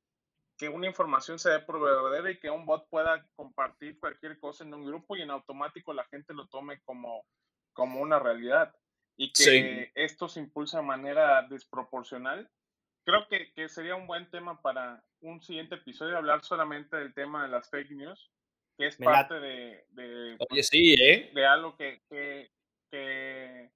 que 0.56 0.68
una 0.68 0.86
información 0.86 1.38
se 1.38 1.50
dé 1.50 1.60
por 1.60 1.80
verdadera 1.80 2.30
y 2.30 2.38
que 2.38 2.50
un 2.50 2.64
bot 2.64 2.88
pueda 2.88 3.26
compartir 3.34 3.98
cualquier 3.98 4.38
cosa 4.38 4.64
en 4.64 4.74
un 4.74 4.86
grupo 4.86 5.16
y 5.16 5.22
en 5.22 5.30
automático 5.30 5.92
la 5.92 6.04
gente 6.04 6.32
lo 6.34 6.48
tome 6.48 6.80
como, 6.82 7.24
como 7.72 8.00
una 8.00 8.18
realidad 8.18 8.74
y 9.18 9.32
que 9.32 9.92
esto 9.94 10.28
se 10.28 10.40
impulsa 10.40 10.78
de 10.78 10.86
manera 10.86 11.42
desproporcional. 11.48 12.50
Creo 13.04 13.28
que, 13.28 13.52
que, 13.52 13.68
sería 13.68 13.94
un 13.94 14.06
buen 14.06 14.30
tema 14.30 14.60
para 14.60 15.02
un 15.20 15.40
siguiente 15.42 15.76
episodio 15.76 16.16
hablar 16.16 16.42
solamente 16.42 16.96
del 16.96 17.14
tema 17.14 17.44
de 17.44 17.48
las 17.48 17.70
fake 17.70 17.92
news, 17.92 18.30
que 18.76 18.86
es 18.88 18.96
parte 18.96 19.34
de, 19.34 19.86
de, 19.90 20.36
Oye, 20.50 20.62
sí, 20.62 20.94
¿eh? 20.94 21.30
de 21.32 21.46
algo 21.46 21.76
que, 21.76 22.02
que, 22.10 22.50
que, 22.90 23.70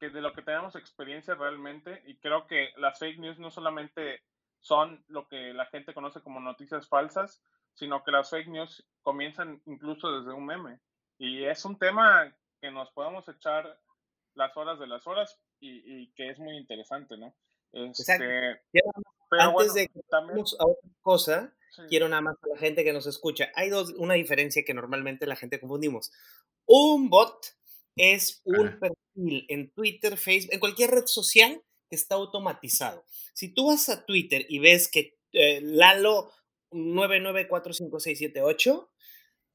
que 0.00 0.10
de 0.10 0.20
lo 0.20 0.32
que 0.32 0.42
tenemos 0.42 0.76
experiencia 0.76 1.34
realmente 1.34 2.02
y 2.06 2.16
creo 2.16 2.46
que 2.46 2.70
las 2.76 2.98
fake 2.98 3.18
news 3.18 3.38
no 3.38 3.50
solamente 3.50 4.22
son 4.62 5.04
lo 5.08 5.28
que 5.28 5.52
la 5.52 5.66
gente 5.66 5.92
conoce 5.92 6.22
como 6.22 6.40
noticias 6.40 6.88
falsas, 6.88 7.42
sino 7.74 8.02
que 8.04 8.12
las 8.12 8.30
fake 8.30 8.48
news 8.48 8.86
comienzan 9.02 9.60
incluso 9.66 10.10
desde 10.18 10.32
un 10.32 10.46
meme. 10.46 10.80
Y 11.18 11.44
es 11.44 11.64
un 11.64 11.78
tema 11.78 12.34
que 12.60 12.70
nos 12.70 12.90
podemos 12.92 13.28
echar 13.28 13.78
las 14.34 14.56
horas 14.56 14.78
de 14.78 14.86
las 14.86 15.06
horas 15.06 15.38
y, 15.60 16.12
que 16.14 16.30
es 16.30 16.38
muy 16.38 16.56
interesante, 16.56 17.16
¿no? 17.16 17.34
Este, 17.72 18.60
Antes 19.30 19.74
de 19.74 19.88
que 19.88 20.00
también... 20.08 20.38
a 20.40 20.66
otra 20.66 20.90
cosa, 21.00 21.54
quiero 21.88 22.08
nada 22.08 22.22
más 22.22 22.36
a 22.42 22.48
la 22.48 22.58
gente 22.58 22.84
que 22.84 22.92
nos 22.92 23.06
escucha. 23.06 23.50
Hay 23.54 23.70
dos, 23.70 23.92
una 23.96 24.14
diferencia 24.14 24.64
que 24.64 24.74
normalmente 24.74 25.26
la 25.26 25.36
gente 25.36 25.60
confundimos. 25.60 26.12
Un 26.66 27.08
bot 27.08 27.56
es 27.96 28.42
un 28.44 28.78
perfil 28.78 29.46
en 29.48 29.70
Twitter, 29.72 30.16
Facebook, 30.16 30.54
en 30.54 30.60
cualquier 30.60 30.90
red 30.90 31.06
social 31.06 31.62
está 31.96 32.16
automatizado. 32.16 33.04
Si 33.34 33.48
tú 33.48 33.68
vas 33.68 33.88
a 33.88 34.04
Twitter 34.04 34.44
y 34.48 34.58
ves 34.58 34.88
que 34.88 35.16
eh, 35.32 35.60
Lalo 35.62 36.30
994568 36.70 38.90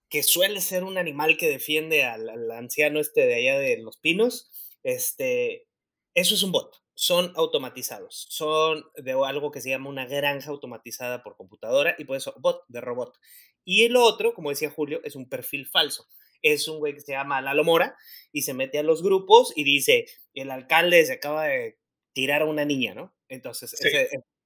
que 0.10 0.24
suele 0.24 0.62
ser 0.62 0.84
un 0.84 0.98
animal 0.98 1.38
que 1.38 1.50
defiende 1.50 2.04
al, 2.04 2.30
al, 2.30 2.52
anciano 2.52 3.00
este 3.00 3.26
de 3.26 3.36
allá 3.36 3.60
de 3.60 3.78
los 3.78 3.98
pinos, 3.98 4.50
este, 4.84 5.68
eso 6.14 6.36
es 6.36 6.44
un 6.44 6.52
bot. 6.52 6.76
Son 6.94 7.32
automatizados. 7.36 8.28
Son 8.30 8.86
de 8.96 9.12
algo 9.12 9.52
que 9.52 9.62
se 9.62 9.70
llama 9.70 9.90
una 9.90 10.06
granja 10.06 10.50
automatizada 10.50 11.24
por 11.24 11.36
computadora 11.36 11.96
y 11.98 12.06
por 12.06 12.18
eso 12.18 12.34
bot 12.40 12.64
de 12.70 12.82
robot. 12.82 13.18
Y 13.64 13.84
el 13.84 13.98
otro, 13.98 14.34
como 14.34 14.50
decía 14.50 14.72
Julio, 14.72 15.02
es 15.04 15.16
un 15.16 15.30
perfil 15.30 15.68
falso. 15.68 16.08
Es 16.42 16.68
un 16.68 16.80
güey 16.80 16.94
que 16.94 17.02
se 17.02 17.12
llama 17.12 17.42
Lalo 17.42 17.64
Mora 17.64 17.96
y 18.32 18.44
se 18.44 18.54
mete 18.54 18.80
a 18.80 18.84
los 18.84 19.04
grupos 19.04 19.52
y 19.56 19.64
dice, 19.64 20.06
el 20.34 20.52
alcalde 20.52 21.06
se 21.06 21.14
acaba 21.14 21.46
de 21.46 21.78
tirar 22.18 22.42
a 22.42 22.46
una 22.46 22.66
niña, 22.66 22.96
¿no? 22.96 23.14
Entonces, 23.30 23.72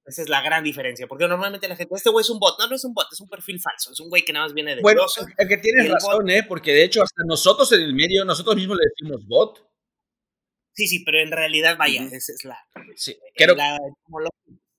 esa 0.05 0.21
es 0.23 0.27
la 0.27 0.41
gran 0.41 0.61
diferencia, 0.61 1.07
porque 1.07 1.25
normalmente 1.25 1.69
la 1.69 1.77
gente, 1.77 1.95
este 1.95 2.09
güey 2.09 2.21
es 2.21 2.29
un 2.29 2.37
bot, 2.37 2.59
no, 2.59 2.67
no 2.67 2.75
es 2.75 2.83
un 2.83 2.93
bot, 2.93 3.07
es 3.09 3.21
un 3.21 3.29
perfil 3.29 3.61
falso, 3.61 3.93
es 3.93 3.99
un 4.01 4.09
güey 4.09 4.25
que 4.25 4.33
nada 4.33 4.45
más 4.45 4.53
viene 4.53 4.75
de 4.75 4.81
Bueno, 4.81 5.05
es 5.05 5.47
que 5.47 5.57
tienes 5.57 5.89
razón, 5.89 6.29
¿eh? 6.29 6.43
Porque 6.45 6.73
de 6.73 6.83
hecho 6.83 7.01
hasta 7.01 7.23
nosotros 7.25 7.71
en 7.71 7.79
el 7.79 7.93
medio, 7.93 8.25
nosotros 8.25 8.57
mismos 8.57 8.77
le 8.77 8.89
decimos 8.89 9.25
bot. 9.25 9.65
Sí, 10.73 10.85
sí, 10.85 11.01
pero 11.05 11.21
en 11.21 11.31
realidad, 11.31 11.77
vaya, 11.77 12.03
esa 12.03 12.33
es 12.33 12.43
la... 12.43 12.57
Sí, 12.97 13.17
creo 13.37 13.55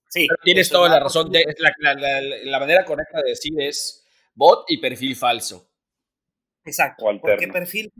sí, 0.07 0.27
tienes 0.43 0.69
toda 0.69 0.87
la 0.87 0.99
razón, 0.99 1.31
de, 1.31 1.43
la, 1.57 1.73
la, 1.79 2.21
la, 2.21 2.59
manera 2.59 2.85
correcta 2.85 3.23
de 3.23 3.31
decir 3.31 3.53
es 3.57 4.05
bot 4.35 4.65
y 4.67 4.79
perfil 4.79 5.15
falso. 5.15 5.67
Exacto, 6.63 7.05
porque 7.19 7.47
perfil 7.47 7.91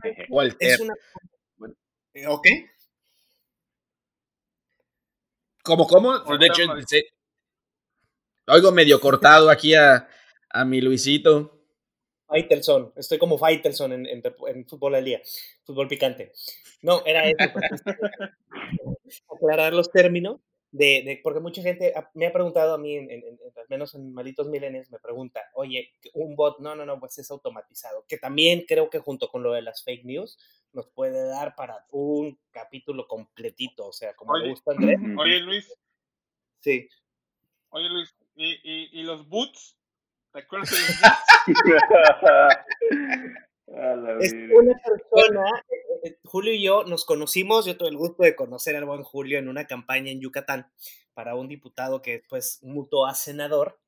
es 0.60 0.80
una... 0.80 0.94
Eh, 2.14 2.28
¿Ok? 2.28 2.46
¿Cómo, 5.64 5.88
cómo? 5.88 6.20
De 6.20 6.45
hecho, 6.47 6.64
oigo 8.47 8.72
medio 8.74 8.99
cortado 8.99 9.49
aquí 9.49 9.74
a, 9.74 10.07
a 10.49 10.66
mi 10.66 10.82
Luisito. 10.82 11.61
Faitelson, 12.28 12.91
estoy 12.97 13.18
como 13.18 13.38
Faitelson 13.38 13.93
en, 13.93 14.07
en, 14.07 14.66
fútbol 14.66 14.95
al 14.95 15.05
día, 15.05 15.22
fútbol 15.64 15.88
picante. 15.88 16.34
No, 16.82 17.01
era 17.05 17.26
eso. 17.30 17.38
Pues, 17.53 17.82
aclarar 19.34 19.74
los 19.74 19.89
términos, 19.89 20.41
de, 20.74 21.03
de, 21.05 21.19
porque 21.21 21.39
mucha 21.39 21.61
gente 21.61 21.93
me 22.15 22.26
ha 22.26 22.34
preguntado 22.34 22.74
a 22.74 22.80
mí, 22.80 22.95
en, 22.95 23.11
al 23.11 23.65
menos 23.69 23.93
en 23.93 24.11
Malitos 24.11 24.47
Milenios, 24.47 24.89
me 24.89 24.97
pregunta, 24.97 25.39
oye, 25.53 25.93
un 26.15 26.36
bot, 26.36 26.59
no, 26.59 26.76
no, 26.76 26.84
no, 26.84 26.99
pues 26.99 27.19
es 27.19 27.30
automatizado, 27.30 28.05
que 28.07 28.17
también 28.17 28.65
creo 28.67 28.89
que 28.89 28.97
junto 28.97 29.30
con 29.30 29.43
lo 29.43 29.53
de 29.53 29.61
las 29.61 29.84
fake 29.84 30.03
news 30.03 30.39
nos 30.74 30.88
puede 30.88 31.28
dar 31.28 31.53
para 31.55 31.86
un 31.91 32.39
capítulo 32.49 33.07
completito, 33.07 33.86
o 33.86 33.93
sea, 33.93 34.15
como 34.15 34.36
le 34.36 34.49
gusta 34.49 34.71
a 34.71 34.74
Andrés. 34.74 34.99
Oye, 35.15 35.39
Luis. 35.41 35.71
Sí. 36.61 36.89
Oye, 37.69 37.89
Luis, 37.89 38.15
¿y, 38.36 38.53
y, 38.63 38.99
y 38.99 39.03
los 39.03 39.30
boots? 39.30 39.78
¿Te 40.32 40.39
acuerdas 40.39 40.71
de 40.71 40.78
los 40.80 41.65
boots? 44.17 44.26
es 44.26 44.34
una 44.34 44.82
persona, 44.84 45.63
Julio 46.24 46.54
y 46.54 46.64
yo 46.64 46.84
nos 46.84 47.06
conocimos, 47.06 47.66
yo 47.66 47.78
tuve 47.78 47.89
el 47.89 47.97
gusto 47.97 48.24
de 48.24 48.36
conocer 48.36 48.76
al 48.76 48.86
buen 48.86 49.04
Julio 49.04 49.39
en 49.39 49.47
una 49.47 49.66
campaña 49.68 50.12
en 50.12 50.22
Yucatán 50.22 50.72
para 51.14 51.36
un 51.36 51.47
diputado 51.47 52.01
que 52.01 52.14
después 52.14 52.60
mutó 52.64 53.06
a 53.06 53.14
senador, 53.14 53.80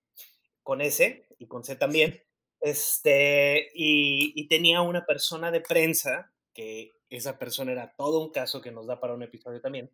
con 0.63 0.81
ese 0.81 1.27
y 1.37 1.47
con 1.47 1.63
C 1.63 1.75
también, 1.75 2.23
este, 2.59 3.69
y, 3.75 4.33
y 4.35 4.47
tenía 4.47 4.81
una 4.81 5.05
persona 5.05 5.51
de 5.51 5.61
prensa 5.61 6.33
que 6.53 6.93
esa 7.09 7.37
persona 7.37 7.71
era 7.71 7.93
todo 7.95 8.19
un 8.19 8.31
caso 8.31 8.61
que 8.61 8.71
nos 8.71 8.87
da 8.87 8.99
para 8.99 9.13
un 9.13 9.23
episodio 9.23 9.61
también. 9.61 9.91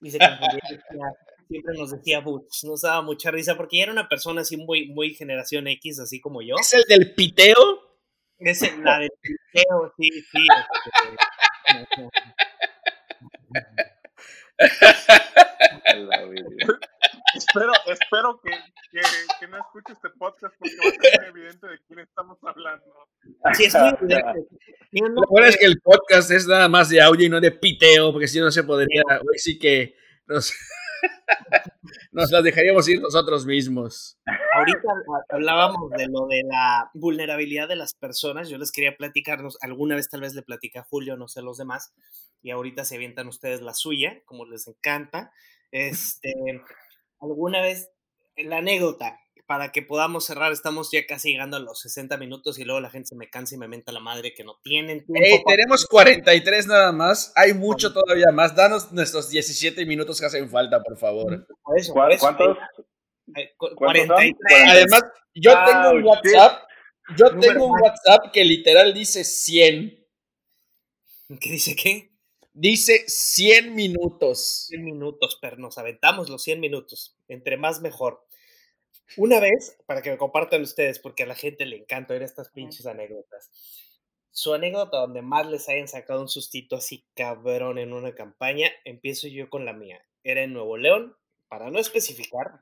Y 0.00 0.10
se 0.10 0.18
siempre 1.48 1.74
nos 1.76 1.90
decía 1.90 2.20
Butch, 2.20 2.64
nos 2.64 2.82
daba 2.82 3.02
mucha 3.02 3.30
risa 3.30 3.56
porque 3.56 3.80
era 3.80 3.92
una 3.92 4.08
persona 4.08 4.40
así 4.40 4.56
muy, 4.56 4.88
muy 4.88 5.14
generación 5.14 5.66
X, 5.68 6.00
así 6.00 6.20
como 6.20 6.42
yo. 6.42 6.56
¿Es 6.58 6.72
el 6.72 6.84
del 6.88 7.14
piteo? 7.14 7.56
Es 8.38 8.62
el, 8.62 8.82
la 8.82 8.98
del 8.98 9.10
piteo, 9.20 9.92
sí, 9.96 10.10
sí. 10.10 10.46
espero, 17.34 17.72
espero 17.86 18.40
que, 18.42 18.50
que, 18.90 19.00
que, 19.40 19.48
no 19.48 19.58
escuche 19.58 19.92
este 19.92 20.08
podcast 20.18 20.54
porque 20.58 20.76
va 20.76 20.88
a 20.88 20.92
ser 20.92 21.20
muy 21.20 21.40
evidente 21.40 21.66
de 21.66 21.78
quién 21.86 21.98
estamos 22.00 22.38
hablando. 22.42 22.84
Sí, 23.54 23.64
es 23.64 23.74
muy 23.74 23.88
evidente. 24.02 24.46
Lo 24.92 25.26
bueno 25.28 25.48
es 25.48 25.56
que 25.56 25.66
el 25.66 25.80
podcast 25.80 26.30
es 26.30 26.46
nada 26.46 26.68
más 26.68 26.88
de 26.88 27.00
audio 27.00 27.26
y 27.26 27.28
no 27.28 27.40
de 27.40 27.50
piteo, 27.50 28.12
porque 28.12 28.28
si 28.28 28.40
no 28.40 28.50
se 28.50 28.62
podría, 28.62 29.02
hoy 29.08 29.38
sí 29.38 29.58
que 29.58 29.96
nos, 30.26 30.52
nos 32.12 32.30
las 32.30 32.44
dejaríamos 32.44 32.88
ir 32.88 33.00
nosotros 33.00 33.46
mismos. 33.46 34.18
Ahorita 34.62 34.88
hablábamos 35.28 35.90
de 35.90 36.06
lo 36.06 36.26
de 36.26 36.42
la 36.44 36.90
vulnerabilidad 36.94 37.68
de 37.68 37.76
las 37.76 37.94
personas. 37.94 38.48
Yo 38.48 38.58
les 38.58 38.72
quería 38.72 38.96
platicarnos, 38.96 39.58
alguna 39.60 39.96
vez 39.96 40.08
tal 40.08 40.20
vez 40.20 40.34
le 40.34 40.42
platica 40.42 40.80
a 40.80 40.84
Julio, 40.84 41.16
no 41.16 41.28
sé 41.28 41.42
los 41.42 41.58
demás, 41.58 41.92
y 42.42 42.50
ahorita 42.50 42.84
se 42.84 42.96
avientan 42.96 43.28
ustedes 43.28 43.60
la 43.60 43.74
suya, 43.74 44.22
como 44.24 44.44
les 44.44 44.68
encanta. 44.68 45.32
Este, 45.70 46.34
alguna 47.20 47.60
vez, 47.60 47.90
la 48.36 48.58
anécdota, 48.58 49.18
para 49.46 49.72
que 49.72 49.82
podamos 49.82 50.24
cerrar, 50.24 50.52
estamos 50.52 50.90
ya 50.90 51.04
casi 51.06 51.32
llegando 51.32 51.56
a 51.56 51.60
los 51.60 51.80
60 51.80 52.16
minutos 52.16 52.58
y 52.58 52.64
luego 52.64 52.80
la 52.80 52.90
gente 52.90 53.08
se 53.08 53.16
me 53.16 53.28
cansa 53.28 53.54
y 53.54 53.58
me 53.58 53.68
menta 53.68 53.92
la 53.92 54.00
madre 54.00 54.32
que 54.34 54.44
no 54.44 54.58
tienen 54.62 55.04
tiempo. 55.04 55.44
tenemos 55.46 55.86
43 55.86 56.66
nada 56.68 56.92
más, 56.92 57.32
hay 57.36 57.52
mucho 57.52 57.92
todavía 57.92 58.32
más. 58.32 58.54
Danos 58.54 58.92
nuestros 58.92 59.28
17 59.30 59.84
minutos 59.84 60.20
que 60.20 60.26
hacen 60.26 60.48
falta, 60.48 60.82
por 60.82 60.96
favor. 60.96 61.46
¿Cuántos? 62.18 62.56
43. 63.76 64.34
Además, 64.68 65.04
yo 65.34 65.52
tengo 65.64 65.90
un 65.90 66.04
WhatsApp, 66.04 66.68
yo 67.16 67.38
tengo 67.38 67.66
un 67.66 67.80
WhatsApp 67.80 68.32
que 68.32 68.44
literal 68.44 68.92
dice 68.94 69.24
100. 69.24 70.06
¿Qué 71.40 71.50
dice 71.50 71.74
qué? 71.76 72.12
Dice 72.52 73.04
100 73.06 73.74
minutos. 73.74 74.66
100 74.68 74.84
minutos, 74.84 75.38
pero 75.40 75.56
nos 75.56 75.78
aventamos 75.78 76.28
los 76.28 76.42
100 76.42 76.60
minutos. 76.60 77.16
Entre 77.28 77.56
más 77.56 77.80
mejor. 77.80 78.26
Una 79.16 79.40
vez, 79.40 79.78
para 79.86 80.02
que 80.02 80.10
me 80.10 80.18
compartan 80.18 80.62
ustedes, 80.62 80.98
porque 80.98 81.22
a 81.22 81.26
la 81.26 81.34
gente 81.34 81.66
le 81.66 81.76
encanta 81.76 82.14
oír 82.14 82.22
estas 82.22 82.50
pinches 82.50 82.86
anécdotas. 82.86 83.50
Su 84.30 84.54
anécdota 84.54 84.98
donde 84.98 85.20
más 85.20 85.46
les 85.46 85.68
hayan 85.68 85.88
sacado 85.88 86.22
un 86.22 86.28
sustito 86.28 86.76
así 86.76 87.06
cabrón 87.14 87.78
en 87.78 87.92
una 87.92 88.14
campaña, 88.14 88.70
empiezo 88.84 89.28
yo 89.28 89.50
con 89.50 89.66
la 89.66 89.74
mía. 89.74 90.02
Era 90.24 90.42
en 90.42 90.54
Nuevo 90.54 90.78
León, 90.78 91.14
para 91.48 91.70
no 91.70 91.78
especificar, 91.78 92.60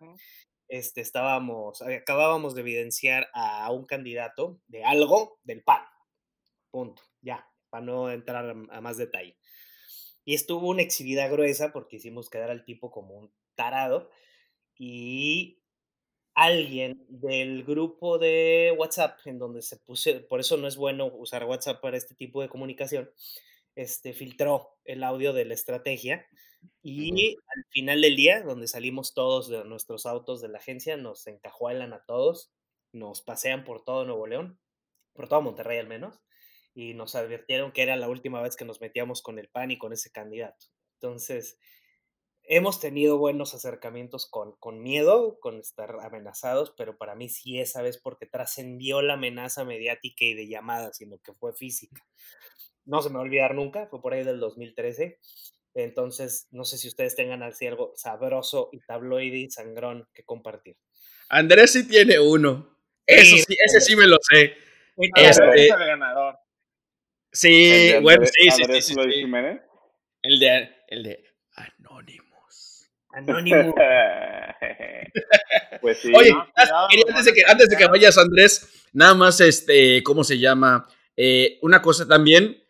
este, 0.71 1.01
estábamos, 1.01 1.83
acabábamos 1.83 2.55
de 2.55 2.62
evidenciar 2.62 3.29
a 3.35 3.71
un 3.73 3.85
candidato 3.85 4.61
de 4.68 4.85
algo 4.85 5.39
del 5.45 5.62
PAN. 5.62 5.83
Punto. 6.71 7.03
Ya, 7.21 7.47
para 7.68 7.85
no 7.85 8.11
entrar 8.11 8.57
a 8.71 8.81
más 8.81 8.97
detalle. 8.97 9.37
Y 10.25 10.35
estuvo 10.35 10.68
una 10.68 10.83
exhibida 10.83 11.29
gruesa 11.29 11.73
porque 11.73 11.97
hicimos 11.97 12.31
quedar 12.31 12.51
al 12.51 12.64
tipo 12.64 12.91
como 12.91 13.14
un 13.14 13.33
tarado. 13.55 14.11
Y 14.79 15.61
alguien 16.35 17.05
del 17.09 17.64
grupo 17.64 18.18
de 18.18 18.75
WhatsApp, 18.79 19.18
en 19.27 19.39
donde 19.39 19.62
se 19.62 19.77
puse, 19.77 20.21
por 20.21 20.41
eso 20.41 20.57
no 20.57 20.68
es 20.68 20.77
bueno 20.77 21.07
usar 21.07 21.45
WhatsApp 21.45 21.81
para 21.81 21.97
este 21.97 22.14
tipo 22.14 22.41
de 22.41 22.49
comunicación, 22.49 23.11
este, 23.81 24.12
filtró 24.12 24.76
el 24.85 25.03
audio 25.03 25.33
de 25.33 25.47
la 25.47 25.55
estrategia 25.55 26.26
y 26.83 27.37
al 27.57 27.64
final 27.70 28.03
del 28.03 28.14
día, 28.14 28.43
donde 28.43 28.68
salimos 28.68 29.14
todos 29.14 29.49
de 29.49 29.64
nuestros 29.64 30.05
autos 30.05 30.43
de 30.43 30.49
la 30.49 30.59
agencia, 30.59 30.99
nos 30.99 31.26
encajuelan 31.26 31.95
a 31.95 32.05
todos, 32.05 32.53
nos 32.93 33.22
pasean 33.22 33.64
por 33.64 33.83
todo 33.83 34.05
Nuevo 34.05 34.26
León, 34.26 34.59
por 35.14 35.28
todo 35.28 35.41
Monterrey 35.41 35.78
al 35.78 35.89
menos, 35.89 36.20
y 36.74 36.93
nos 36.93 37.14
advirtieron 37.14 37.72
que 37.72 37.83
era 37.83 37.97
la 37.97 38.11
última 38.11 38.43
vez 38.43 38.55
que 38.55 38.66
nos 38.66 38.83
metíamos 38.83 39.22
con 39.22 39.39
el 39.39 39.49
PAN 39.49 39.70
y 39.70 39.78
con 39.78 39.95
ese 39.95 40.12
candidato. 40.12 40.66
Entonces, 41.01 41.59
hemos 42.43 42.81
tenido 42.81 43.16
buenos 43.16 43.55
acercamientos 43.55 44.26
con, 44.26 44.53
con 44.59 44.83
miedo, 44.83 45.39
con 45.41 45.59
estar 45.59 45.97
amenazados, 46.03 46.74
pero 46.76 46.99
para 46.99 47.14
mí 47.14 47.31
sí 47.31 47.61
esa 47.61 47.81
vez 47.81 47.97
porque 47.97 48.26
trascendió 48.26 49.01
la 49.01 49.14
amenaza 49.14 49.64
mediática 49.64 50.26
y 50.26 50.35
de 50.35 50.49
llamadas, 50.49 50.99
sino 50.99 51.18
que 51.18 51.33
fue 51.33 51.55
física. 51.55 52.05
No 52.85 53.03
se 53.03 53.09
me 53.09 53.16
va 53.16 53.20
a 53.20 53.24
olvidar 53.24 53.55
nunca, 53.55 53.87
fue 53.87 54.01
por 54.01 54.14
ahí 54.14 54.24
del 54.24 54.41
2013. 54.41 55.18
Entonces, 55.74 56.49
no 56.51 56.64
sé 56.64 56.78
si 56.78 56.89
ustedes 56.89 57.14
tengan 57.14 57.43
así 57.43 57.66
algo 57.66 57.93
sabroso 57.97 58.70
y 58.72 58.81
tabloide 58.81 59.37
y 59.37 59.51
sangrón 59.51 60.09
que 60.12 60.24
compartir. 60.24 60.76
Andrés 61.28 61.72
sí 61.72 61.87
tiene 61.87 62.18
uno. 62.18 62.76
Eso 63.07 63.37
sí, 63.37 63.57
ese 63.64 63.81
sí 63.81 63.97
me 63.97 64.07
lo 64.07 64.18
sé. 64.20 64.55
Este, 64.97 65.68
el 65.68 65.68
ganador. 65.68 66.37
Sí, 67.33 67.93
bueno, 68.03 68.26
sí, 68.26 68.51
sí, 68.51 68.83
sí, 68.83 68.95
El 70.22 70.41
de, 70.41 70.70
el 70.89 71.03
de 71.05 71.24
Anonymous. 71.55 72.91
Anonymous. 73.12 73.74
pues 75.81 75.99
sí. 75.99 76.12
Oye, 76.14 76.33
antes, 76.55 77.24
de 77.24 77.33
que, 77.33 77.43
antes 77.47 77.68
de 77.68 77.76
que 77.76 77.87
vayas, 77.87 78.18
Andrés, 78.18 78.89
nada 78.93 79.14
más, 79.14 79.41
este, 79.41 80.03
¿cómo 80.03 80.24
se 80.24 80.39
llama? 80.39 80.89
Eh, 81.16 81.59
una 81.62 81.81
cosa 81.81 82.07
también, 82.07 82.62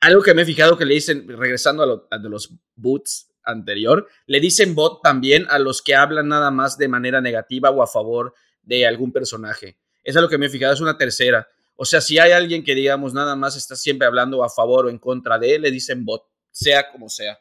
algo 0.00 0.22
que 0.22 0.34
me 0.34 0.42
he 0.42 0.46
fijado 0.46 0.76
que 0.76 0.84
le 0.84 0.94
dicen, 0.94 1.26
regresando 1.28 1.82
a, 1.82 1.86
lo, 1.86 2.08
a 2.10 2.18
de 2.18 2.28
los 2.28 2.52
boots 2.74 3.32
anterior, 3.42 4.08
le 4.26 4.40
dicen 4.40 4.74
bot 4.74 5.02
también 5.02 5.46
a 5.48 5.58
los 5.58 5.82
que 5.82 5.94
hablan 5.94 6.28
nada 6.28 6.50
más 6.50 6.76
de 6.76 6.88
manera 6.88 7.20
negativa 7.20 7.70
o 7.70 7.82
a 7.82 7.86
favor 7.86 8.34
de 8.62 8.86
algún 8.86 9.12
personaje. 9.12 9.78
Eso 10.02 10.18
es 10.18 10.22
lo 10.22 10.28
que 10.28 10.38
me 10.38 10.46
he 10.46 10.50
fijado, 10.50 10.74
es 10.74 10.80
una 10.80 10.98
tercera. 10.98 11.48
O 11.76 11.84
sea, 11.84 12.00
si 12.00 12.18
hay 12.18 12.32
alguien 12.32 12.64
que, 12.64 12.74
digamos, 12.74 13.12
nada 13.12 13.36
más 13.36 13.56
está 13.56 13.76
siempre 13.76 14.06
hablando 14.06 14.42
a 14.42 14.48
favor 14.48 14.86
o 14.86 14.90
en 14.90 14.98
contra 14.98 15.38
de 15.38 15.56
él, 15.56 15.62
le 15.62 15.70
dicen 15.70 16.04
bot, 16.04 16.24
sea 16.50 16.90
como 16.90 17.08
sea. 17.08 17.38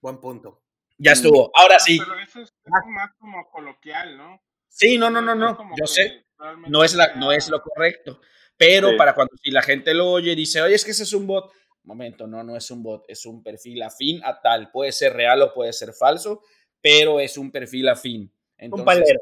Buen 0.00 0.20
punto. 0.20 0.62
Ya 0.98 1.12
estuvo. 1.12 1.50
Ahora 1.54 1.78
sí. 1.78 1.98
Pero 1.98 2.18
eso 2.18 2.40
es, 2.40 2.52
más 2.64 3.10
como 3.18 3.48
coloquial, 3.50 4.16
¿no? 4.16 4.40
Sí, 4.68 4.98
no, 4.98 5.10
no, 5.10 5.20
no, 5.20 5.34
no. 5.34 5.58
Yo 5.78 5.86
sé. 5.86 6.26
No 6.68 6.84
es, 6.84 6.94
la, 6.94 7.14
no 7.14 7.32
es 7.32 7.48
lo 7.48 7.60
correcto. 7.60 8.20
Pero 8.56 8.96
para 8.96 9.14
cuando 9.14 9.34
si 9.42 9.50
la 9.50 9.62
gente 9.62 9.94
lo 9.94 10.10
oye 10.10 10.32
y 10.32 10.36
dice, 10.36 10.62
oye, 10.62 10.74
es 10.74 10.84
que 10.84 10.92
ese 10.92 11.02
es 11.02 11.12
un 11.12 11.26
bot. 11.26 11.52
Momento, 11.84 12.26
no, 12.26 12.42
no 12.42 12.56
es 12.56 12.70
un 12.70 12.82
bot, 12.82 13.04
es 13.08 13.26
un 13.26 13.42
perfil 13.42 13.82
afín 13.82 14.20
a 14.24 14.40
tal. 14.40 14.70
Puede 14.70 14.92
ser 14.92 15.12
real 15.12 15.42
o 15.42 15.52
puede 15.52 15.72
ser 15.72 15.92
falso, 15.92 16.42
pero 16.80 17.20
es 17.20 17.36
un 17.36 17.50
perfil 17.50 17.88
afín. 17.88 18.32
Entonces, 18.56 18.80
un 18.80 18.84
palero. 18.84 19.20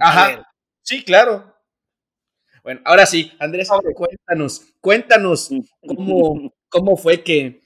Ajá. 0.00 0.52
Sí, 0.82 1.04
claro. 1.04 1.54
Bueno, 2.62 2.80
ahora 2.84 3.06
sí, 3.06 3.30
Andrés, 3.38 3.68
cuéntanos, 3.94 4.74
cuéntanos 4.80 5.50
cómo, 5.86 6.52
cómo 6.68 6.96
fue 6.96 7.22
que, 7.22 7.60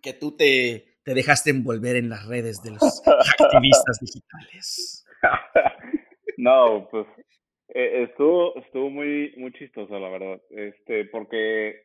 que 0.00 0.12
tú 0.12 0.36
te, 0.36 0.98
te 1.02 1.14
dejaste 1.14 1.50
envolver 1.50 1.96
en 1.96 2.08
las 2.08 2.26
redes 2.26 2.62
de 2.62 2.70
los 2.70 3.02
activistas 3.06 3.98
digitales. 4.00 5.04
No, 6.38 6.88
pues 6.90 7.06
eh, 7.68 8.04
estuvo, 8.08 8.56
estuvo 8.56 8.90
muy, 8.90 9.32
muy 9.36 9.52
chistoso, 9.52 9.96
la 9.96 10.08
verdad. 10.08 10.40
Este, 10.50 11.04
porque 11.04 11.82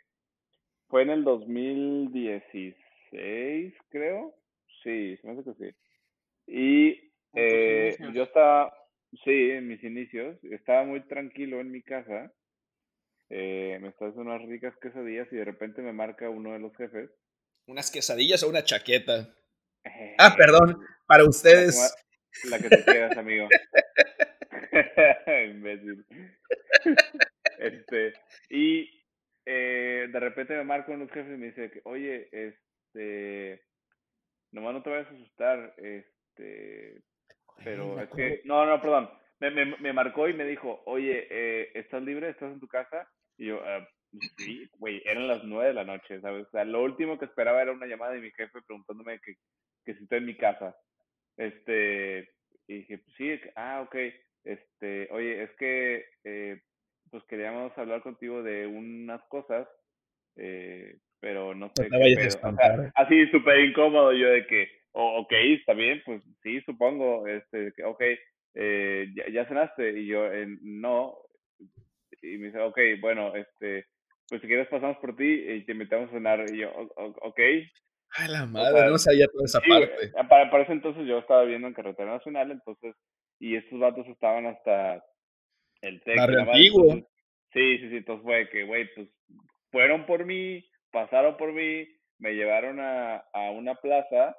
fue 0.88 1.03
en 1.03 1.09
el 1.09 1.23
2016, 1.23 3.73
creo. 3.89 4.35
Sí, 4.83 5.17
se 5.17 5.27
me 5.27 5.33
hace 5.33 5.43
que 5.43 5.53
sí. 5.53 5.75
Y 6.47 7.11
eh, 7.33 7.97
yo 8.13 8.23
estaba, 8.23 8.73
Sí, 9.23 9.51
en 9.51 9.67
mis 9.67 9.83
inicios. 9.83 10.38
Estaba 10.43 10.83
muy 10.83 11.01
tranquilo 11.07 11.61
en 11.61 11.71
mi 11.71 11.81
casa. 11.81 12.31
Eh, 13.29 13.77
me 13.81 13.89
estaba 13.89 14.11
haciendo 14.11 14.31
unas 14.31 14.47
ricas 14.47 14.73
quesadillas 14.81 15.27
y 15.31 15.38
de 15.38 15.45
repente 15.45 15.81
me 15.81 15.93
marca 15.93 16.29
uno 16.29 16.53
de 16.53 16.59
los 16.59 16.75
jefes. 16.75 17.09
¿Unas 17.65 17.91
quesadillas 17.91 18.43
o 18.43 18.49
una 18.49 18.63
chaqueta? 18.63 19.33
ah, 20.17 20.35
perdón, 20.38 20.81
para 21.05 21.23
ustedes. 21.23 21.95
La, 22.49 22.59
que 22.59 22.69
te 22.69 22.83
quieras, 22.83 23.17
amigo. 23.17 23.47
Imbécil. 25.49 26.05
este, 27.59 28.13
y 28.49 28.96
eh, 29.49 30.09
de 30.11 30.19
repente 30.19 30.57
me 30.57 30.65
marca 30.65 30.91
uno 30.91 30.99
de 30.99 31.05
los 31.05 31.13
jefes 31.13 31.33
y 31.33 31.37
me 31.39 31.45
dice 31.47 31.71
que, 31.71 31.81
oye, 31.85 32.27
este, 32.31 33.63
nomás 34.51 34.73
no 34.73 34.83
te 34.83 34.89
vayas 34.89 35.07
a 35.07 35.15
asustar, 35.15 35.73
este, 35.77 37.01
pero 37.63 37.99
es 38.01 38.09
que, 38.09 38.41
no, 38.43 38.65
no, 38.65 38.81
perdón. 38.81 39.09
Me, 39.39 39.51
me, 39.51 39.77
me 39.77 39.93
marcó 39.93 40.27
y 40.27 40.33
me 40.33 40.45
dijo, 40.45 40.81
oye, 40.85 41.27
eh, 41.29 41.71
¿estás 41.75 42.03
libre? 42.03 42.29
¿Estás 42.29 42.51
en 42.51 42.59
tu 42.59 42.67
casa? 42.67 43.09
Y 43.37 43.47
yo, 43.47 43.61
ah, 43.63 43.87
pues 44.11 44.33
sí, 44.37 44.69
güey, 44.79 45.01
eran 45.05 45.27
las 45.27 45.43
nueve 45.43 45.69
de 45.69 45.73
la 45.75 45.83
noche, 45.83 46.19
¿sabes? 46.19 46.47
O 46.47 46.49
sea, 46.49 46.65
lo 46.65 46.83
último 46.83 47.17
que 47.17 47.25
esperaba 47.25 47.61
era 47.61 47.71
una 47.71 47.85
llamada 47.85 48.13
de 48.13 48.21
mi 48.21 48.31
jefe 48.31 48.61
preguntándome 48.65 49.19
que, 49.19 49.35
que 49.85 49.93
si 49.93 50.03
estoy 50.03 50.17
en 50.17 50.25
mi 50.25 50.35
casa. 50.35 50.75
Este, 51.37 52.29
y 52.67 52.79
dije, 52.79 52.97
pues 52.97 53.15
sí, 53.15 53.39
ah, 53.55 53.81
ok. 53.85 53.95
Este, 54.43 55.07
oye, 55.11 55.43
es 55.43 55.51
que, 55.57 56.05
eh, 56.23 56.61
pues 57.12 57.24
queríamos 57.26 57.78
hablar 57.78 58.01
contigo 58.01 58.43
de 58.43 58.68
unas 58.68 59.22
cosas, 59.30 59.68
eh, 60.36 60.97
pero 61.20 61.55
no 61.55 61.72
sé. 61.76 61.89
así 62.95 63.28
súper 63.28 63.60
incómodo 63.60 64.14
yo 64.14 64.30
de 64.30 64.45
que, 64.47 64.68
oh, 64.91 65.22
ok, 65.22 65.34
está 65.60 65.74
bien, 65.74 66.01
pues 66.05 66.22
sí, 66.43 66.62
supongo, 66.62 67.28
este, 67.28 67.74
ok, 67.84 68.01
eh, 68.55 69.08
¿ya, 69.16 69.30
¿ya, 69.32 69.45
cenaste? 69.47 69.99
Y 69.99 70.08
yo, 70.08 70.32
eh, 70.32 70.47
no, 70.62 71.18
y 72.22 72.38
me 72.38 72.47
dice, 72.47 72.60
ok, 72.60 72.80
bueno, 73.01 73.36
este, 73.36 73.86
pues 74.30 74.41
si 74.41 74.47
quieres 74.47 74.68
pasamos 74.68 74.97
por 74.97 75.16
ti 75.16 75.26
y 75.26 75.66
te 75.66 75.72
invitamos 75.72 76.10
a 76.10 76.14
cenar, 76.14 76.45
y 76.51 76.58
yo, 76.58 76.72
ok. 76.72 77.39
Ay, 78.10 78.30
la 78.30 78.45
madre, 78.45 78.89
no 78.89 78.97
sabía 78.97 79.28
toda 79.28 79.45
esa 79.45 79.60
parte. 79.60 80.12
Para, 80.30 80.49
para 80.49 80.64
ese 80.64 80.72
entonces 80.72 81.05
yo 81.05 81.20
estaba 81.20 81.43
viviendo 81.43 81.68
en 81.68 81.74
Carretera 81.74 82.14
Nacional, 82.14 82.51
entonces, 82.51 82.95
y 83.39 83.55
estos 83.55 83.80
datos 83.80 84.08
estaban 84.08 84.45
hasta 84.45 85.03
el 85.82 86.01
texto. 86.01 86.39
antiguo. 86.39 86.95
Sí, 87.53 87.78
sí, 87.78 87.89
sí, 87.89 87.97
entonces 87.97 88.23
fue 88.23 88.49
que, 88.49 88.63
güey, 88.65 88.93
pues 88.93 89.07
fueron 89.71 90.05
por 90.05 90.25
mí, 90.25 90.65
pasaron 90.91 91.38
por 91.38 91.53
mí, 91.53 91.88
me 92.19 92.34
llevaron 92.34 92.80
a, 92.80 93.17
a 93.34 93.51
una 93.51 93.75
plaza 93.75 94.36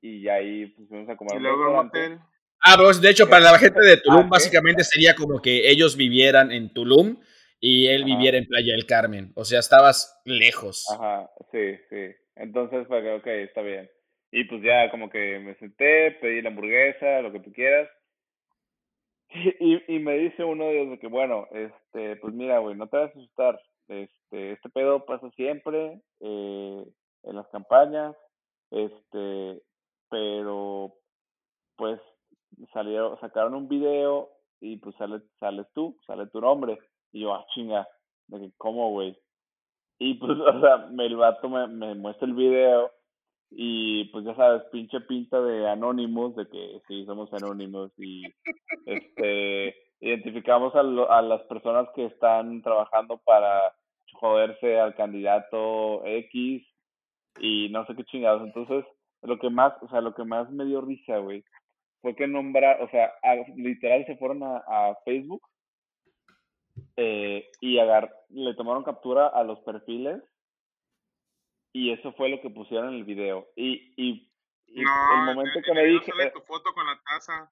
y 0.00 0.28
ahí 0.28 0.66
pues 0.66 0.88
fuimos 0.88 1.08
a 1.08 1.16
comer. 1.16 1.36
Y 1.36 1.40
luego 1.40 1.78
hotel. 1.78 2.18
Ah, 2.64 2.76
pues 2.76 3.00
de 3.00 3.10
hecho, 3.10 3.28
para 3.28 3.52
la 3.52 3.58
gente 3.58 3.80
de 3.80 3.96
Tulum, 3.96 4.26
ah, 4.26 4.28
básicamente 4.30 4.84
sería 4.84 5.14
como 5.14 5.40
que 5.40 5.68
ellos 5.68 5.96
vivieran 5.96 6.52
en 6.52 6.72
Tulum 6.72 7.18
y 7.58 7.88
él 7.88 8.04
viviera 8.04 8.38
en 8.38 8.46
Playa 8.46 8.72
del 8.72 8.86
Carmen. 8.86 9.32
O 9.34 9.44
sea, 9.44 9.60
estabas 9.60 10.20
lejos. 10.24 10.86
Ajá, 10.90 11.28
sí, 11.50 11.76
sí. 11.90 12.14
Entonces 12.36 12.86
fue 12.86 13.02
que, 13.02 13.10
ok, 13.12 13.26
está 13.26 13.62
bien. 13.62 13.90
Y 14.30 14.44
pues 14.44 14.62
ya 14.62 14.90
como 14.90 15.10
que 15.10 15.38
me 15.40 15.54
senté, 15.56 16.12
pedí 16.12 16.40
la 16.40 16.50
hamburguesa, 16.50 17.20
lo 17.20 17.32
que 17.32 17.40
tú 17.40 17.52
quieras. 17.52 17.88
Y, 19.34 19.96
y 19.96 19.98
me 19.98 20.18
dice 20.18 20.44
uno 20.44 20.64
de 20.64 20.82
ellos 20.82 20.98
que, 20.98 21.06
bueno, 21.06 21.46
este, 21.52 22.16
pues 22.16 22.34
mira, 22.34 22.58
güey, 22.58 22.76
no 22.76 22.86
te 22.88 22.96
vas 22.98 23.10
a 23.14 23.18
asustar. 23.18 23.60
Este, 23.88 24.52
este 24.52 24.68
pedo 24.70 25.04
pasa 25.04 25.30
siempre 25.30 26.00
eh, 26.20 26.86
en 27.22 27.36
las 27.36 27.46
campañas. 27.48 28.14
Este, 28.70 29.62
pero 30.10 30.94
pues 31.76 32.00
salió, 32.72 33.18
sacaron 33.20 33.54
un 33.54 33.68
video 33.68 34.30
y 34.60 34.76
pues 34.76 34.94
sale, 34.96 35.20
sales 35.40 35.66
tú, 35.74 35.98
sale 36.06 36.26
tu 36.26 36.40
nombre. 36.40 36.78
Y 37.12 37.20
yo, 37.22 37.34
ah, 37.34 37.46
chinga, 37.54 37.88
de 38.28 38.40
que, 38.40 38.52
¿cómo, 38.58 38.90
güey? 38.90 39.18
Y 39.98 40.14
pues, 40.14 40.32
o 40.38 40.60
sea, 40.60 40.88
el 40.96 41.16
vato 41.16 41.48
me, 41.48 41.66
me 41.68 41.94
muestra 41.94 42.26
el 42.26 42.34
video 42.34 42.90
y 43.54 44.04
pues 44.06 44.24
ya 44.24 44.34
sabes, 44.34 44.62
pinche 44.72 45.00
pinta 45.02 45.40
de 45.40 45.68
Anonymous, 45.68 46.34
de 46.36 46.48
que 46.48 46.80
sí, 46.88 47.04
somos 47.04 47.32
Anonymous 47.32 47.92
y 47.98 48.22
este 48.86 49.76
identificamos 50.00 50.74
a, 50.74 50.80
a 50.80 51.22
las 51.22 51.42
personas 51.42 51.88
que 51.94 52.06
están 52.06 52.62
trabajando 52.62 53.18
para 53.18 53.74
joderse 54.14 54.80
al 54.80 54.94
candidato 54.94 56.04
X 56.04 56.66
y 57.38 57.68
no 57.70 57.86
sé 57.86 57.94
qué 57.94 58.04
chingados. 58.04 58.42
Entonces, 58.42 58.84
lo 59.22 59.38
que 59.38 59.50
más, 59.50 59.74
o 59.82 59.88
sea, 59.88 60.00
lo 60.00 60.14
que 60.14 60.24
más 60.24 60.50
me 60.50 60.64
dio 60.64 60.80
risa, 60.80 61.18
güey, 61.18 61.44
fue 62.00 62.16
que 62.16 62.26
nombrar, 62.26 62.82
o 62.82 62.88
sea, 62.88 63.12
literal 63.56 64.04
se 64.06 64.16
fueron 64.16 64.42
a, 64.42 64.56
a 64.66 64.96
Facebook 65.04 65.42
eh, 66.96 67.48
y 67.60 67.78
agar, 67.78 68.12
le 68.30 68.54
tomaron 68.54 68.82
captura 68.82 69.28
a 69.28 69.44
los 69.44 69.60
perfiles 69.60 70.20
y 71.72 71.92
eso 71.92 72.12
fue 72.12 72.28
lo 72.28 72.40
que 72.40 72.50
pusieron 72.50 72.90
en 72.90 72.94
el 72.96 73.04
video. 73.04 73.48
Y, 73.56 73.94
y, 73.96 74.28
el 74.74 74.86
momento 75.24 75.60
que 75.64 75.74
me 75.74 75.84
dije... 75.84 76.12
tu 76.32 76.40
foto 76.42 76.72
con 76.72 76.86
la 76.86 76.98
taza. 77.04 77.50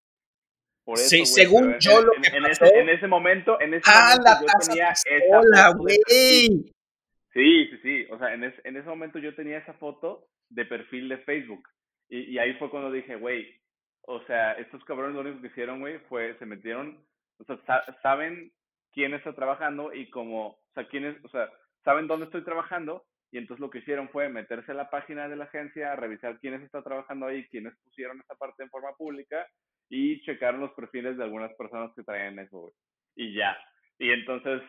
sí, 0.95 1.27
según 1.27 1.77
yo 1.79 2.01
lo 2.01 2.13
que 2.13 2.37
en, 2.37 2.47
ese, 2.47 2.67
en 2.79 2.89
ese 2.89 3.07
momento, 3.07 3.61
en 3.61 3.75
ese 3.75 3.91
ah, 3.93 4.17
momento 4.17 4.47
yo 4.47 4.69
tenía 4.69 4.91
esa 4.91 5.73
güey. 5.73 5.99
Sí, 6.09 7.67
sí, 7.67 7.79
sí. 7.83 8.07
O 8.11 8.19
sea, 8.19 8.35
en, 8.35 8.45
en 8.45 8.77
ese 8.77 8.89
momento 8.89 9.19
yo 9.19 9.35
tenía 9.35 9.59
esa 9.59 9.75
foto 9.75 10.29
de 10.49 10.65
perfil 10.65 11.09
de 11.09 11.19
Facebook. 11.19 11.69
Y, 12.09 12.33
y 12.33 12.39
ahí 12.39 12.55
fue 12.55 12.71
cuando 12.71 12.91
dije, 12.91 13.17
güey, 13.17 13.61
o 14.03 14.21
sea, 14.25 14.53
estos 14.53 14.85
cabrones 14.85 15.15
lo 15.15 15.21
único 15.21 15.41
que 15.41 15.49
hicieron, 15.49 15.81
güey, 15.81 15.99
fue, 16.09 16.37
se 16.39 16.47
metieron, 16.47 17.05
o 17.39 17.45
sea, 17.45 17.61
saben 18.03 18.53
quién 18.93 19.15
está 19.15 19.35
trabajando 19.35 19.95
y 19.95 20.11
como, 20.11 20.49
o 20.49 20.73
sea, 20.75 20.89
quién 20.89 21.05
es, 21.05 21.25
o 21.25 21.29
sea, 21.29 21.49
saben 21.85 22.07
dónde 22.09 22.27
estoy 22.27 22.43
trabajando 22.43 23.05
y 23.33 23.39
entonces 23.39 23.61
lo 23.61 23.71
que 23.71 23.79
hicieron 23.79 24.09
fue 24.09 24.29
meterse 24.29 24.73
a 24.73 24.75
la 24.75 24.91
página 24.91 25.29
de 25.29 25.37
la 25.37 25.45
agencia, 25.45 25.95
revisar 25.95 26.39
quiénes 26.41 26.63
está 26.63 26.83
trabajando 26.83 27.27
ahí, 27.27 27.47
quiénes 27.49 27.75
pusieron 27.85 28.21
esa 28.21 28.35
parte 28.35 28.63
en 28.63 28.71
forma 28.71 28.93
pública 28.97 29.47
y 29.89 30.21
checaron 30.23 30.61
los 30.61 30.73
perfiles 30.73 31.17
de 31.17 31.25
algunas 31.25 31.53
personas 31.55 31.93
que 31.95 32.03
traían 32.03 32.39
eso, 32.39 32.59
güey. 32.59 32.73
Y 33.17 33.35
ya. 33.35 33.57
Y 33.99 34.11
entonces... 34.11 34.63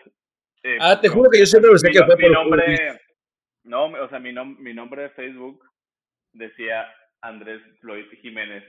Eh, 0.64 0.78
ah, 0.80 0.99
te 0.99 1.09
juro 1.09 1.30
que 1.32 1.39
yo 1.39 1.45
siempre 1.45 1.72
pensé 1.72 1.89
que 1.89 2.05
fue 2.05 2.16
mi 2.18 2.30
nombre, 2.30 2.99
No, 3.64 3.86
o 3.86 4.09
sea, 4.09 4.20
mi, 4.20 4.32
mi 4.34 4.74
nombre 4.74 5.03
de 5.03 5.09
Facebook 5.12 5.64
decía 6.34 6.88
Andrés 7.22 7.62
Floyd 7.80 8.05
Jiménez. 8.22 8.64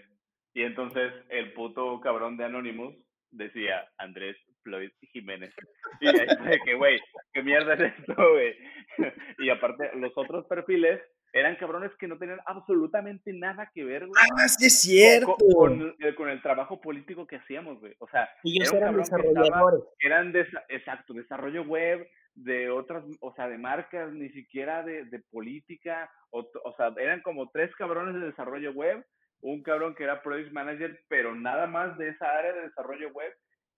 Y 0.54 0.62
entonces 0.62 1.12
el 1.28 1.52
puto 1.52 2.00
cabrón 2.00 2.36
de 2.38 2.44
Anonymous 2.44 2.94
decía 3.30 3.90
Andrés 3.98 4.36
Floyd 4.62 4.90
Jiménez. 5.12 5.52
Y 6.00 6.08
ahí 6.08 6.58
que, 6.64 6.74
güey, 6.74 6.98
¿qué 7.32 7.42
mierda 7.42 7.74
es 7.74 7.92
esto, 7.98 8.14
güey? 8.14 8.54
Y 9.38 9.48
aparte, 9.48 9.90
los 9.94 10.12
otros 10.16 10.46
perfiles 10.46 11.00
eran 11.32 11.56
cabrones 11.56 11.90
que 11.98 12.06
no 12.06 12.18
tenían 12.18 12.40
absolutamente 12.44 13.32
nada 13.32 13.70
que 13.74 13.84
ver, 13.84 14.06
güey. 14.06 14.22
Ah, 14.38 14.48
sí 14.48 14.66
es 14.66 14.80
cierto. 14.80 15.36
Con, 15.54 15.96
con, 16.14 16.28
el 16.28 16.42
trabajo 16.42 16.80
político 16.80 17.26
que 17.26 17.36
hacíamos, 17.36 17.80
güey. 17.80 17.94
O 17.98 18.08
sea, 18.08 18.28
ellos 18.44 18.72
eran 18.72 18.96
desarrolladores. 18.96 19.82
eran, 20.00 20.32
de, 20.32 20.46
exacto, 20.68 21.14
desarrollo 21.14 21.62
web, 21.62 22.06
de 22.34 22.70
otras, 22.70 23.04
o 23.20 23.32
sea, 23.34 23.48
de 23.48 23.58
marcas, 23.58 24.12
ni 24.12 24.28
siquiera 24.30 24.82
de, 24.82 25.04
de 25.06 25.20
política, 25.30 26.10
o, 26.30 26.40
o 26.64 26.76
sea, 26.76 26.92
eran 26.98 27.22
como 27.22 27.50
tres 27.50 27.74
cabrones 27.76 28.14
de 28.14 28.26
desarrollo 28.26 28.72
web, 28.72 29.04
un 29.40 29.62
cabrón 29.62 29.94
que 29.94 30.04
era 30.04 30.22
product 30.22 30.52
manager, 30.52 31.00
pero 31.08 31.34
nada 31.34 31.66
más 31.66 31.98
de 31.98 32.08
esa 32.10 32.26
área 32.26 32.52
de 32.52 32.62
desarrollo 32.62 33.10
web, 33.10 33.32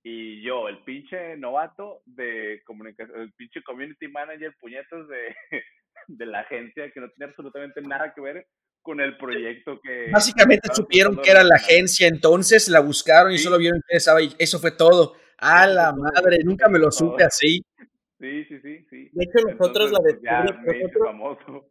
y 0.06 0.42
yo, 0.42 0.68
el 0.68 0.84
pinche 0.84 1.34
novato 1.38 2.02
de 2.04 2.60
comunicación, 2.66 3.22
el 3.22 3.32
pinche 3.32 3.62
community 3.62 4.06
manager, 4.08 4.54
puñetos 4.60 5.08
de, 5.08 5.34
de 6.08 6.26
la 6.26 6.40
agencia, 6.40 6.90
que 6.92 7.00
no 7.00 7.08
tenía 7.10 7.30
absolutamente 7.30 7.80
nada 7.80 8.12
que 8.14 8.20
ver 8.20 8.46
con 8.82 9.00
el 9.00 9.16
proyecto 9.16 9.80
que... 9.82 10.10
Básicamente 10.12 10.68
supieron 10.74 11.16
que 11.16 11.30
era 11.30 11.42
la 11.42 11.56
agencia, 11.56 12.06
entonces 12.06 12.68
la 12.68 12.80
buscaron 12.80 13.32
y 13.32 13.38
solo 13.38 13.56
vieron 13.56 13.80
que 13.88 13.96
estaba 13.96 14.20
y 14.20 14.34
eso 14.38 14.58
fue 14.58 14.72
todo. 14.72 15.14
A 15.38 15.66
la 15.66 15.94
madre, 15.94 16.36
nunca 16.44 16.68
me 16.68 16.78
lo 16.78 16.90
supe 16.90 17.24
así. 17.24 17.64
Sí, 18.20 18.44
sí, 18.44 18.60
sí, 18.60 18.86
sí. 18.90 19.08
De 19.10 19.24
hecho, 19.24 19.48
nosotros 19.48 19.90
la 19.90 20.00
pues, 20.00 20.82
nosotros, 20.92 21.64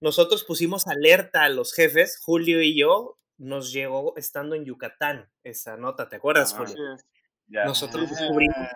nosotros 0.00 0.44
pusimos 0.44 0.86
alerta 0.86 1.42
a 1.42 1.48
los 1.48 1.74
jefes, 1.74 2.20
Julio 2.24 2.62
y 2.62 2.78
yo, 2.78 3.16
nos 3.38 3.72
llegó 3.72 4.14
estando 4.16 4.54
en 4.54 4.64
Yucatán 4.64 5.28
esa 5.42 5.76
nota, 5.76 6.08
¿te 6.08 6.16
acuerdas, 6.16 6.54
Julio? 6.54 6.76
Nosotros 7.48 8.08
descubrimos 8.08 8.68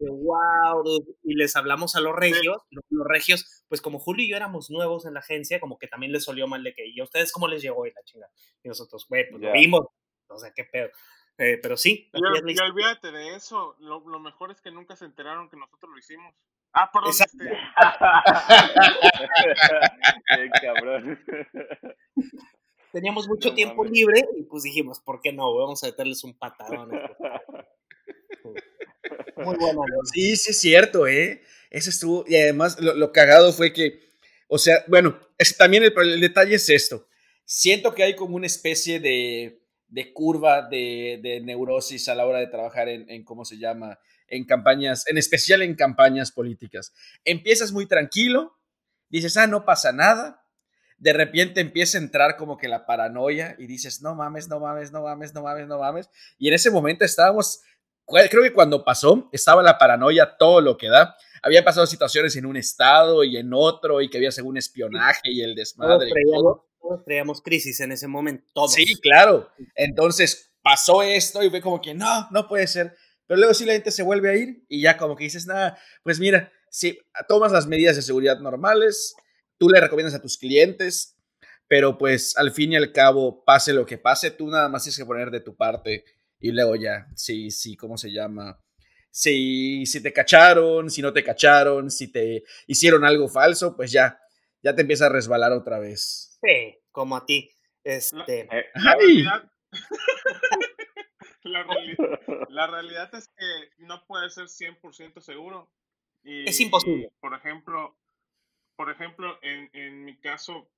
wow, 0.00 0.84
y 1.22 1.34
les 1.34 1.54
hablamos 1.56 1.96
a 1.96 2.00
los 2.00 2.14
regios, 2.14 2.62
los, 2.70 2.84
regios, 3.06 3.64
pues 3.68 3.80
como 3.80 3.98
Julio 3.98 4.24
y 4.24 4.30
yo 4.30 4.36
éramos 4.36 4.70
nuevos 4.70 5.06
en 5.06 5.14
la 5.14 5.20
agencia, 5.20 5.58
como 5.60 5.78
que 5.78 5.88
también 5.88 6.12
les 6.12 6.24
solió 6.24 6.46
mal 6.46 6.62
de 6.62 6.74
que, 6.74 6.86
¿y 6.86 7.00
a 7.00 7.04
ustedes 7.04 7.32
cómo 7.32 7.48
les 7.48 7.62
llegó 7.62 7.86
y 7.86 7.92
la 7.92 8.02
chinga? 8.04 8.28
Y 8.62 8.68
nosotros, 8.68 9.06
güey, 9.08 9.28
pues 9.30 9.42
lo 9.42 9.50
vimos, 9.52 9.86
o 10.28 10.38
sea, 10.38 10.52
qué 10.54 10.64
pedo. 10.64 10.90
Eh, 11.38 11.58
pero 11.62 11.76
sí. 11.76 12.10
Y, 12.12 12.60
olvídate 12.60 13.12
de 13.12 13.36
eso, 13.36 13.76
lo, 13.78 14.00
mejor 14.18 14.50
es 14.50 14.60
que 14.60 14.72
nunca 14.72 14.96
se 14.96 15.04
enteraron 15.04 15.48
que 15.48 15.56
nosotros 15.56 15.92
lo 15.92 15.98
hicimos. 15.98 16.34
Ah, 16.72 16.90
perdón. 16.92 17.10
Este... 17.10 17.44
cabrón. 20.62 21.24
Teníamos 22.92 23.28
mucho 23.28 23.54
tiempo 23.54 23.84
libre 23.84 24.24
y 24.36 24.44
pues 24.44 24.62
dijimos, 24.62 25.00
¿por 25.00 25.20
qué 25.20 25.32
no? 25.32 25.54
Vamos 25.54 25.82
a 25.82 25.86
meterles 25.86 26.24
un 26.24 26.34
patadón. 26.34 26.90
Muy 29.36 29.56
bueno. 29.56 29.82
Sí, 30.12 30.36
sí, 30.36 30.50
es 30.50 30.58
cierto, 30.60 31.06
¿eh? 31.06 31.42
Eso 31.70 31.90
estuvo. 31.90 32.24
Y 32.26 32.36
además, 32.36 32.80
lo, 32.80 33.12
cagado 33.12 33.52
fue 33.52 33.72
que, 33.72 34.00
o 34.48 34.58
sea, 34.58 34.84
bueno, 34.88 35.18
es, 35.36 35.56
también 35.56 35.82
el, 35.84 36.20
detalle 36.20 36.54
es 36.54 36.68
esto. 36.70 37.06
Siento 37.44 37.94
que 37.94 38.02
hay 38.02 38.16
como 38.16 38.36
una 38.36 38.46
especie 38.46 39.00
de, 39.00 39.62
de 39.88 40.12
curva 40.12 40.62
de, 40.68 41.20
de, 41.22 41.40
neurosis 41.40 42.08
a 42.08 42.14
la 42.14 42.26
hora 42.26 42.38
de 42.38 42.46
trabajar 42.46 42.88
en, 42.88 43.08
en, 43.10 43.24
¿cómo 43.24 43.44
se 43.44 43.58
llama? 43.58 43.98
En 44.28 44.44
campañas, 44.44 45.06
en 45.08 45.18
especial 45.18 45.62
en 45.62 45.74
campañas 45.74 46.32
políticas. 46.32 46.92
Empiezas 47.24 47.72
muy 47.72 47.86
tranquilo, 47.86 48.56
dices, 49.08 49.36
ah, 49.36 49.46
no 49.46 49.64
pasa 49.64 49.92
nada 49.92 50.42
de 50.98 51.12
repente 51.12 51.60
empieza 51.60 51.96
a 51.96 52.00
entrar 52.00 52.36
como 52.36 52.58
que 52.58 52.68
la 52.68 52.84
paranoia 52.84 53.54
y 53.58 53.66
dices, 53.66 54.02
no 54.02 54.14
mames, 54.14 54.48
no 54.48 54.60
mames, 54.60 54.92
no 54.92 55.02
mames, 55.02 55.32
no 55.32 55.42
mames, 55.42 55.66
no 55.68 55.78
mames. 55.78 56.10
Y 56.38 56.48
en 56.48 56.54
ese 56.54 56.70
momento 56.70 57.04
estábamos, 57.04 57.60
creo 58.06 58.42
que 58.42 58.52
cuando 58.52 58.84
pasó, 58.84 59.28
estaba 59.32 59.62
la 59.62 59.78
paranoia 59.78 60.36
todo 60.36 60.60
lo 60.60 60.76
que 60.76 60.88
da. 60.88 61.16
Habían 61.42 61.64
pasado 61.64 61.86
situaciones 61.86 62.34
en 62.36 62.46
un 62.46 62.56
estado 62.56 63.22
y 63.22 63.36
en 63.36 63.52
otro 63.54 64.00
y 64.00 64.10
que 64.10 64.18
había 64.18 64.32
según 64.32 64.56
espionaje 64.56 65.30
y 65.30 65.40
el 65.42 65.54
desmadre. 65.54 66.10
Todos 66.80 67.02
creíamos, 67.04 67.42
crisis 67.42 67.80
en 67.80 67.92
ese 67.92 68.08
momento, 68.08 68.44
todos. 68.52 68.72
Sí, 68.72 68.96
claro. 69.00 69.50
Entonces 69.74 70.52
pasó 70.62 71.02
esto 71.02 71.42
y 71.42 71.50
fue 71.50 71.60
como 71.60 71.80
que 71.80 71.94
no, 71.94 72.28
no 72.30 72.48
puede 72.48 72.66
ser. 72.66 72.96
Pero 73.26 73.38
luego 73.38 73.54
sí 73.54 73.66
la 73.66 73.74
gente 73.74 73.90
se 73.90 74.02
vuelve 74.02 74.30
a 74.30 74.36
ir 74.36 74.64
y 74.68 74.80
ya 74.80 74.96
como 74.96 75.14
que 75.14 75.24
dices, 75.24 75.46
nada, 75.46 75.78
pues 76.02 76.18
mira, 76.18 76.50
si 76.70 76.98
tomas 77.28 77.52
las 77.52 77.66
medidas 77.66 77.94
de 77.96 78.02
seguridad 78.02 78.40
normales, 78.40 79.14
tú 79.58 79.68
le 79.68 79.80
recomiendas 79.80 80.14
a 80.14 80.22
tus 80.22 80.38
clientes, 80.38 81.16
pero 81.66 81.98
pues 81.98 82.36
al 82.36 82.52
fin 82.52 82.72
y 82.72 82.76
al 82.76 82.92
cabo, 82.92 83.44
pase 83.44 83.72
lo 83.72 83.84
que 83.84 83.98
pase, 83.98 84.30
tú 84.30 84.48
nada 84.48 84.68
más 84.68 84.84
tienes 84.84 84.98
que 84.98 85.04
poner 85.04 85.30
de 85.30 85.40
tu 85.40 85.54
parte 85.54 86.04
y 86.40 86.52
luego 86.52 86.76
ya, 86.76 87.08
sí, 87.14 87.50
sí, 87.50 87.76
¿cómo 87.76 87.98
se 87.98 88.12
llama? 88.12 88.60
Si, 89.10 89.84
si 89.86 90.02
te 90.02 90.12
cacharon, 90.12 90.90
si 90.90 91.02
no 91.02 91.12
te 91.12 91.24
cacharon, 91.24 91.90
si 91.90 92.10
te 92.10 92.44
hicieron 92.66 93.04
algo 93.04 93.28
falso, 93.28 93.76
pues 93.76 93.90
ya, 93.90 94.20
ya 94.62 94.74
te 94.74 94.82
empieza 94.82 95.06
a 95.06 95.10
resbalar 95.10 95.52
otra 95.52 95.78
vez. 95.78 96.38
Sí, 96.40 96.78
como 96.92 97.16
a 97.16 97.26
ti. 97.26 97.50
Este. 97.82 98.40
Eh, 98.40 98.66
la, 98.74 98.94
realidad, 98.94 99.50
la, 102.48 102.66
realidad, 102.66 103.14
es 103.14 103.28
que 103.28 103.70
no 103.78 104.04
puede 104.06 104.30
ser 104.30 104.44
100% 104.44 105.20
seguro. 105.20 105.72
es 106.22 106.60
imposible. 106.60 107.10
por 107.20 107.34
ejemplo, 107.34 107.96
por 108.78 108.92
ejemplo, 108.92 109.36
en, 109.42 109.68
en 109.72 110.04
mi 110.04 110.16
caso, 110.20 110.70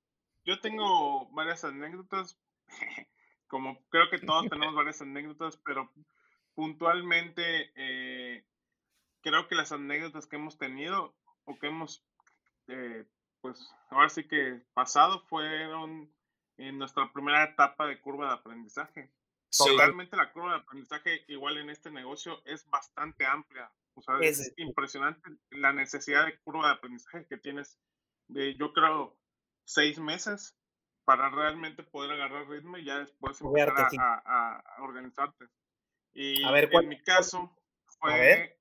yo 0.46 0.58
tengo 0.60 1.28
varias 1.32 1.64
anécdotas, 1.64 2.40
como 3.46 3.78
creo 3.90 4.08
que 4.08 4.18
todos 4.18 4.48
tenemos 4.48 4.74
varias 4.74 5.02
anécdotas, 5.02 5.58
pero 5.58 5.92
puntualmente 6.54 7.70
eh, 7.76 8.46
creo 9.20 9.48
que 9.48 9.54
las 9.54 9.72
anécdotas 9.72 10.26
que 10.26 10.36
hemos 10.36 10.56
tenido 10.56 11.14
o 11.44 11.58
que 11.58 11.66
hemos, 11.66 12.02
eh, 12.68 13.04
pues 13.42 13.70
ahora 13.90 14.08
sí 14.08 14.26
que 14.26 14.62
pasado 14.72 15.20
fueron 15.26 16.10
en 16.56 16.78
nuestra 16.78 17.12
primera 17.12 17.44
etapa 17.44 17.86
de 17.86 18.00
curva 18.00 18.28
de 18.28 18.32
aprendizaje. 18.32 19.10
Totalmente 19.54 20.16
la 20.16 20.32
curva 20.32 20.54
de 20.54 20.60
aprendizaje 20.60 21.24
igual 21.28 21.58
en 21.58 21.68
este 21.68 21.90
negocio 21.90 22.40
es 22.46 22.66
bastante 22.70 23.26
amplia. 23.26 23.70
O 23.92 24.00
sea, 24.00 24.14
es 24.20 24.54
impresionante 24.56 25.36
la 25.50 25.74
necesidad 25.74 26.24
de 26.24 26.38
curva 26.38 26.68
de 26.68 26.74
aprendizaje 26.74 27.26
que 27.26 27.36
tienes 27.36 27.78
de 28.30 28.54
yo 28.56 28.72
creo 28.72 29.16
seis 29.64 29.98
meses 29.98 30.56
para 31.04 31.30
realmente 31.30 31.82
poder 31.82 32.12
agarrar 32.12 32.48
ritmo 32.48 32.76
y 32.78 32.84
ya 32.84 32.98
después 32.98 33.40
empezar 33.40 34.22
a, 34.24 34.62
organizarte. 34.80 35.46
Y 36.12 36.42
en 36.44 36.88
mi 36.88 37.02
caso 37.02 37.56
fue 37.98 38.58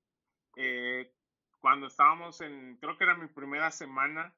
eh, 0.56 1.12
cuando 1.60 1.86
estábamos 1.86 2.40
en, 2.40 2.76
creo 2.78 2.96
que 2.96 3.04
era 3.04 3.16
mi 3.16 3.28
primera 3.28 3.70
semana 3.70 4.34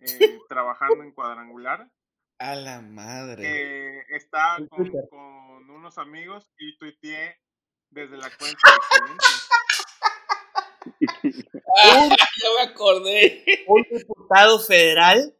eh, 0.00 0.06
trabajando 0.48 1.02
en 1.02 1.12
cuadrangular. 1.12 1.90
A 2.38 2.54
la 2.54 2.82
madre. 2.82 4.00
estaba 4.14 4.58
con, 4.68 4.90
con, 5.08 5.70
unos 5.70 5.96
amigos 5.96 6.52
y 6.58 6.76
tuiteé 6.76 7.40
desde 7.90 8.18
la 8.18 8.28
cuenta 8.36 8.70
de. 8.70 9.65
Ah, 11.84 12.08
ya 12.08 12.48
me 12.56 12.70
acordé. 12.70 13.44
Un 13.66 13.82
diputado 13.90 14.58
federal 14.60 15.36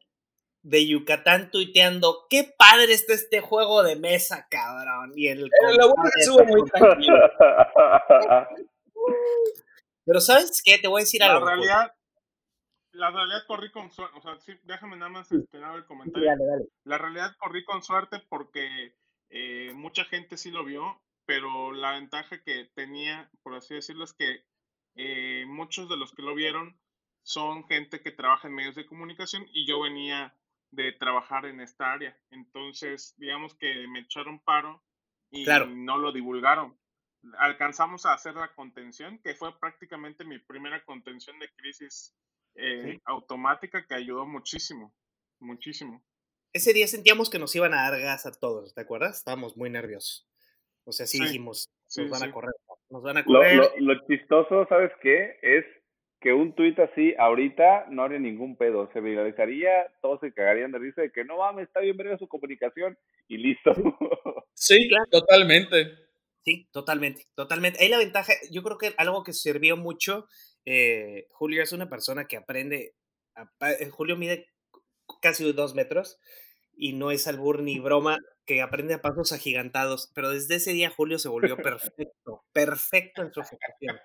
de 0.63 0.87
Yucatán 0.87 1.51
tuiteando, 1.51 2.27
qué 2.29 2.53
padre 2.59 2.93
está 2.93 3.15
este 3.15 3.41
juego 3.41 3.83
de 3.83 3.97
mesa, 3.97 4.47
cabrón. 4.51 5.13
Y 5.15 5.29
el 5.29 5.51
muy 6.47 6.71
tranquilo. 6.71 7.17
Pero 10.05 10.21
¿sabes 10.21 10.61
qué? 10.65 10.79
Te 10.79 10.89
voy 10.89 11.01
a 11.01 11.05
decir 11.05 11.21
la 11.21 11.33
algo. 11.33 11.47
Realidad, 11.47 11.95
la 12.93 13.11
realidad 13.11 13.43
corrí 13.47 13.71
con 13.71 13.91
suerte, 13.91 14.19
o 14.19 14.23
sea, 14.23 14.39
sí, 14.39 14.53
déjame 14.65 14.97
nada 14.97 15.11
más 15.11 15.33
esperar 15.33 15.77
el 15.77 15.87
comentario. 15.87 16.31
La 16.85 16.99
realidad 16.99 17.33
corrí 17.39 17.65
con 17.65 17.83
suerte 17.83 18.21
porque 18.29 18.95
eh, 19.31 19.73
mucha 19.75 20.05
gente 20.05 20.37
sí 20.37 20.51
lo 20.51 20.65
vio 20.65 21.01
pero 21.27 21.73
la 21.73 21.93
ventaja 21.93 22.41
que 22.43 22.71
tenía, 22.75 23.29
por 23.43 23.55
así 23.55 23.75
decirlo, 23.75 24.05
es 24.05 24.15
que 24.15 24.45
eh, 24.97 25.45
muchos 25.47 25.89
de 25.89 25.97
los 25.97 26.13
que 26.13 26.23
lo 26.23 26.35
vieron 26.35 26.79
son 27.23 27.67
gente 27.67 28.01
que 28.01 28.13
trabaja 28.13 28.49
en 28.49 28.55
medios 28.55 28.75
de 28.75 28.87
comunicación 28.87 29.47
y 29.53 29.67
yo 29.67 29.81
venía 29.81 30.35
de 30.71 30.93
trabajar 30.93 31.47
en 31.47 31.61
esta 31.61 31.93
área. 31.93 32.17
Entonces, 32.31 33.15
digamos 33.19 33.55
que 33.55 33.87
me 33.89 34.01
echaron 34.01 34.41
paro 34.41 34.83
y 35.31 35.45
no 35.45 35.99
lo 35.99 36.13
divulgaron. 36.13 36.79
Alcanzamos 37.39 38.07
a 38.07 38.15
hacer 38.15 38.35
la 38.35 38.55
contención, 38.55 39.19
que 39.19 39.35
fue 39.35 39.59
prácticamente 39.59 40.25
mi 40.25 40.39
primera 40.39 40.85
contención 40.85 41.39
de 41.39 41.53
crisis 41.57 42.15
eh, 42.55 43.01
automática, 43.05 43.87
que 43.87 43.95
ayudó 43.95 44.25
muchísimo, 44.27 44.95
muchísimo. 45.41 46.05
Ese 46.53 46.73
día 46.73 46.87
sentíamos 46.87 47.29
que 47.29 47.39
nos 47.39 47.55
iban 47.55 47.75
a 47.75 47.91
dar 47.91 48.01
gas 48.01 48.25
a 48.25 48.33
todos, 48.33 48.73
¿te 48.75 48.81
acuerdas? 48.81 49.19
Estábamos 49.19 49.57
muy 49.57 49.69
nerviosos. 49.69 50.27
O 50.85 50.93
sea, 50.93 51.07
sí, 51.07 51.21
dijimos, 51.21 51.69
nos 51.97 52.11
van 52.11 52.23
a 52.23 52.33
correr, 52.33 52.55
nos 52.91 53.03
van 53.03 53.19
a 53.19 53.25
correr. 53.25 53.57
Lo, 53.57 53.95
lo 53.95 54.07
chistoso, 54.07 54.67
¿sabes 54.69 54.93
qué? 55.03 55.39
Es 55.43 55.65
que 56.21 56.33
un 56.33 56.55
tuit 56.55 56.79
así 56.79 57.15
ahorita 57.19 57.87
no 57.91 58.03
haría 58.03 58.19
ningún 58.19 58.57
pedo, 58.57 58.91
se 58.93 59.01
viralizaría, 59.01 59.87
todos 60.01 60.21
se 60.21 60.33
cagarían 60.33 60.73
de 60.73 60.79
risa 60.79 61.03
de 61.03 61.13
que 61.13 61.25
no 61.25 61.39
mames, 61.39 61.67
está 61.67 61.81
bien 61.81 61.97
ver 61.97 62.19
su 62.19 62.29
comunicación 62.29 62.99
y 63.29 63.39
listo. 63.39 63.73
Sí, 64.59 64.89
claro, 64.89 65.05
totalmente. 65.11 65.87
Sí, 66.43 66.67
totalmente, 66.73 67.27
totalmente. 67.35 67.79
Ahí 67.83 67.91
la 67.91 67.99
ventaja, 67.99 68.33
yo 68.51 68.63
creo 68.63 68.79
que 68.79 68.95
algo 68.97 69.23
que 69.23 69.35
sirvió 69.35 69.77
mucho, 69.77 70.27
eh, 70.65 71.27
Julio 71.31 71.63
es 71.63 71.73
una 71.73 71.91
persona 71.91 72.25
que 72.25 72.39
aprende, 72.39 72.95
eh, 73.37 73.91
Julio 73.91 74.17
mide 74.17 74.47
casi 75.21 75.53
dos 75.53 75.75
metros 75.75 76.19
y 76.75 76.95
no 76.95 77.11
es 77.11 77.27
albur 77.27 77.63
ni 77.63 77.79
broma, 77.79 78.19
que 78.47 78.63
aprende 78.63 78.95
a 78.95 79.03
pasos 79.03 79.33
agigantados, 79.33 80.11
pero 80.15 80.31
desde 80.31 80.55
ese 80.55 80.73
día 80.73 80.91
Julio 80.91 81.19
se 81.19 81.29
volvió 81.29 81.57
perfecto, 81.57 82.45
perfecto 82.53 83.23
en 83.23 83.33
su 83.33 83.41
ejecución. 83.41 83.99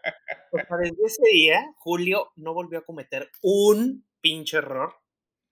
O 0.52 0.58
sea, 0.58 0.78
desde 0.78 1.06
ese 1.06 1.24
día 1.32 1.64
Julio 1.78 2.32
no 2.36 2.54
volvió 2.54 2.80
a 2.80 2.86
cometer 2.86 3.30
un 3.42 4.06
pinche 4.20 4.58
error 4.58 4.96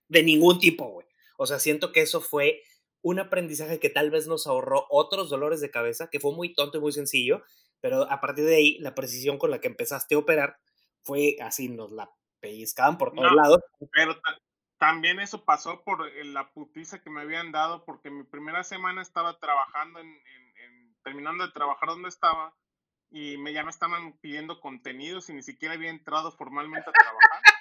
de 0.07 0.23
ningún 0.23 0.59
tipo, 0.59 0.89
güey. 0.89 1.07
O 1.37 1.45
sea, 1.45 1.59
siento 1.59 1.91
que 1.91 2.01
eso 2.01 2.19
fue 2.19 2.63
un 3.01 3.19
aprendizaje 3.19 3.79
que 3.79 3.89
tal 3.89 4.09
vez 4.09 4.27
nos 4.27 4.47
ahorró 4.47 4.85
otros 4.89 5.29
dolores 5.29 5.61
de 5.61 5.71
cabeza, 5.71 6.09
que 6.09 6.19
fue 6.19 6.33
muy 6.33 6.53
tonto 6.53 6.79
y 6.79 6.81
muy 6.81 6.91
sencillo, 6.91 7.43
pero 7.79 8.11
a 8.11 8.19
partir 8.19 8.45
de 8.45 8.55
ahí, 8.55 8.77
la 8.79 8.95
precisión 8.95 9.37
con 9.37 9.51
la 9.51 9.61
que 9.61 9.67
empezaste 9.67 10.15
a 10.15 10.17
operar 10.17 10.57
fue 11.03 11.37
así, 11.41 11.69
nos 11.69 11.91
la 11.91 12.11
pellizcaban 12.41 12.97
por 12.97 13.13
todos 13.13 13.31
lados. 13.33 13.59
Pero 13.91 14.15
también 14.79 15.19
eso 15.19 15.43
pasó 15.43 15.83
por 15.83 16.07
eh, 16.07 16.23
la 16.23 16.51
putiza 16.51 16.99
que 16.99 17.09
me 17.09 17.21
habían 17.21 17.51
dado, 17.51 17.83
porque 17.85 18.09
mi 18.09 18.23
primera 18.23 18.63
semana 18.63 19.01
estaba 19.01 19.37
trabajando, 19.37 19.99
en, 19.99 20.07
terminando 21.03 21.45
de 21.45 21.51
trabajar 21.51 21.89
donde 21.89 22.09
estaba, 22.09 22.53
y 23.11 23.37
me, 23.37 23.53
ya 23.53 23.63
me 23.63 23.71
estaban 23.71 24.17
pidiendo 24.19 24.59
contenidos 24.59 25.29
y 25.29 25.33
ni 25.33 25.43
siquiera 25.43 25.73
había 25.73 25.89
entrado 25.89 26.31
formalmente 26.31 26.89
a 26.89 26.93
trabajar. 26.93 27.41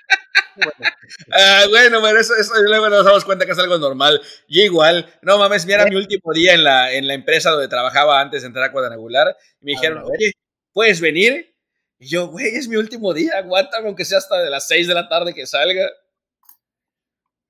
Bueno, 0.57 0.91
ah, 1.35 1.67
bueno 1.69 2.03
pero 2.03 2.19
eso, 2.19 2.35
eso, 2.35 2.53
luego 2.65 2.89
nos 2.89 3.05
damos 3.05 3.25
cuenta 3.25 3.47
que 3.47 3.53
es 3.53 3.59
algo 3.61 3.79
normal. 3.79 4.21
Yo 4.49 4.63
igual, 4.63 5.09
no 5.23 5.39
mames, 5.39 5.65
mira 5.65 5.85
mi 5.85 5.95
último 5.95 6.33
día 6.33 6.55
en 6.55 6.65
la, 6.65 6.93
en 6.93 7.07
la 7.07 7.15
empresa 7.15 7.51
donde 7.51 7.69
trabajaba 7.69 8.21
antes 8.21 8.43
de 8.43 8.49
entrar 8.49 8.65
a 8.65 8.73
Cuadrangular. 8.73 9.37
Y 9.61 9.67
me 9.67 9.73
dijeron, 9.73 10.03
oye, 10.03 10.33
¿puedes 10.73 11.01
venir? 11.01 11.55
Y 12.01 12.09
yo, 12.09 12.27
güey, 12.27 12.47
es 12.57 12.67
mi 12.67 12.75
último 12.75 13.15
día, 13.15 13.35
aguántame 13.37 13.87
aunque 13.87 14.05
sea 14.05 14.19
hasta 14.19 14.43
de 14.43 14.51
las 14.51 14.67
6 14.67 14.89
de 14.89 14.95
la 14.95 15.09
tarde 15.09 15.33
que 15.33 15.47
salga. 15.47 15.89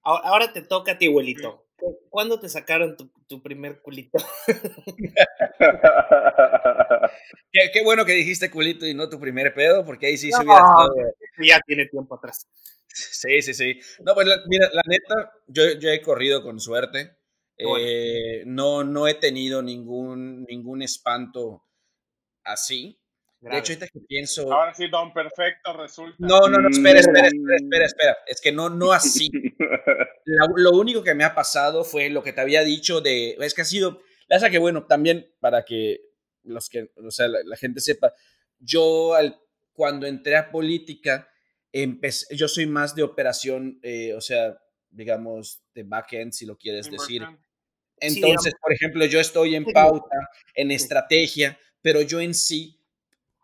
Ahora 0.08 0.52
te 0.52 0.62
toca 0.62 0.92
a 0.92 0.98
ti, 0.98 1.06
abuelito. 1.06 1.66
¿Cuándo 2.08 2.40
te 2.40 2.48
sacaron 2.48 2.96
tu, 3.28 3.42
primer 3.42 3.82
culito? 3.82 4.18
qué, 7.52 7.84
bueno 7.84 8.04
que 8.04 8.12
dijiste 8.12 8.50
culito 8.50 8.86
y 8.86 8.94
no 8.94 9.08
tu 9.08 9.20
primer 9.20 9.54
pedo, 9.54 9.84
porque 9.84 10.06
ahí 10.06 10.16
sí 10.16 10.32
se 10.32 10.42
hubiera 10.42 10.60
estado... 10.60 10.94
Ya 11.40 11.60
tiene 11.60 11.86
tiempo 11.86 12.16
atrás. 12.16 12.48
Sí, 12.88 13.42
sí, 13.42 13.54
sí. 13.54 13.78
No, 14.00 14.14
pues 14.14 14.26
mira, 14.46 14.68
la 14.72 14.82
neta, 14.86 15.32
yo, 15.46 15.74
yo 15.78 15.90
he 15.90 16.00
corrido 16.00 16.42
con 16.42 16.58
suerte. 16.58 17.16
Eh, 17.58 18.44
no, 18.46 18.84
no 18.84 19.06
he 19.06 19.14
tenido 19.14 19.62
ningún, 19.62 20.44
ningún 20.44 20.82
espanto 20.82 21.64
así. 22.44 22.98
De 23.40 23.56
hecho, 23.56 23.72
ahorita 23.72 23.86
que 23.86 24.00
pienso. 24.00 24.52
Ahora 24.52 24.74
sí, 24.74 24.88
Don 24.88 25.12
Perfecto 25.12 25.72
resulta. 25.72 26.16
No, 26.18 26.48
no, 26.48 26.58
no, 26.58 26.68
espera, 26.68 26.98
espera, 26.98 27.28
espera, 27.28 27.56
espera, 27.56 27.86
espera. 27.86 28.18
Es 28.26 28.40
que 28.40 28.50
no, 28.50 28.68
no 28.68 28.92
así. 28.92 29.30
lo 30.56 30.72
único 30.72 31.04
que 31.04 31.14
me 31.14 31.24
ha 31.24 31.34
pasado 31.34 31.84
fue 31.84 32.10
lo 32.10 32.22
que 32.22 32.32
te 32.32 32.40
había 32.40 32.62
dicho 32.62 33.00
de. 33.00 33.36
Es 33.38 33.54
que 33.54 33.62
ha 33.62 33.64
sido. 33.64 34.00
La 34.28 34.50
que, 34.50 34.58
bueno, 34.58 34.84
también 34.86 35.32
para 35.40 35.64
que 35.64 36.00
los 36.42 36.68
que, 36.68 36.90
o 36.96 37.10
sea, 37.10 37.28
la, 37.28 37.56
gente 37.56 37.80
sepa, 37.80 38.12
yo 38.58 39.14
al, 39.14 39.40
cuando 39.72 40.06
entré 40.06 40.36
a 40.36 40.50
política, 40.50 41.28
empecé, 41.72 42.34
yo 42.36 42.48
soy 42.48 42.66
más 42.66 42.94
de 42.94 43.02
operación, 43.02 43.78
eh, 43.82 44.12
o 44.14 44.20
sea, 44.20 44.58
digamos, 44.90 45.62
de 45.74 45.84
backend, 45.84 46.32
si 46.32 46.44
lo 46.44 46.56
quieres 46.56 46.90
decir. 46.90 47.22
Entonces, 48.00 48.54
por 48.60 48.72
ejemplo, 48.72 49.04
yo 49.06 49.20
estoy 49.20 49.54
en 49.54 49.64
pauta, 49.64 50.16
en 50.54 50.70
estrategia, 50.70 51.58
pero 51.80 52.00
yo 52.02 52.20
en 52.20 52.34
sí 52.34 52.77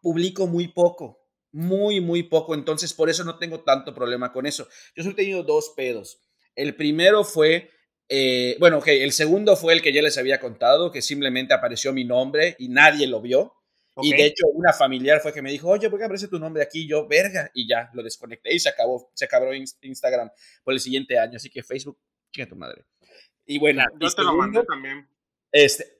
publico 0.04 0.46
muy 0.46 0.68
poco, 0.68 1.26
muy, 1.50 2.02
muy 2.02 2.24
poco, 2.24 2.54
entonces 2.54 2.92
por 2.92 3.08
eso 3.08 3.24
no 3.24 3.38
tengo 3.38 3.64
tanto 3.64 3.94
problema 3.94 4.32
con 4.34 4.44
eso. 4.44 4.68
Yo 4.94 5.02
solo 5.02 5.14
he 5.14 5.16
tenido 5.16 5.42
dos 5.42 5.72
pedos. 5.74 6.20
El 6.54 6.76
primero 6.76 7.24
fue, 7.24 7.70
eh, 8.10 8.54
bueno, 8.60 8.78
ok, 8.78 8.88
el 8.88 9.12
segundo 9.12 9.56
fue 9.56 9.72
el 9.72 9.80
que 9.80 9.94
ya 9.94 10.02
les 10.02 10.18
había 10.18 10.40
contado, 10.40 10.92
que 10.92 11.00
simplemente 11.00 11.54
apareció 11.54 11.94
mi 11.94 12.04
nombre 12.04 12.54
y 12.58 12.68
nadie 12.68 13.06
lo 13.06 13.22
vio. 13.22 13.54
Y 14.02 14.10
de 14.10 14.26
hecho, 14.26 14.46
una 14.48 14.72
familiar 14.74 15.20
fue 15.20 15.32
que 15.32 15.40
me 15.40 15.50
dijo, 15.50 15.70
oye, 15.70 15.88
¿por 15.88 15.98
qué 15.98 16.04
aparece 16.04 16.28
tu 16.28 16.38
nombre 16.38 16.62
aquí? 16.62 16.86
yo, 16.86 17.06
verga, 17.06 17.50
y 17.54 17.66
ya 17.66 17.90
lo 17.94 18.02
desconecté 18.02 18.52
y 18.52 18.58
se 18.58 18.68
acabó, 18.68 19.10
se 19.14 19.24
acabó 19.24 19.50
Instagram 19.54 20.30
por 20.64 20.74
el 20.74 20.80
siguiente 20.80 21.18
año. 21.18 21.36
Así 21.36 21.48
que 21.48 21.62
Facebook, 21.62 21.98
chinga 22.30 22.48
tu 22.48 22.56
madre. 22.56 22.84
Y 23.46 23.58
bueno, 23.58 23.84
yo 23.98 24.10
te 24.10 24.22
lo 24.22 24.34
mandé 24.34 24.64
también. 24.64 25.08
Este, 25.50 25.93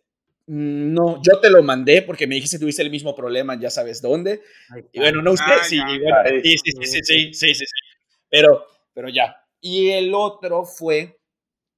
no, 0.46 1.22
yo 1.22 1.40
te 1.40 1.48
lo 1.48 1.62
mandé 1.62 2.02
porque 2.02 2.26
me 2.26 2.34
dijiste 2.34 2.56
que 2.56 2.62
tuviste 2.62 2.82
el 2.82 2.90
mismo 2.90 3.14
problema, 3.14 3.58
ya 3.58 3.70
sabes 3.70 4.02
dónde. 4.02 4.42
y 4.92 4.98
bueno, 4.98 5.22
no 5.22 5.32
usted, 5.32 5.62
sí, 5.62 5.78
sí, 6.42 6.56
sí, 6.58 6.84
sí, 6.86 7.00
sí, 7.02 7.32
sí, 7.32 7.54
sí, 7.54 7.64
Pero, 8.28 8.66
pero 8.92 9.08
ya. 9.08 9.36
Y 9.60 9.90
el 9.90 10.12
otro 10.12 10.64
fue, 10.64 11.20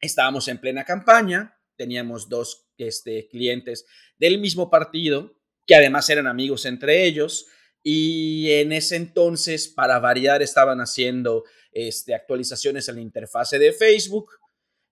estábamos 0.00 0.48
en 0.48 0.58
plena 0.58 0.84
campaña, 0.84 1.56
teníamos 1.76 2.28
dos 2.28 2.66
este, 2.76 3.28
clientes 3.28 3.86
del 4.18 4.38
mismo 4.40 4.68
partido, 4.68 5.36
que 5.66 5.76
además 5.76 6.10
eran 6.10 6.26
amigos 6.26 6.64
entre 6.66 7.04
ellos, 7.04 7.46
y 7.84 8.50
en 8.50 8.72
ese 8.72 8.96
entonces, 8.96 9.68
para 9.68 10.00
variar, 10.00 10.42
estaban 10.42 10.80
haciendo 10.80 11.44
este, 11.70 12.14
actualizaciones 12.14 12.88
en 12.88 12.96
la 12.96 13.00
interfase 13.00 13.60
de 13.60 13.72
Facebook 13.72 14.32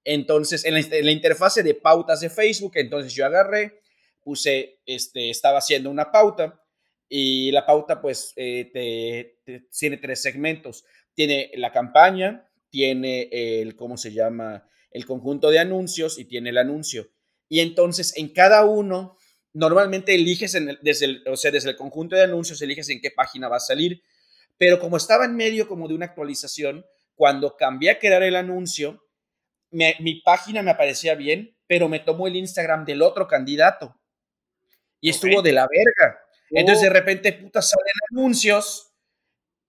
entonces, 0.04 0.64
en 0.64 0.74
la, 0.74 1.10
interfase 1.10 1.62
de 1.62 1.74
pautas 1.74 2.20
de 2.20 2.30
Facebook, 2.30 2.72
entonces 2.74 3.14
yo 3.14 3.24
agarré, 3.24 3.80
puse, 4.22 4.80
este, 4.84 5.30
estaba 5.30 5.58
haciendo 5.58 5.90
una 5.90 6.12
pauta 6.12 6.60
y 7.08 7.50
la 7.52 7.64
pauta 7.64 8.00
pues 8.00 8.32
eh, 8.36 9.36
tiene 9.78 9.96
tres 9.96 10.22
segmentos. 10.22 10.84
Tiene 11.14 11.50
la 11.54 11.72
campaña, 11.72 12.48
tiene 12.68 13.28
el, 13.30 13.76
¿cómo 13.76 13.96
se 13.96 14.12
llama? 14.12 14.68
El 14.90 15.06
conjunto 15.06 15.50
de 15.50 15.58
anuncios 15.58 16.18
y 16.18 16.26
tiene 16.26 16.50
el 16.50 16.58
anuncio. 16.58 17.08
Y 17.48 17.60
entonces 17.60 18.16
en 18.16 18.28
cada 18.28 18.64
uno, 18.64 19.16
normalmente 19.52 20.14
eliges 20.14 20.58
desde, 20.82 21.04
el, 21.04 21.22
o 21.28 21.36
sea, 21.36 21.50
desde 21.50 21.70
el 21.70 21.76
conjunto 21.76 22.16
de 22.16 22.22
anuncios, 22.22 22.60
eliges 22.60 22.88
en 22.90 23.00
qué 23.00 23.10
página 23.10 23.48
va 23.48 23.56
a 23.56 23.60
salir. 23.60 24.02
Pero 24.58 24.78
como 24.78 24.96
estaba 24.96 25.24
en 25.24 25.36
medio 25.36 25.68
como 25.68 25.88
de 25.88 25.94
una 25.94 26.06
actualización, 26.06 26.84
cuando 27.14 27.56
cambié 27.56 27.90
a 27.90 27.98
crear 27.98 28.22
el 28.22 28.36
anuncio, 28.36 29.03
mi 29.74 30.20
página 30.22 30.62
me 30.62 30.70
aparecía 30.70 31.14
bien, 31.14 31.56
pero 31.66 31.88
me 31.88 32.00
tomó 32.00 32.26
el 32.26 32.36
Instagram 32.36 32.84
del 32.84 33.02
otro 33.02 33.26
candidato 33.26 33.96
y 35.04 35.10
estuvo 35.10 35.42
de 35.42 35.52
la 35.52 35.68
verga. 35.68 36.18
Entonces 36.48 36.80
de 36.80 36.88
oh. 36.88 36.92
repente, 36.94 37.32
puta, 37.34 37.60
salen 37.60 37.92
anuncios 38.10 38.94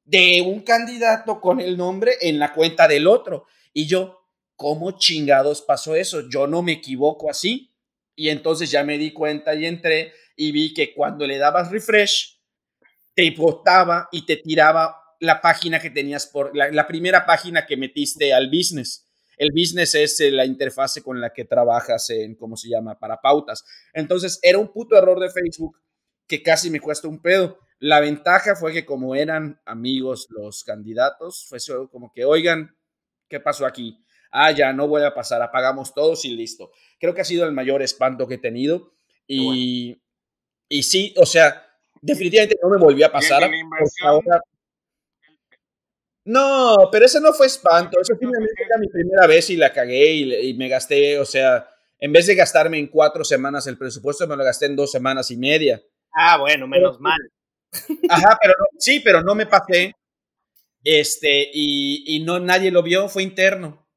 de 0.05 0.41
un 0.41 0.61
candidato 0.61 1.41
con 1.41 1.59
el 1.59 1.75
nombre 1.75 2.13
en 2.21 2.39
la 2.39 2.53
cuenta 2.53 2.87
del 2.87 3.05
otro. 3.05 3.45
Y 3.73 3.85
yo, 3.85 4.29
¿cómo 4.55 4.91
chingados 4.91 5.61
pasó 5.61 5.93
eso? 5.93 6.29
Yo 6.29 6.47
no 6.47 6.61
me 6.61 6.71
equivoco 6.71 7.29
así. 7.29 7.75
Y 8.15 8.29
entonces 8.29 8.71
ya 8.71 8.85
me 8.85 8.97
di 8.97 9.11
cuenta 9.11 9.53
y 9.55 9.65
entré 9.65 10.13
y 10.37 10.53
vi 10.53 10.73
que 10.73 10.93
cuando 10.93 11.27
le 11.27 11.37
dabas 11.37 11.69
refresh, 11.69 12.39
te 13.13 13.29
botaba 13.31 14.07
y 14.13 14.25
te 14.25 14.37
tiraba 14.37 14.95
la 15.19 15.41
página 15.41 15.81
que 15.81 15.89
tenías 15.89 16.27
por 16.27 16.55
la 16.55 16.87
primera 16.87 17.25
página 17.25 17.65
que 17.65 17.75
metiste 17.75 18.33
al 18.33 18.47
business. 18.47 19.04
El 19.37 19.51
business 19.51 19.95
es 19.95 20.19
eh, 20.19 20.31
la 20.31 20.45
interfase 20.45 21.01
con 21.01 21.19
la 21.21 21.31
que 21.33 21.45
trabajas 21.45 22.09
en, 22.09 22.35
¿cómo 22.35 22.57
se 22.57 22.69
llama?, 22.69 22.97
para 22.99 23.21
pautas. 23.21 23.63
Entonces, 23.93 24.39
era 24.41 24.57
un 24.57 24.71
puto 24.71 24.97
error 24.97 25.19
de 25.19 25.29
Facebook 25.29 25.77
que 26.27 26.41
casi 26.41 26.69
me 26.69 26.79
cuesta 26.79 27.07
un 27.07 27.21
pedo. 27.21 27.59
La 27.79 27.99
ventaja 27.99 28.55
fue 28.55 28.73
que 28.73 28.85
como 28.85 29.15
eran 29.15 29.59
amigos 29.65 30.27
los 30.29 30.63
candidatos, 30.63 31.45
fue 31.47 31.59
como 31.91 32.11
que, 32.13 32.25
oigan, 32.25 32.75
¿qué 33.29 33.39
pasó 33.39 33.65
aquí? 33.65 33.99
Ah, 34.31 34.51
ya, 34.51 34.73
no 34.73 34.87
voy 34.87 35.03
a 35.03 35.13
pasar, 35.13 35.41
apagamos 35.41 35.93
todos 35.93 36.25
y 36.25 36.35
listo. 36.35 36.71
Creo 36.99 37.13
que 37.13 37.21
ha 37.21 37.25
sido 37.25 37.45
el 37.45 37.51
mayor 37.51 37.81
espanto 37.81 38.27
que 38.27 38.35
he 38.35 38.37
tenido. 38.39 38.93
Y, 39.27 40.01
Y 40.67 40.83
sí, 40.83 41.13
o 41.17 41.25
sea, 41.25 41.65
definitivamente 42.01 42.57
no 42.61 42.69
me 42.69 42.77
volvió 42.77 43.05
a 43.05 43.11
pasar. 43.11 43.49
No, 46.25 46.89
pero 46.91 47.05
eso 47.05 47.19
no 47.19 47.33
fue 47.33 47.45
espanto. 47.45 47.99
Eso 48.01 48.15
simplemente 48.19 48.63
era 48.63 48.77
mi 48.77 48.87
primera 48.87 49.27
vez 49.27 49.49
y 49.49 49.57
la 49.57 49.71
cagué 49.71 50.13
y, 50.13 50.53
me 50.55 50.67
gasté, 50.67 51.19
o 51.19 51.25
sea, 51.25 51.69
en 51.99 52.11
vez 52.11 52.25
de 52.25 52.35
gastarme 52.35 52.79
en 52.79 52.87
cuatro 52.87 53.23
semanas 53.23 53.67
el 53.67 53.77
presupuesto, 53.77 54.27
me 54.27 54.35
lo 54.35 54.43
gasté 54.43 54.65
en 54.65 54.75
dos 54.75 54.91
semanas 54.91 55.29
y 55.29 55.37
media. 55.37 55.81
Ah, 56.11 56.37
bueno, 56.37 56.67
menos 56.67 56.99
mal. 56.99 57.19
Ajá, 58.09 58.37
pero 58.41 58.53
sí, 58.79 58.99
pero 59.01 59.21
no 59.21 59.35
me 59.35 59.45
pasé. 59.45 59.93
Este, 60.83 61.49
y, 61.53 62.15
y 62.15 62.23
no 62.23 62.39
nadie 62.39 62.71
lo 62.71 62.81
vio, 62.81 63.07
fue 63.07 63.23
interno. 63.23 63.87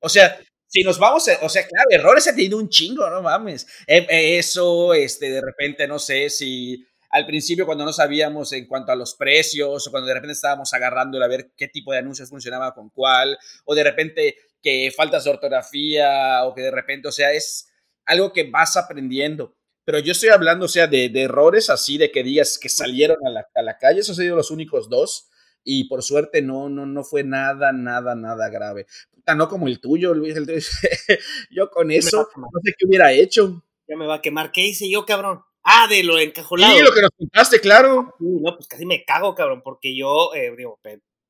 O 0.00 0.08
sea, 0.08 0.38
si 0.66 0.82
nos 0.82 0.98
vamos, 0.98 1.26
o 1.40 1.48
sea, 1.48 1.66
claro, 1.66 1.88
errores 1.90 2.26
ha 2.26 2.34
tenido 2.34 2.58
un 2.58 2.68
chingo, 2.68 3.08
no 3.08 3.22
mames. 3.22 3.66
E, 3.86 4.06
e, 4.10 4.38
eso, 4.38 4.92
este, 4.92 5.30
de 5.30 5.40
repente, 5.40 5.86
no 5.86 5.98
sé 5.98 6.28
si 6.28 6.84
al 7.14 7.26
principio 7.26 7.64
cuando 7.64 7.84
no 7.84 7.92
sabíamos 7.92 8.52
en 8.54 8.66
cuanto 8.66 8.90
a 8.90 8.96
los 8.96 9.14
precios 9.14 9.86
o 9.86 9.90
cuando 9.92 10.08
de 10.08 10.14
repente 10.14 10.32
estábamos 10.32 10.74
agarrando 10.74 11.22
a 11.22 11.28
ver 11.28 11.52
qué 11.56 11.68
tipo 11.68 11.92
de 11.92 11.98
anuncios 11.98 12.28
funcionaba 12.28 12.74
con 12.74 12.90
cuál 12.90 13.38
o 13.64 13.74
de 13.76 13.84
repente 13.84 14.36
que 14.60 14.92
faltas 14.96 15.22
de 15.22 15.30
ortografía 15.30 16.42
o 16.42 16.52
que 16.52 16.62
de 16.62 16.72
repente, 16.72 17.06
o 17.06 17.12
sea, 17.12 17.32
es 17.32 17.68
algo 18.04 18.32
que 18.32 18.50
vas 18.50 18.76
aprendiendo. 18.76 19.54
Pero 19.84 20.00
yo 20.00 20.10
estoy 20.10 20.30
hablando, 20.30 20.64
o 20.64 20.68
sea, 20.68 20.88
de, 20.88 21.08
errores 21.14 21.70
así, 21.70 21.98
de 21.98 22.10
que 22.10 22.24
digas 22.24 22.58
que 22.58 22.68
salieron 22.68 23.18
a 23.24 23.30
la, 23.30 23.46
a 23.54 23.62
la 23.62 23.78
calle, 23.78 24.00
esos 24.00 24.18
han 24.18 24.24
sido 24.24 24.34
los 24.34 24.50
únicos 24.50 24.88
dos 24.88 25.28
y 25.62 25.84
por 25.84 26.02
suerte 26.02 26.42
no, 26.42 26.68
no, 26.68 26.84
no 26.84 27.04
fue 27.04 27.22
nada, 27.22 27.70
nada, 27.70 28.16
nada 28.16 28.48
grave. 28.48 28.86
Puta, 29.12 29.36
no 29.36 29.48
como 29.48 29.68
el 29.68 29.78
tuyo, 29.78 30.14
Luis. 30.14 30.34
El 30.34 30.46
tuyo. 30.46 30.58
yo 31.50 31.70
con 31.70 31.92
eso 31.92 32.28
no 32.36 32.48
sé 32.64 32.74
qué 32.76 32.86
hubiera 32.88 33.12
hecho. 33.12 33.62
Ya 33.86 33.96
me 33.96 34.06
va 34.06 34.16
a 34.16 34.20
quemar. 34.20 34.50
¿Qué 34.50 34.66
hice 34.66 34.90
yo, 34.90 35.06
cabrón? 35.06 35.44
Ah, 35.64 35.86
de 35.88 36.02
lo 36.02 36.18
encajolado. 36.18 36.74
Sí, 36.74 36.82
lo 36.82 36.92
que 36.92 37.00
nos 37.00 37.10
contaste, 37.16 37.58
claro. 37.58 38.14
no, 38.18 38.54
pues 38.54 38.68
casi 38.68 38.84
me 38.84 39.04
cago, 39.04 39.34
cabrón, 39.34 39.62
porque 39.62 39.96
yo, 39.96 40.34
eh, 40.34 40.54
digo, 40.56 40.78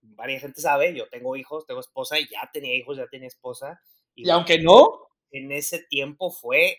varias 0.03 0.43
gente 0.43 0.61
sabe, 0.61 0.93
yo 0.93 1.09
tengo 1.09 1.37
hijos, 1.37 1.67
tengo 1.67 1.81
esposa, 1.81 2.19
y 2.19 2.29
ya 2.29 2.51
tenía 2.53 2.75
hijos, 2.75 2.97
ya 2.97 3.07
tenía 3.07 3.29
esposa. 3.29 3.81
Y, 4.15 4.29
aunque 4.31 4.59
no. 4.59 5.01
En 5.31 5.51
ese 5.51 5.81
tiempo 5.81 6.31
fue 6.31 6.79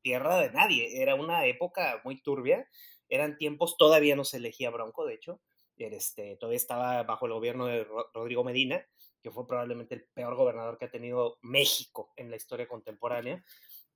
tierra 0.00 0.38
de 0.38 0.50
nadie. 0.50 1.02
Era 1.02 1.14
una 1.14 1.46
época 1.46 2.00
muy 2.04 2.20
turbia. 2.20 2.68
Eran 3.08 3.36
tiempos, 3.36 3.76
todavía 3.76 4.16
no 4.16 4.24
se 4.24 4.38
elegía 4.38 4.70
Bronco, 4.70 5.06
de 5.06 5.14
hecho. 5.14 5.40
Este, 5.76 6.36
todavía 6.36 6.56
estaba 6.56 7.02
bajo 7.02 7.26
el 7.26 7.32
gobierno 7.32 7.66
de 7.66 7.86
Rodrigo 8.12 8.44
Medina, 8.44 8.84
que 9.22 9.30
fue 9.30 9.46
probablemente 9.46 9.94
el 9.94 10.04
peor 10.14 10.34
gobernador 10.36 10.78
que 10.78 10.86
ha 10.86 10.90
tenido 10.90 11.38
México 11.42 12.12
en 12.16 12.30
la 12.30 12.36
historia 12.36 12.68
contemporánea. 12.68 13.44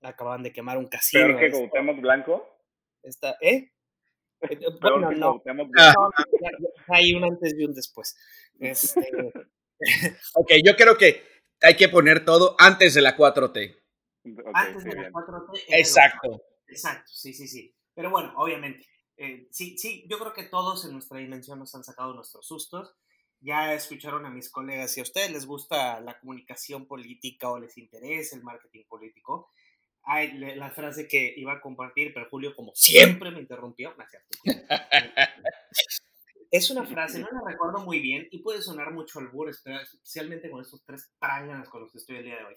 Acaban 0.03 0.43
de 0.43 0.53
quemar 0.53 0.79
un 0.79 0.87
casino. 0.87 1.27
¿Peor 1.27 1.41
que 1.41 1.51
Cuauhtémoc 1.51 2.01
Blanco? 2.01 2.56
Está, 3.07 3.37
¿eh? 3.41 3.73
eh 4.51 4.59
bueno, 4.81 5.13
no. 5.13 5.43
Hay 6.89 7.15
un 7.15 7.25
antes 7.25 7.55
y 7.57 7.65
un 7.65 7.73
después. 7.73 8.17
Este... 8.59 9.33
ok, 10.35 10.53
yo 10.65 10.75
creo 10.77 10.99
que 10.99 11.23
hay 11.63 11.77
que 11.77 11.89
poner 11.89 12.25
todo 12.25 12.57
antes 12.59 12.95
de 12.95 13.03
la 13.03 13.17
4T. 13.17 13.79
antes 14.55 14.85
de 14.85 14.95
la 14.95 15.11
4T. 15.11 15.65
Exacto. 15.69 16.43
Exacto, 16.67 17.13
sí, 17.13 17.33
sí, 17.33 17.47
sí. 17.47 17.73
Pero 17.95 18.11
bueno, 18.11 18.33
obviamente, 18.37 18.85
eh, 19.17 19.47
sí, 19.53 19.79
sí, 19.79 20.05
yo 20.09 20.19
creo 20.19 20.35
que 20.35 20.43
todos 20.43 20.85
en 20.85 20.93
nuestra 20.93 21.19
dimensión 21.19 21.61
nos 21.61 21.75
han 21.77 21.85
sacado 21.85 22.13
nuestros 22.13 22.45
sustos. 22.45 22.97
Ya 23.41 23.73
escucharon 23.73 24.27
a 24.27 24.31
mis 24.31 24.51
colegas, 24.51 24.93
si 24.93 25.01
a 25.01 25.05
ustedes 25.05 25.31
les 25.31 25.47
gusta 25.47 26.01
la 26.01 26.19
comunicación 26.19 26.87
política 26.87 27.51
o 27.51 27.61
les 27.61 27.79
interesa 27.79 28.35
el 28.35 28.43
marketing 28.43 28.85
político, 28.89 29.53
hay 30.07 30.39
la 30.39 30.71
frase 30.71 31.09
que 31.09 31.35
iba 31.37 31.55
a 31.55 31.61
compartir, 31.61 32.15
pero 32.15 32.29
Julio, 32.31 32.55
como 32.55 32.73
siempre, 32.75 33.33
me 33.33 33.41
interrumpió. 33.41 33.93
es 36.51 36.71
una 36.71 36.85
frase, 36.85 37.19
no 37.19 37.29
la 37.33 37.43
recuerdo 37.45 37.81
muy 37.81 37.99
bien 37.99 38.29
y 38.31 38.39
puede 38.39 38.63
sonar 38.63 38.93
mucho 38.93 39.19
al 39.19 39.29
burro, 39.29 39.51
especialmente 39.51 40.49
con 40.49 40.63
estos 40.63 40.85
tres 40.85 41.11
pránganas 41.19 41.69
con 41.69 41.83
los 41.83 41.91
que 41.91 41.99
estoy 41.99 42.19
el 42.19 42.25
día 42.25 42.37
de 42.37 42.45
hoy, 42.45 42.55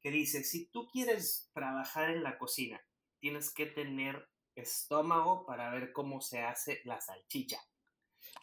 que 0.00 0.10
dice, 0.10 0.42
si 0.42 0.66
tú 0.66 0.88
quieres 0.88 1.48
trabajar 1.54 2.10
en 2.10 2.24
la 2.24 2.36
cocina, 2.36 2.80
tienes 3.20 3.54
que 3.54 3.66
tener 3.66 4.28
estómago 4.56 5.46
para 5.46 5.70
ver 5.70 5.92
cómo 5.92 6.20
se 6.20 6.40
hace 6.40 6.80
la 6.84 7.00
salchicha. 7.00 7.60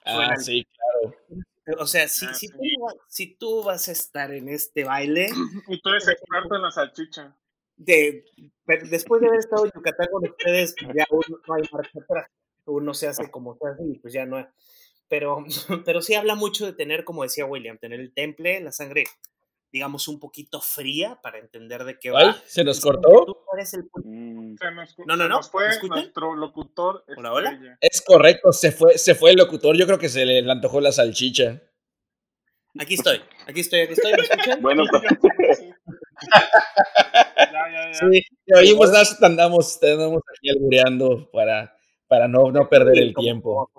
Ah, 0.06 0.38
sí, 0.38 0.66
claro. 0.66 1.18
O 1.80 1.88
sea, 1.88 2.08
si, 2.08 2.26
ah, 2.26 2.34
si, 2.34 2.48
tú, 2.48 2.58
si, 3.10 3.36
tú, 3.36 3.64
vas 3.64 3.90
a 3.90 3.92
estar 3.92 4.32
en 4.32 4.48
este 4.48 4.86
baile. 4.86 5.28
Y 5.68 5.82
tú 5.82 5.90
eres 5.90 6.08
experto 6.08 6.56
en 6.56 6.62
la 6.62 6.72
salchicha. 6.72 7.36
De, 7.78 8.26
después 8.90 9.22
de 9.22 9.28
haber 9.28 9.40
estado 9.40 9.66
en 9.66 9.72
Yucatán 9.76 10.08
con 10.12 10.24
ustedes, 10.30 10.76
ya 10.96 11.06
uno, 11.10 11.40
no 11.48 11.54
hay 11.54 11.64
marcha 11.72 12.00
atrás. 12.02 12.30
Uno 12.66 12.94
se 12.94 13.08
hace 13.08 13.30
como 13.30 13.56
se 13.56 13.68
hace 13.68 13.84
y 13.86 14.00
pues 14.00 14.14
ya 14.14 14.26
no. 14.26 14.48
Pero, 15.08 15.44
pero 15.86 16.02
sí 16.02 16.16
habla 16.16 16.36
mucho 16.36 16.66
de 16.66 16.74
tener, 16.74 17.04
como 17.04 17.24
decía 17.24 17.46
William, 17.46 17.78
tener 17.78 18.00
el 18.00 18.14
temple, 18.14 18.62
la 18.62 18.72
sangre 18.72 19.04
digamos, 19.76 20.08
un 20.08 20.22
poquito 20.22 20.62
fría 20.62 21.20
para 21.22 21.38
entender 21.38 21.84
de 21.84 22.00
qué 22.00 22.10
va. 22.10 22.42
¿Se 22.46 22.64
nos 22.64 22.80
cortó? 22.80 23.44
Mm. 24.06 24.56
no, 25.06 25.18
no, 25.18 25.28
no. 25.28 25.44
fue 25.44 25.68
nuestro 25.90 26.34
locutor. 26.34 27.04
Hola, 27.18 27.34
hola. 27.34 27.78
Es 27.82 28.02
correcto, 28.02 28.54
se 28.54 28.72
fue, 28.72 28.98
se 28.98 29.16
fue 29.16 29.32
el 29.32 29.36
locutor. 29.36 29.76
Yo 29.76 29.86
creo 29.86 30.00
que 30.00 30.08
se 30.08 30.26
le 30.26 30.50
antojó 30.50 30.80
la 30.80 30.94
salchicha. 30.94 31.62
Aquí 32.80 32.94
estoy, 32.94 33.22
aquí 33.48 33.60
estoy, 33.60 33.82
aquí 33.82 33.94
estoy. 33.94 34.14
¿Me 34.14 34.22
escuchan? 34.22 34.62
Bueno, 34.62 34.84
pues. 35.22 35.66
Ya, 37.38 37.52
ya, 37.52 37.92
ya. 37.92 37.94
Sí, 37.94 38.24
oímos, 38.54 38.92
andamos, 39.22 39.80
andamos 39.84 40.24
aquí 40.36 40.50
albureando 40.50 41.30
para, 41.32 41.76
para 42.08 42.28
no, 42.28 42.52
no 42.52 42.70
perder 42.70 42.98
el 42.98 43.14
tiempo. 43.14 43.72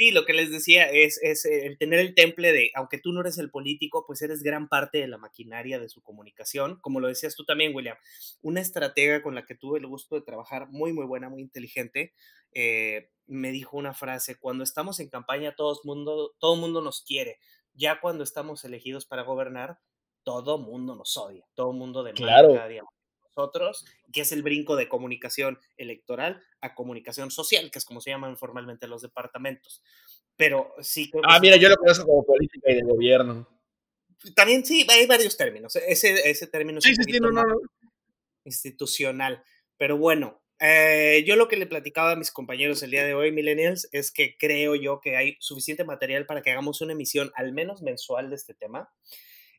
Sí, 0.00 0.12
lo 0.12 0.24
que 0.24 0.32
les 0.32 0.50
decía 0.50 0.86
es, 0.86 1.22
es 1.22 1.44
el 1.44 1.76
tener 1.76 1.98
el 1.98 2.14
temple 2.14 2.52
de, 2.52 2.70
aunque 2.74 2.96
tú 2.96 3.12
no 3.12 3.20
eres 3.20 3.36
el 3.36 3.50
político, 3.50 4.04
pues 4.06 4.22
eres 4.22 4.42
gran 4.42 4.66
parte 4.66 4.96
de 4.96 5.08
la 5.08 5.18
maquinaria 5.18 5.78
de 5.78 5.90
su 5.90 6.02
comunicación. 6.02 6.78
Como 6.80 7.00
lo 7.00 7.08
decías 7.08 7.36
tú 7.36 7.44
también, 7.44 7.74
William, 7.74 7.98
una 8.40 8.62
estratega 8.62 9.22
con 9.22 9.34
la 9.34 9.44
que 9.44 9.54
tuve 9.54 9.78
el 9.78 9.86
gusto 9.86 10.14
de 10.14 10.22
trabajar, 10.22 10.68
muy, 10.70 10.94
muy 10.94 11.04
buena, 11.04 11.28
muy 11.28 11.42
inteligente, 11.42 12.14
eh, 12.52 13.10
me 13.26 13.52
dijo 13.52 13.76
una 13.76 13.92
frase, 13.92 14.38
cuando 14.38 14.64
estamos 14.64 15.00
en 15.00 15.10
campaña 15.10 15.54
todo 15.54 15.78
mundo, 15.84 16.34
todo 16.38 16.56
mundo 16.56 16.80
nos 16.80 17.02
quiere, 17.02 17.38
ya 17.74 18.00
cuando 18.00 18.24
estamos 18.24 18.64
elegidos 18.64 19.04
para 19.04 19.22
gobernar, 19.22 19.80
todo 20.22 20.58
mundo 20.58 20.94
nos 20.94 21.16
odia, 21.16 21.46
todo 21.54 21.72
mundo 21.72 22.02
demanda 22.02 22.26
claro. 22.26 22.54
cada 22.54 22.68
día 22.68 22.82
nosotros, 23.36 23.84
que 24.12 24.22
es 24.22 24.32
el 24.32 24.42
brinco 24.42 24.76
de 24.76 24.88
comunicación 24.88 25.58
electoral 25.76 26.42
a 26.60 26.74
comunicación 26.74 27.30
social, 27.30 27.70
que 27.70 27.78
es 27.78 27.84
como 27.84 28.00
se 28.00 28.10
llaman 28.10 28.36
formalmente 28.36 28.86
los 28.86 29.02
departamentos. 29.02 29.82
Pero 30.36 30.74
sí. 30.80 31.10
ah, 31.24 31.38
mira, 31.40 31.56
yo 31.56 31.68
lo 31.68 31.76
conozco 31.76 32.06
como 32.06 32.24
política 32.24 32.70
y 32.70 32.76
de 32.76 32.82
gobierno. 32.82 33.48
También 34.34 34.64
sí, 34.64 34.86
hay 34.88 35.06
varios 35.06 35.36
términos. 35.36 35.76
Ese, 35.76 36.28
ese 36.28 36.46
término 36.46 36.78
es 36.78 36.86
institucional. 38.44 39.42
Pero 39.76 39.96
bueno, 39.96 40.42
eh, 40.58 41.24
yo 41.26 41.36
lo 41.36 41.48
que 41.48 41.56
le 41.56 41.66
platicaba 41.66 42.12
a 42.12 42.16
mis 42.16 42.30
compañeros 42.30 42.82
el 42.82 42.90
día 42.90 43.04
de 43.04 43.14
hoy, 43.14 43.32
Millennials, 43.32 43.88
es 43.92 44.12
que 44.12 44.36
creo 44.38 44.74
yo 44.74 45.00
que 45.00 45.16
hay 45.16 45.36
suficiente 45.40 45.84
material 45.84 46.26
para 46.26 46.42
que 46.42 46.50
hagamos 46.50 46.82
una 46.82 46.92
emisión 46.92 47.32
al 47.34 47.52
menos 47.52 47.80
mensual 47.80 48.28
de 48.28 48.36
este 48.36 48.52
tema. 48.52 48.90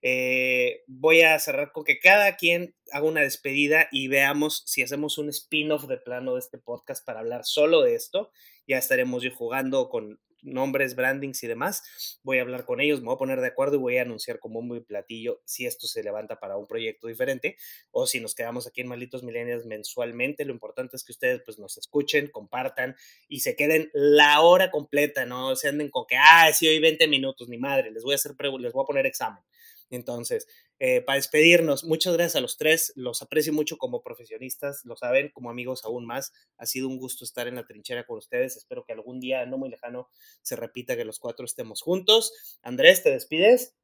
Eh, 0.02 0.84
voy 0.88 1.22
a 1.22 1.38
cerrar 1.39 1.72
con 1.72 1.84
que 1.84 1.99
cada 1.99 2.36
quien 2.36 2.76
haga 2.91 3.06
una 3.06 3.22
despedida 3.22 3.88
y 3.91 4.08
veamos 4.08 4.64
si 4.66 4.82
hacemos 4.82 5.18
un 5.18 5.30
spin-off 5.30 5.86
de 5.88 5.97
plano 5.97 6.34
de 6.34 6.39
este 6.39 6.58
podcast 6.58 7.06
para 7.06 7.20
hablar 7.20 7.45
solo 7.45 7.82
de 7.82 7.95
esto. 7.95 8.32
Ya 8.68 8.78
estaremos 8.78 9.24
yo 9.24 9.32
jugando 9.34 9.89
con 9.89 10.20
nombres, 10.41 10.95
brandings 10.95 11.43
y 11.43 11.47
demás. 11.47 12.20
Voy 12.24 12.39
a 12.39 12.41
hablar 12.41 12.66
con 12.66 12.82
ellos, 12.82 12.99
me 12.99 13.08
voy 13.08 13.16
a 13.16 13.20
poner 13.20 13.41
de 13.41 13.47
acuerdo 13.47 13.76
y 13.76 13.80
voy 13.80 13.97
a 13.97 14.02
anunciar 14.04 14.39
como 14.39 14.62
muy 14.62 14.82
platillo 14.82 15.41
si 15.45 15.66
esto 15.66 15.88
se 15.88 16.04
levanta 16.04 16.39
para 16.39 16.58
un 16.58 16.68
proyecto 16.68 17.08
diferente 17.08 17.58
o 17.91 18.08
si 18.08 18.20
nos 18.20 18.36
quedamos 18.36 18.68
aquí 18.68 18.82
en 18.82 18.88
Malditos 18.88 19.24
Millennials 19.24 19.66
mensualmente. 19.66 20.45
Lo 20.45 20.54
importante 20.54 20.95
es 20.95 21.04
que 21.04 21.12
ustedes 21.12 21.41
pues 21.45 21.60
nos 21.60 21.78
escuchen, 21.78 22.30
compartan 22.30 22.95
y 23.28 23.41
se 23.41 23.56
queden 23.56 23.89
la 23.93 24.41
hora 24.41 24.72
completa, 24.72 25.26
no 25.26 25.56
se 25.56 25.70
anden 25.70 25.89
con 25.89 26.06
que, 26.08 26.18
ah, 26.18 26.52
sí, 26.54 26.68
hoy 26.68 26.80
20 26.80 27.08
minutos, 27.08 27.47
ni 27.49 27.58
madre, 27.58 27.91
les 27.91 28.04
voy 28.04 28.14
a 28.14 28.16
hacer, 28.16 28.34
les 28.60 28.74
voy 28.74 28.84
a 28.84 28.88
poner 28.88 29.06
examen. 29.06 29.43
Entonces, 29.91 30.47
eh, 30.79 31.01
para 31.01 31.17
despedirnos, 31.17 31.83
muchas 31.83 32.13
gracias 32.13 32.37
a 32.37 32.41
los 32.41 32.57
tres, 32.57 32.93
los 32.95 33.21
aprecio 33.21 33.53
mucho 33.53 33.77
como 33.77 34.01
profesionistas, 34.01 34.83
lo 34.85 34.95
saben, 34.95 35.29
como 35.29 35.49
amigos 35.49 35.85
aún 35.85 36.05
más. 36.05 36.33
Ha 36.57 36.65
sido 36.65 36.87
un 36.87 36.97
gusto 36.97 37.23
estar 37.23 37.47
en 37.47 37.55
la 37.55 37.65
trinchera 37.65 38.05
con 38.05 38.17
ustedes. 38.17 38.57
Espero 38.57 38.83
que 38.83 38.93
algún 38.93 39.19
día, 39.19 39.45
no 39.45 39.57
muy 39.57 39.69
lejano, 39.69 40.07
se 40.41 40.55
repita 40.55 40.95
que 40.95 41.05
los 41.05 41.19
cuatro 41.19 41.45
estemos 41.45 41.81
juntos. 41.81 42.59
Andrés, 42.63 43.03
¿te 43.03 43.11
despides? 43.11 43.77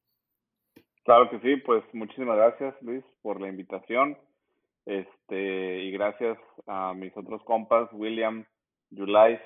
Claro 1.03 1.29
que 1.29 1.39
sí, 1.39 1.55
pues 1.57 1.83
muchísimas 1.93 2.35
gracias 2.35 2.75
Luis 2.81 3.03
por 3.21 3.39
la 3.39 3.47
invitación. 3.47 4.17
Este, 4.85 5.83
y 5.83 5.91
gracias 5.91 6.37
a 6.65 6.93
mis 6.93 7.15
otros 7.15 7.43
compas, 7.43 7.89
William, 7.91 8.45
Julais, 8.89 9.39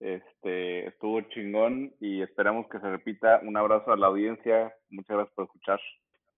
este, 0.00 0.88
estuvo 0.88 1.20
chingón 1.28 1.94
y 2.00 2.22
esperamos 2.22 2.66
que 2.70 2.80
se 2.80 2.90
repita. 2.90 3.40
Un 3.46 3.56
abrazo 3.56 3.92
a 3.92 3.96
la 3.96 4.06
audiencia. 4.06 4.74
Muchas 4.88 5.16
gracias 5.16 5.34
por 5.34 5.44
escuchar. 5.44 5.80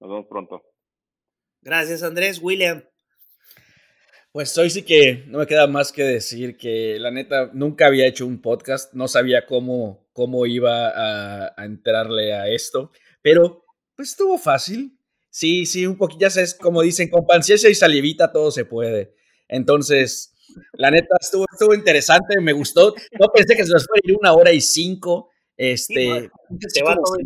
Nos 0.01 0.11
vemos 0.11 0.27
pronto. 0.29 0.63
Gracias, 1.63 2.03
Andrés. 2.03 2.41
William. 2.43 2.83
Pues 4.33 4.57
hoy 4.59 4.71
sí 4.71 4.83
que 4.83 5.25
no 5.27 5.39
me 5.39 5.47
queda 5.47 5.67
más 5.67 5.93
que 5.93 6.03
decir 6.03 6.57
que 6.57 6.99
la 6.99 7.11
neta 7.11 7.51
nunca 7.53 7.87
había 7.87 8.07
hecho 8.07 8.27
un 8.27 8.41
podcast, 8.41 8.95
no 8.95 9.07
sabía 9.07 9.45
cómo, 9.45 10.09
cómo 10.15 10.47
iba 10.47 10.89
a, 10.89 11.53
a 11.55 11.65
entrarle 11.67 12.33
a 12.33 12.49
esto, 12.49 12.93
pero 13.21 13.67
pues 13.95 14.11
estuvo 14.11 14.39
fácil. 14.39 14.99
Sí, 15.29 15.67
sí, 15.67 15.87
un 15.87 15.97
poquito, 15.97 16.21
ya 16.21 16.31
sabes, 16.31 16.55
como 16.55 16.83
dicen, 16.83 17.09
con 17.09 17.27
paciencia 17.27 17.71
y 17.71 17.75
salivita 17.75 18.33
todo 18.33 18.51
se 18.51 18.65
puede. 18.65 19.15
Entonces, 19.49 20.35
la 20.75 20.91
neta 20.91 21.17
estuvo, 21.21 21.47
estuvo 21.51 21.75
interesante, 21.75 22.41
me 22.41 22.53
gustó. 22.53 22.95
No 23.19 23.29
pensé 23.29 23.57
que 23.57 23.65
se 23.65 23.73
nos 23.73 23.87
fuera 23.87 24.01
a 24.05 24.09
ir 24.09 24.17
una 24.19 24.33
hora 24.33 24.53
y 24.53 24.61
cinco. 24.61 25.31
Este, 25.57 26.31
se, 26.69 26.83
va 26.83 26.95
todo 26.97 27.17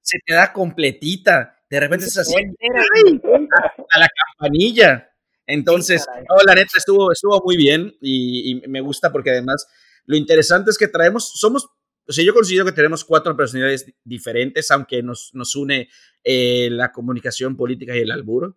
se 0.00 0.18
te 0.24 0.34
da 0.34 0.52
completita. 0.52 1.58
De 1.68 1.80
repente 1.80 2.06
es 2.06 2.18
así, 2.18 2.34
a 2.34 3.98
la 3.98 4.08
campanilla. 4.08 5.08
Entonces, 5.46 6.06
la 6.46 6.54
neta 6.54 6.72
estuvo, 6.76 7.12
estuvo 7.12 7.40
muy 7.44 7.56
bien 7.56 7.94
y, 8.00 8.62
me 8.68 8.80
gusta 8.80 9.10
porque 9.10 9.30
además 9.30 9.66
lo 10.04 10.16
interesante 10.16 10.70
es 10.70 10.78
que 10.78 10.88
traemos, 10.88 11.32
somos, 11.34 11.68
o 12.06 12.12
sea, 12.12 12.24
yo 12.24 12.34
considero 12.34 12.64
que 12.64 12.72
tenemos 12.72 13.04
cuatro 13.04 13.36
personalidades 13.36 13.92
diferentes, 14.04 14.70
aunque 14.70 15.02
nos, 15.02 15.30
nos 15.34 15.54
une 15.56 15.88
eh, 16.24 16.68
la 16.70 16.92
comunicación 16.92 17.56
política 17.56 17.96
y 17.96 18.00
el 18.00 18.10
alburo, 18.10 18.56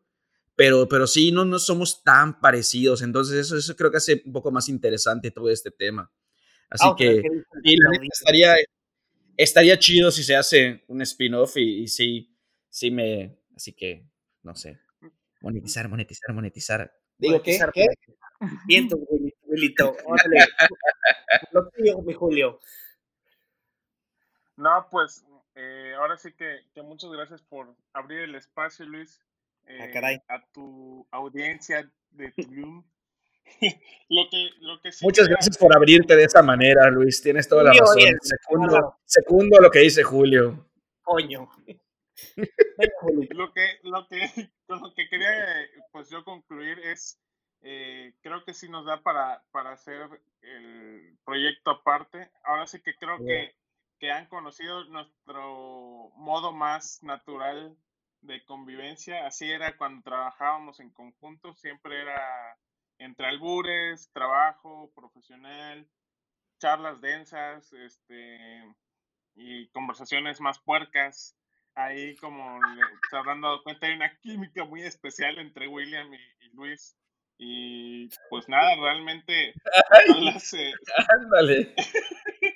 pero, 0.56 0.88
pero 0.88 1.08
sí, 1.08 1.32
no, 1.32 1.46
no 1.46 1.60
somos 1.60 2.04
tan 2.04 2.40
parecidos, 2.40 3.02
entonces 3.02 3.38
eso, 3.38 3.58
eso 3.58 3.76
creo 3.76 3.92
que 3.92 3.98
hace 3.98 4.22
un 4.26 4.34
poco 4.34 4.52
más 4.52 4.70
interesante 4.70 5.32
todo 5.32 5.50
este 5.50 5.72
tema. 5.72 6.12
Así 6.70 6.86
ah, 6.88 6.96
que 6.98 7.22
estaría, 8.12 8.56
estaría 9.38 9.78
chido 9.80 10.12
si 10.12 10.24
se 10.24 10.36
hace 10.36 10.84
un 10.88 11.02
spin-off 11.02 11.58
y, 11.58 11.84
y 11.84 11.88
sí, 11.88 12.36
sí 12.70 12.92
me, 12.92 13.38
así 13.56 13.74
que, 13.74 14.08
no 14.44 14.56
sé. 14.56 14.80
Monetizar, 15.42 15.88
monetizar, 15.88 16.34
monetizar. 16.34 16.92
Digo, 17.18 17.42
¿qué? 17.42 17.60
¿Qué? 17.74 17.86
Vientos, 18.68 19.00
Wilito. 19.44 19.96
Lo 21.52 21.70
tuyo, 21.70 22.02
mi 22.02 22.14
Julio. 22.14 22.60
No, 24.58 24.88
pues 24.90 25.26
eh, 25.56 25.94
ahora 25.98 26.18
sí 26.18 26.34
que, 26.34 26.62
que, 26.74 26.82
muchas 26.82 27.12
gracias 27.12 27.42
por 27.42 27.76
abrir 27.94 28.22
el 28.22 28.36
espacio, 28.36 28.86
Luis. 28.86 29.22
Ah, 29.68 29.86
eh, 29.86 29.92
caray. 29.92 30.18
A 30.28 30.44
tu 30.52 31.08
audiencia 31.12 31.90
de 32.12 32.32
Tulum. 32.32 32.84
lo 34.10 34.30
que, 34.30 34.50
lo 34.62 34.82
que 34.82 34.90
Muchas 35.02 35.28
gracias 35.28 35.58
por 35.58 35.76
abrirte 35.76 36.16
de 36.16 36.24
esa 36.24 36.42
manera, 36.42 36.90
Luis. 36.90 37.22
Tienes 37.22 37.48
toda 37.48 37.64
la 37.64 37.74
razón. 37.74 37.98
Segundo, 38.22 38.98
segundo 39.06 39.60
lo 39.60 39.70
que 39.70 39.80
dice 39.80 40.04
Julio. 40.04 40.68
Coño. 41.02 41.50
lo 43.32 43.54
que, 43.54 43.80
lo 43.84 44.08
que, 44.08 44.20
lo 44.68 44.94
que 44.94 45.08
quería 45.10 45.30
pues 45.92 46.10
yo 46.10 46.24
concluir 46.24 46.80
es 46.80 47.20
eh, 47.62 48.14
creo 48.22 48.44
que 48.46 48.54
sí 48.54 48.70
nos 48.70 48.86
da 48.86 49.02
para, 49.02 49.44
para 49.52 49.72
hacer 49.74 50.08
el 50.42 51.18
proyecto 51.26 51.72
aparte. 51.72 52.32
Ahora 52.44 52.68
sí 52.68 52.82
que 52.82 52.96
creo 52.96 53.18
que, 53.18 53.56
que 54.00 54.12
han 54.12 54.28
conocido 54.28 54.84
nuestro 54.86 56.12
modo 56.16 56.52
más 56.52 57.02
natural 57.02 57.76
de 58.26 58.44
convivencia. 58.46 59.26
Así 59.26 59.50
era 59.50 59.78
cuando 59.78 60.04
trabajábamos 60.04 60.80
en 60.80 60.92
conjunto, 60.92 61.54
siempre 61.56 62.02
era 62.02 62.58
entre 62.98 63.28
albures, 63.28 64.10
trabajo 64.14 64.92
profesional, 64.96 65.88
charlas 66.60 67.02
densas, 67.02 67.72
este 67.74 68.64
y 69.36 69.68
conversaciones 69.70 70.40
más 70.40 70.60
puercas 70.60 71.36
ahí 71.76 72.16
como 72.16 72.60
se 73.10 73.18
habrán 73.18 73.42
dado 73.42 73.62
cuenta, 73.64 73.88
hay 73.88 73.94
una 73.94 74.18
química 74.20 74.64
muy 74.64 74.82
especial 74.82 75.38
entre 75.38 75.68
William 75.68 76.12
y, 76.14 76.50
Luis. 76.56 76.98
Y 77.38 78.08
pues 78.30 78.48
nada, 78.48 78.76
realmente 78.82 79.54
ojalá 80.10 80.40
se, 80.40 80.72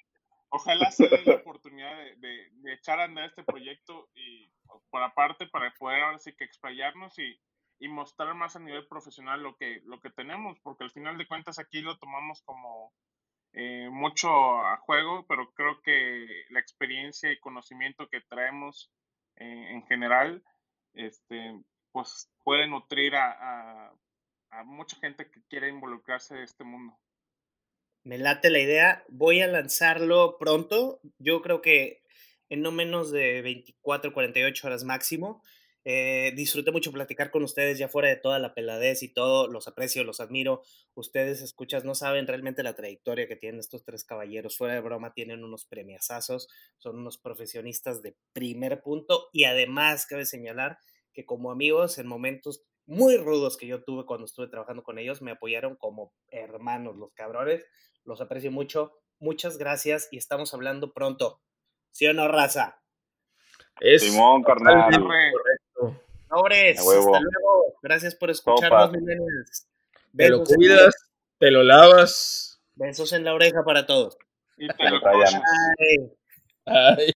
ojalá 0.50 0.92
se 0.92 1.08
dé 1.08 1.24
la 1.26 1.36
oportunidad 1.36 1.96
de, 2.18 2.74
echar 2.74 3.00
a 3.00 3.06
andar 3.06 3.26
este 3.26 3.44
proyecto 3.44 4.10
y 4.16 4.52
por 4.90 5.02
aparte 5.04 5.48
para 5.48 5.74
poder 5.76 6.04
ahora 6.04 6.20
sí 6.20 6.34
que 6.36 6.44
explayarnos 6.44 7.18
y, 7.20 7.40
y, 7.80 7.88
mostrar 7.88 8.34
más 8.36 8.56
a 8.56 8.60
nivel 8.60 8.88
profesional 8.88 9.42
lo 9.42 9.56
que, 9.56 9.82
lo 9.86 10.00
que 10.00 10.10
tenemos, 10.12 10.60
porque 10.62 10.84
al 10.84 10.92
final 10.92 11.18
de 11.18 11.28
cuentas 11.28 11.60
aquí 11.60 11.82
lo 11.82 11.98
tomamos 11.98 12.42
como 12.44 12.94
eh, 13.54 13.90
mucho 13.92 14.30
a 14.30 14.78
juego, 14.78 15.26
pero 15.28 15.52
creo 15.54 15.82
que 15.82 16.46
la 16.50 16.60
experiencia 16.60 17.32
y 17.32 17.40
conocimiento 17.40 18.08
que 18.08 18.22
traemos 18.22 18.92
eh, 19.38 19.72
en 19.72 19.86
general, 19.88 20.44
este, 20.94 21.60
pues 21.92 22.30
puede 22.44 22.68
nutrir 22.68 23.16
a, 23.16 23.92
a, 24.52 24.64
mucha 24.66 24.98
gente 24.98 25.30
que 25.32 25.42
quiere 25.50 25.70
involucrarse 25.70 26.36
en 26.36 26.44
este 26.44 26.64
mundo. 26.64 26.96
Me 28.04 28.18
late 28.18 28.50
la 28.50 28.60
idea, 28.60 29.04
voy 29.10 29.42
a 29.42 29.48
lanzarlo 29.48 30.38
pronto, 30.40 31.02
yo 31.18 31.42
creo 31.42 31.62
que 31.62 32.02
en 32.50 32.62
no 32.62 32.72
menos 32.72 33.12
de 33.12 33.42
24, 33.42 34.14
48 34.14 34.68
horas 34.68 34.84
máximo. 34.84 35.42
Eh, 35.86 36.34
disfruté 36.36 36.72
mucho 36.72 36.92
platicar 36.92 37.32
con 37.32 37.44
ustedes 37.44 37.78
ya 37.78 37.88
fuera 37.88 38.10
de 38.10 38.18
toda 38.18 38.38
la 38.38 38.54
peladez 38.54 39.02
y 39.02 39.08
todo, 39.08 39.48
los 39.48 39.68
aprecio, 39.68 40.04
los 40.04 40.20
admiro. 40.20 40.62
Ustedes, 40.94 41.42
escuchas, 41.42 41.86
no 41.86 41.96
saben 41.96 42.28
realmente 42.28 42.64
la 42.64 42.76
trayectoria 42.76 43.28
que 43.28 43.36
tienen 43.36 43.60
estos 43.60 43.86
tres 43.86 44.04
caballeros. 44.04 44.58
Fuera 44.58 44.74
de 44.74 44.82
broma, 44.82 45.14
tienen 45.14 45.44
unos 45.44 45.66
premiazazos, 45.66 46.50
son 46.78 46.98
unos 47.00 47.18
profesionistas 47.18 48.02
de 48.02 48.16
primer 48.34 48.82
punto 48.82 49.30
y 49.32 49.46
además 49.46 50.06
cabe 50.06 50.26
señalar 50.26 50.80
que 51.14 51.26
como 51.26 51.52
amigos 51.52 51.98
en 51.98 52.08
momentos 52.08 52.64
muy 52.90 53.18
rudos 53.18 53.56
que 53.56 53.68
yo 53.68 53.84
tuve 53.84 54.06
cuando 54.06 54.26
estuve 54.26 54.48
trabajando 54.48 54.84
con 54.84 54.98
ellos, 54.98 55.22
me 55.22 55.32
apoyaron 55.32 55.76
como 55.76 56.12
hermanos 56.30 56.98
los 56.98 57.14
cabrones. 57.14 57.64
Los 58.04 58.20
aprecio 58.20 58.52
mucho. 58.52 58.94
Muchas 59.20 59.60
gracias 59.60 60.08
y 60.12 60.18
estamos 60.18 60.56
hablando 60.56 60.92
pronto. 60.92 61.40
¿Sí 61.92 62.08
o 62.08 62.14
no, 62.14 62.28
raza? 62.28 62.82
Es 63.80 64.02
Simón, 64.02 64.42
carnal. 64.44 64.92
Sobres, 66.30 66.80
hasta 66.80 67.20
luego. 67.20 67.80
Gracias 67.84 68.16
por 68.16 68.32
escucharnos, 68.32 68.92
Te 70.16 70.30
lo 70.30 70.44
cuidas, 70.44 70.96
te 71.38 71.52
lo 71.52 71.64
lavas. 71.64 72.60
Besos 72.74 73.14
en 73.14 73.24
la 73.24 73.36
oreja 73.36 73.64
para 73.64 73.86
todos. 73.86 74.18
Y 74.58 74.68
te 74.68 74.90
lo 74.90 75.00
Ay. 75.06 76.12
Ay. 76.66 77.08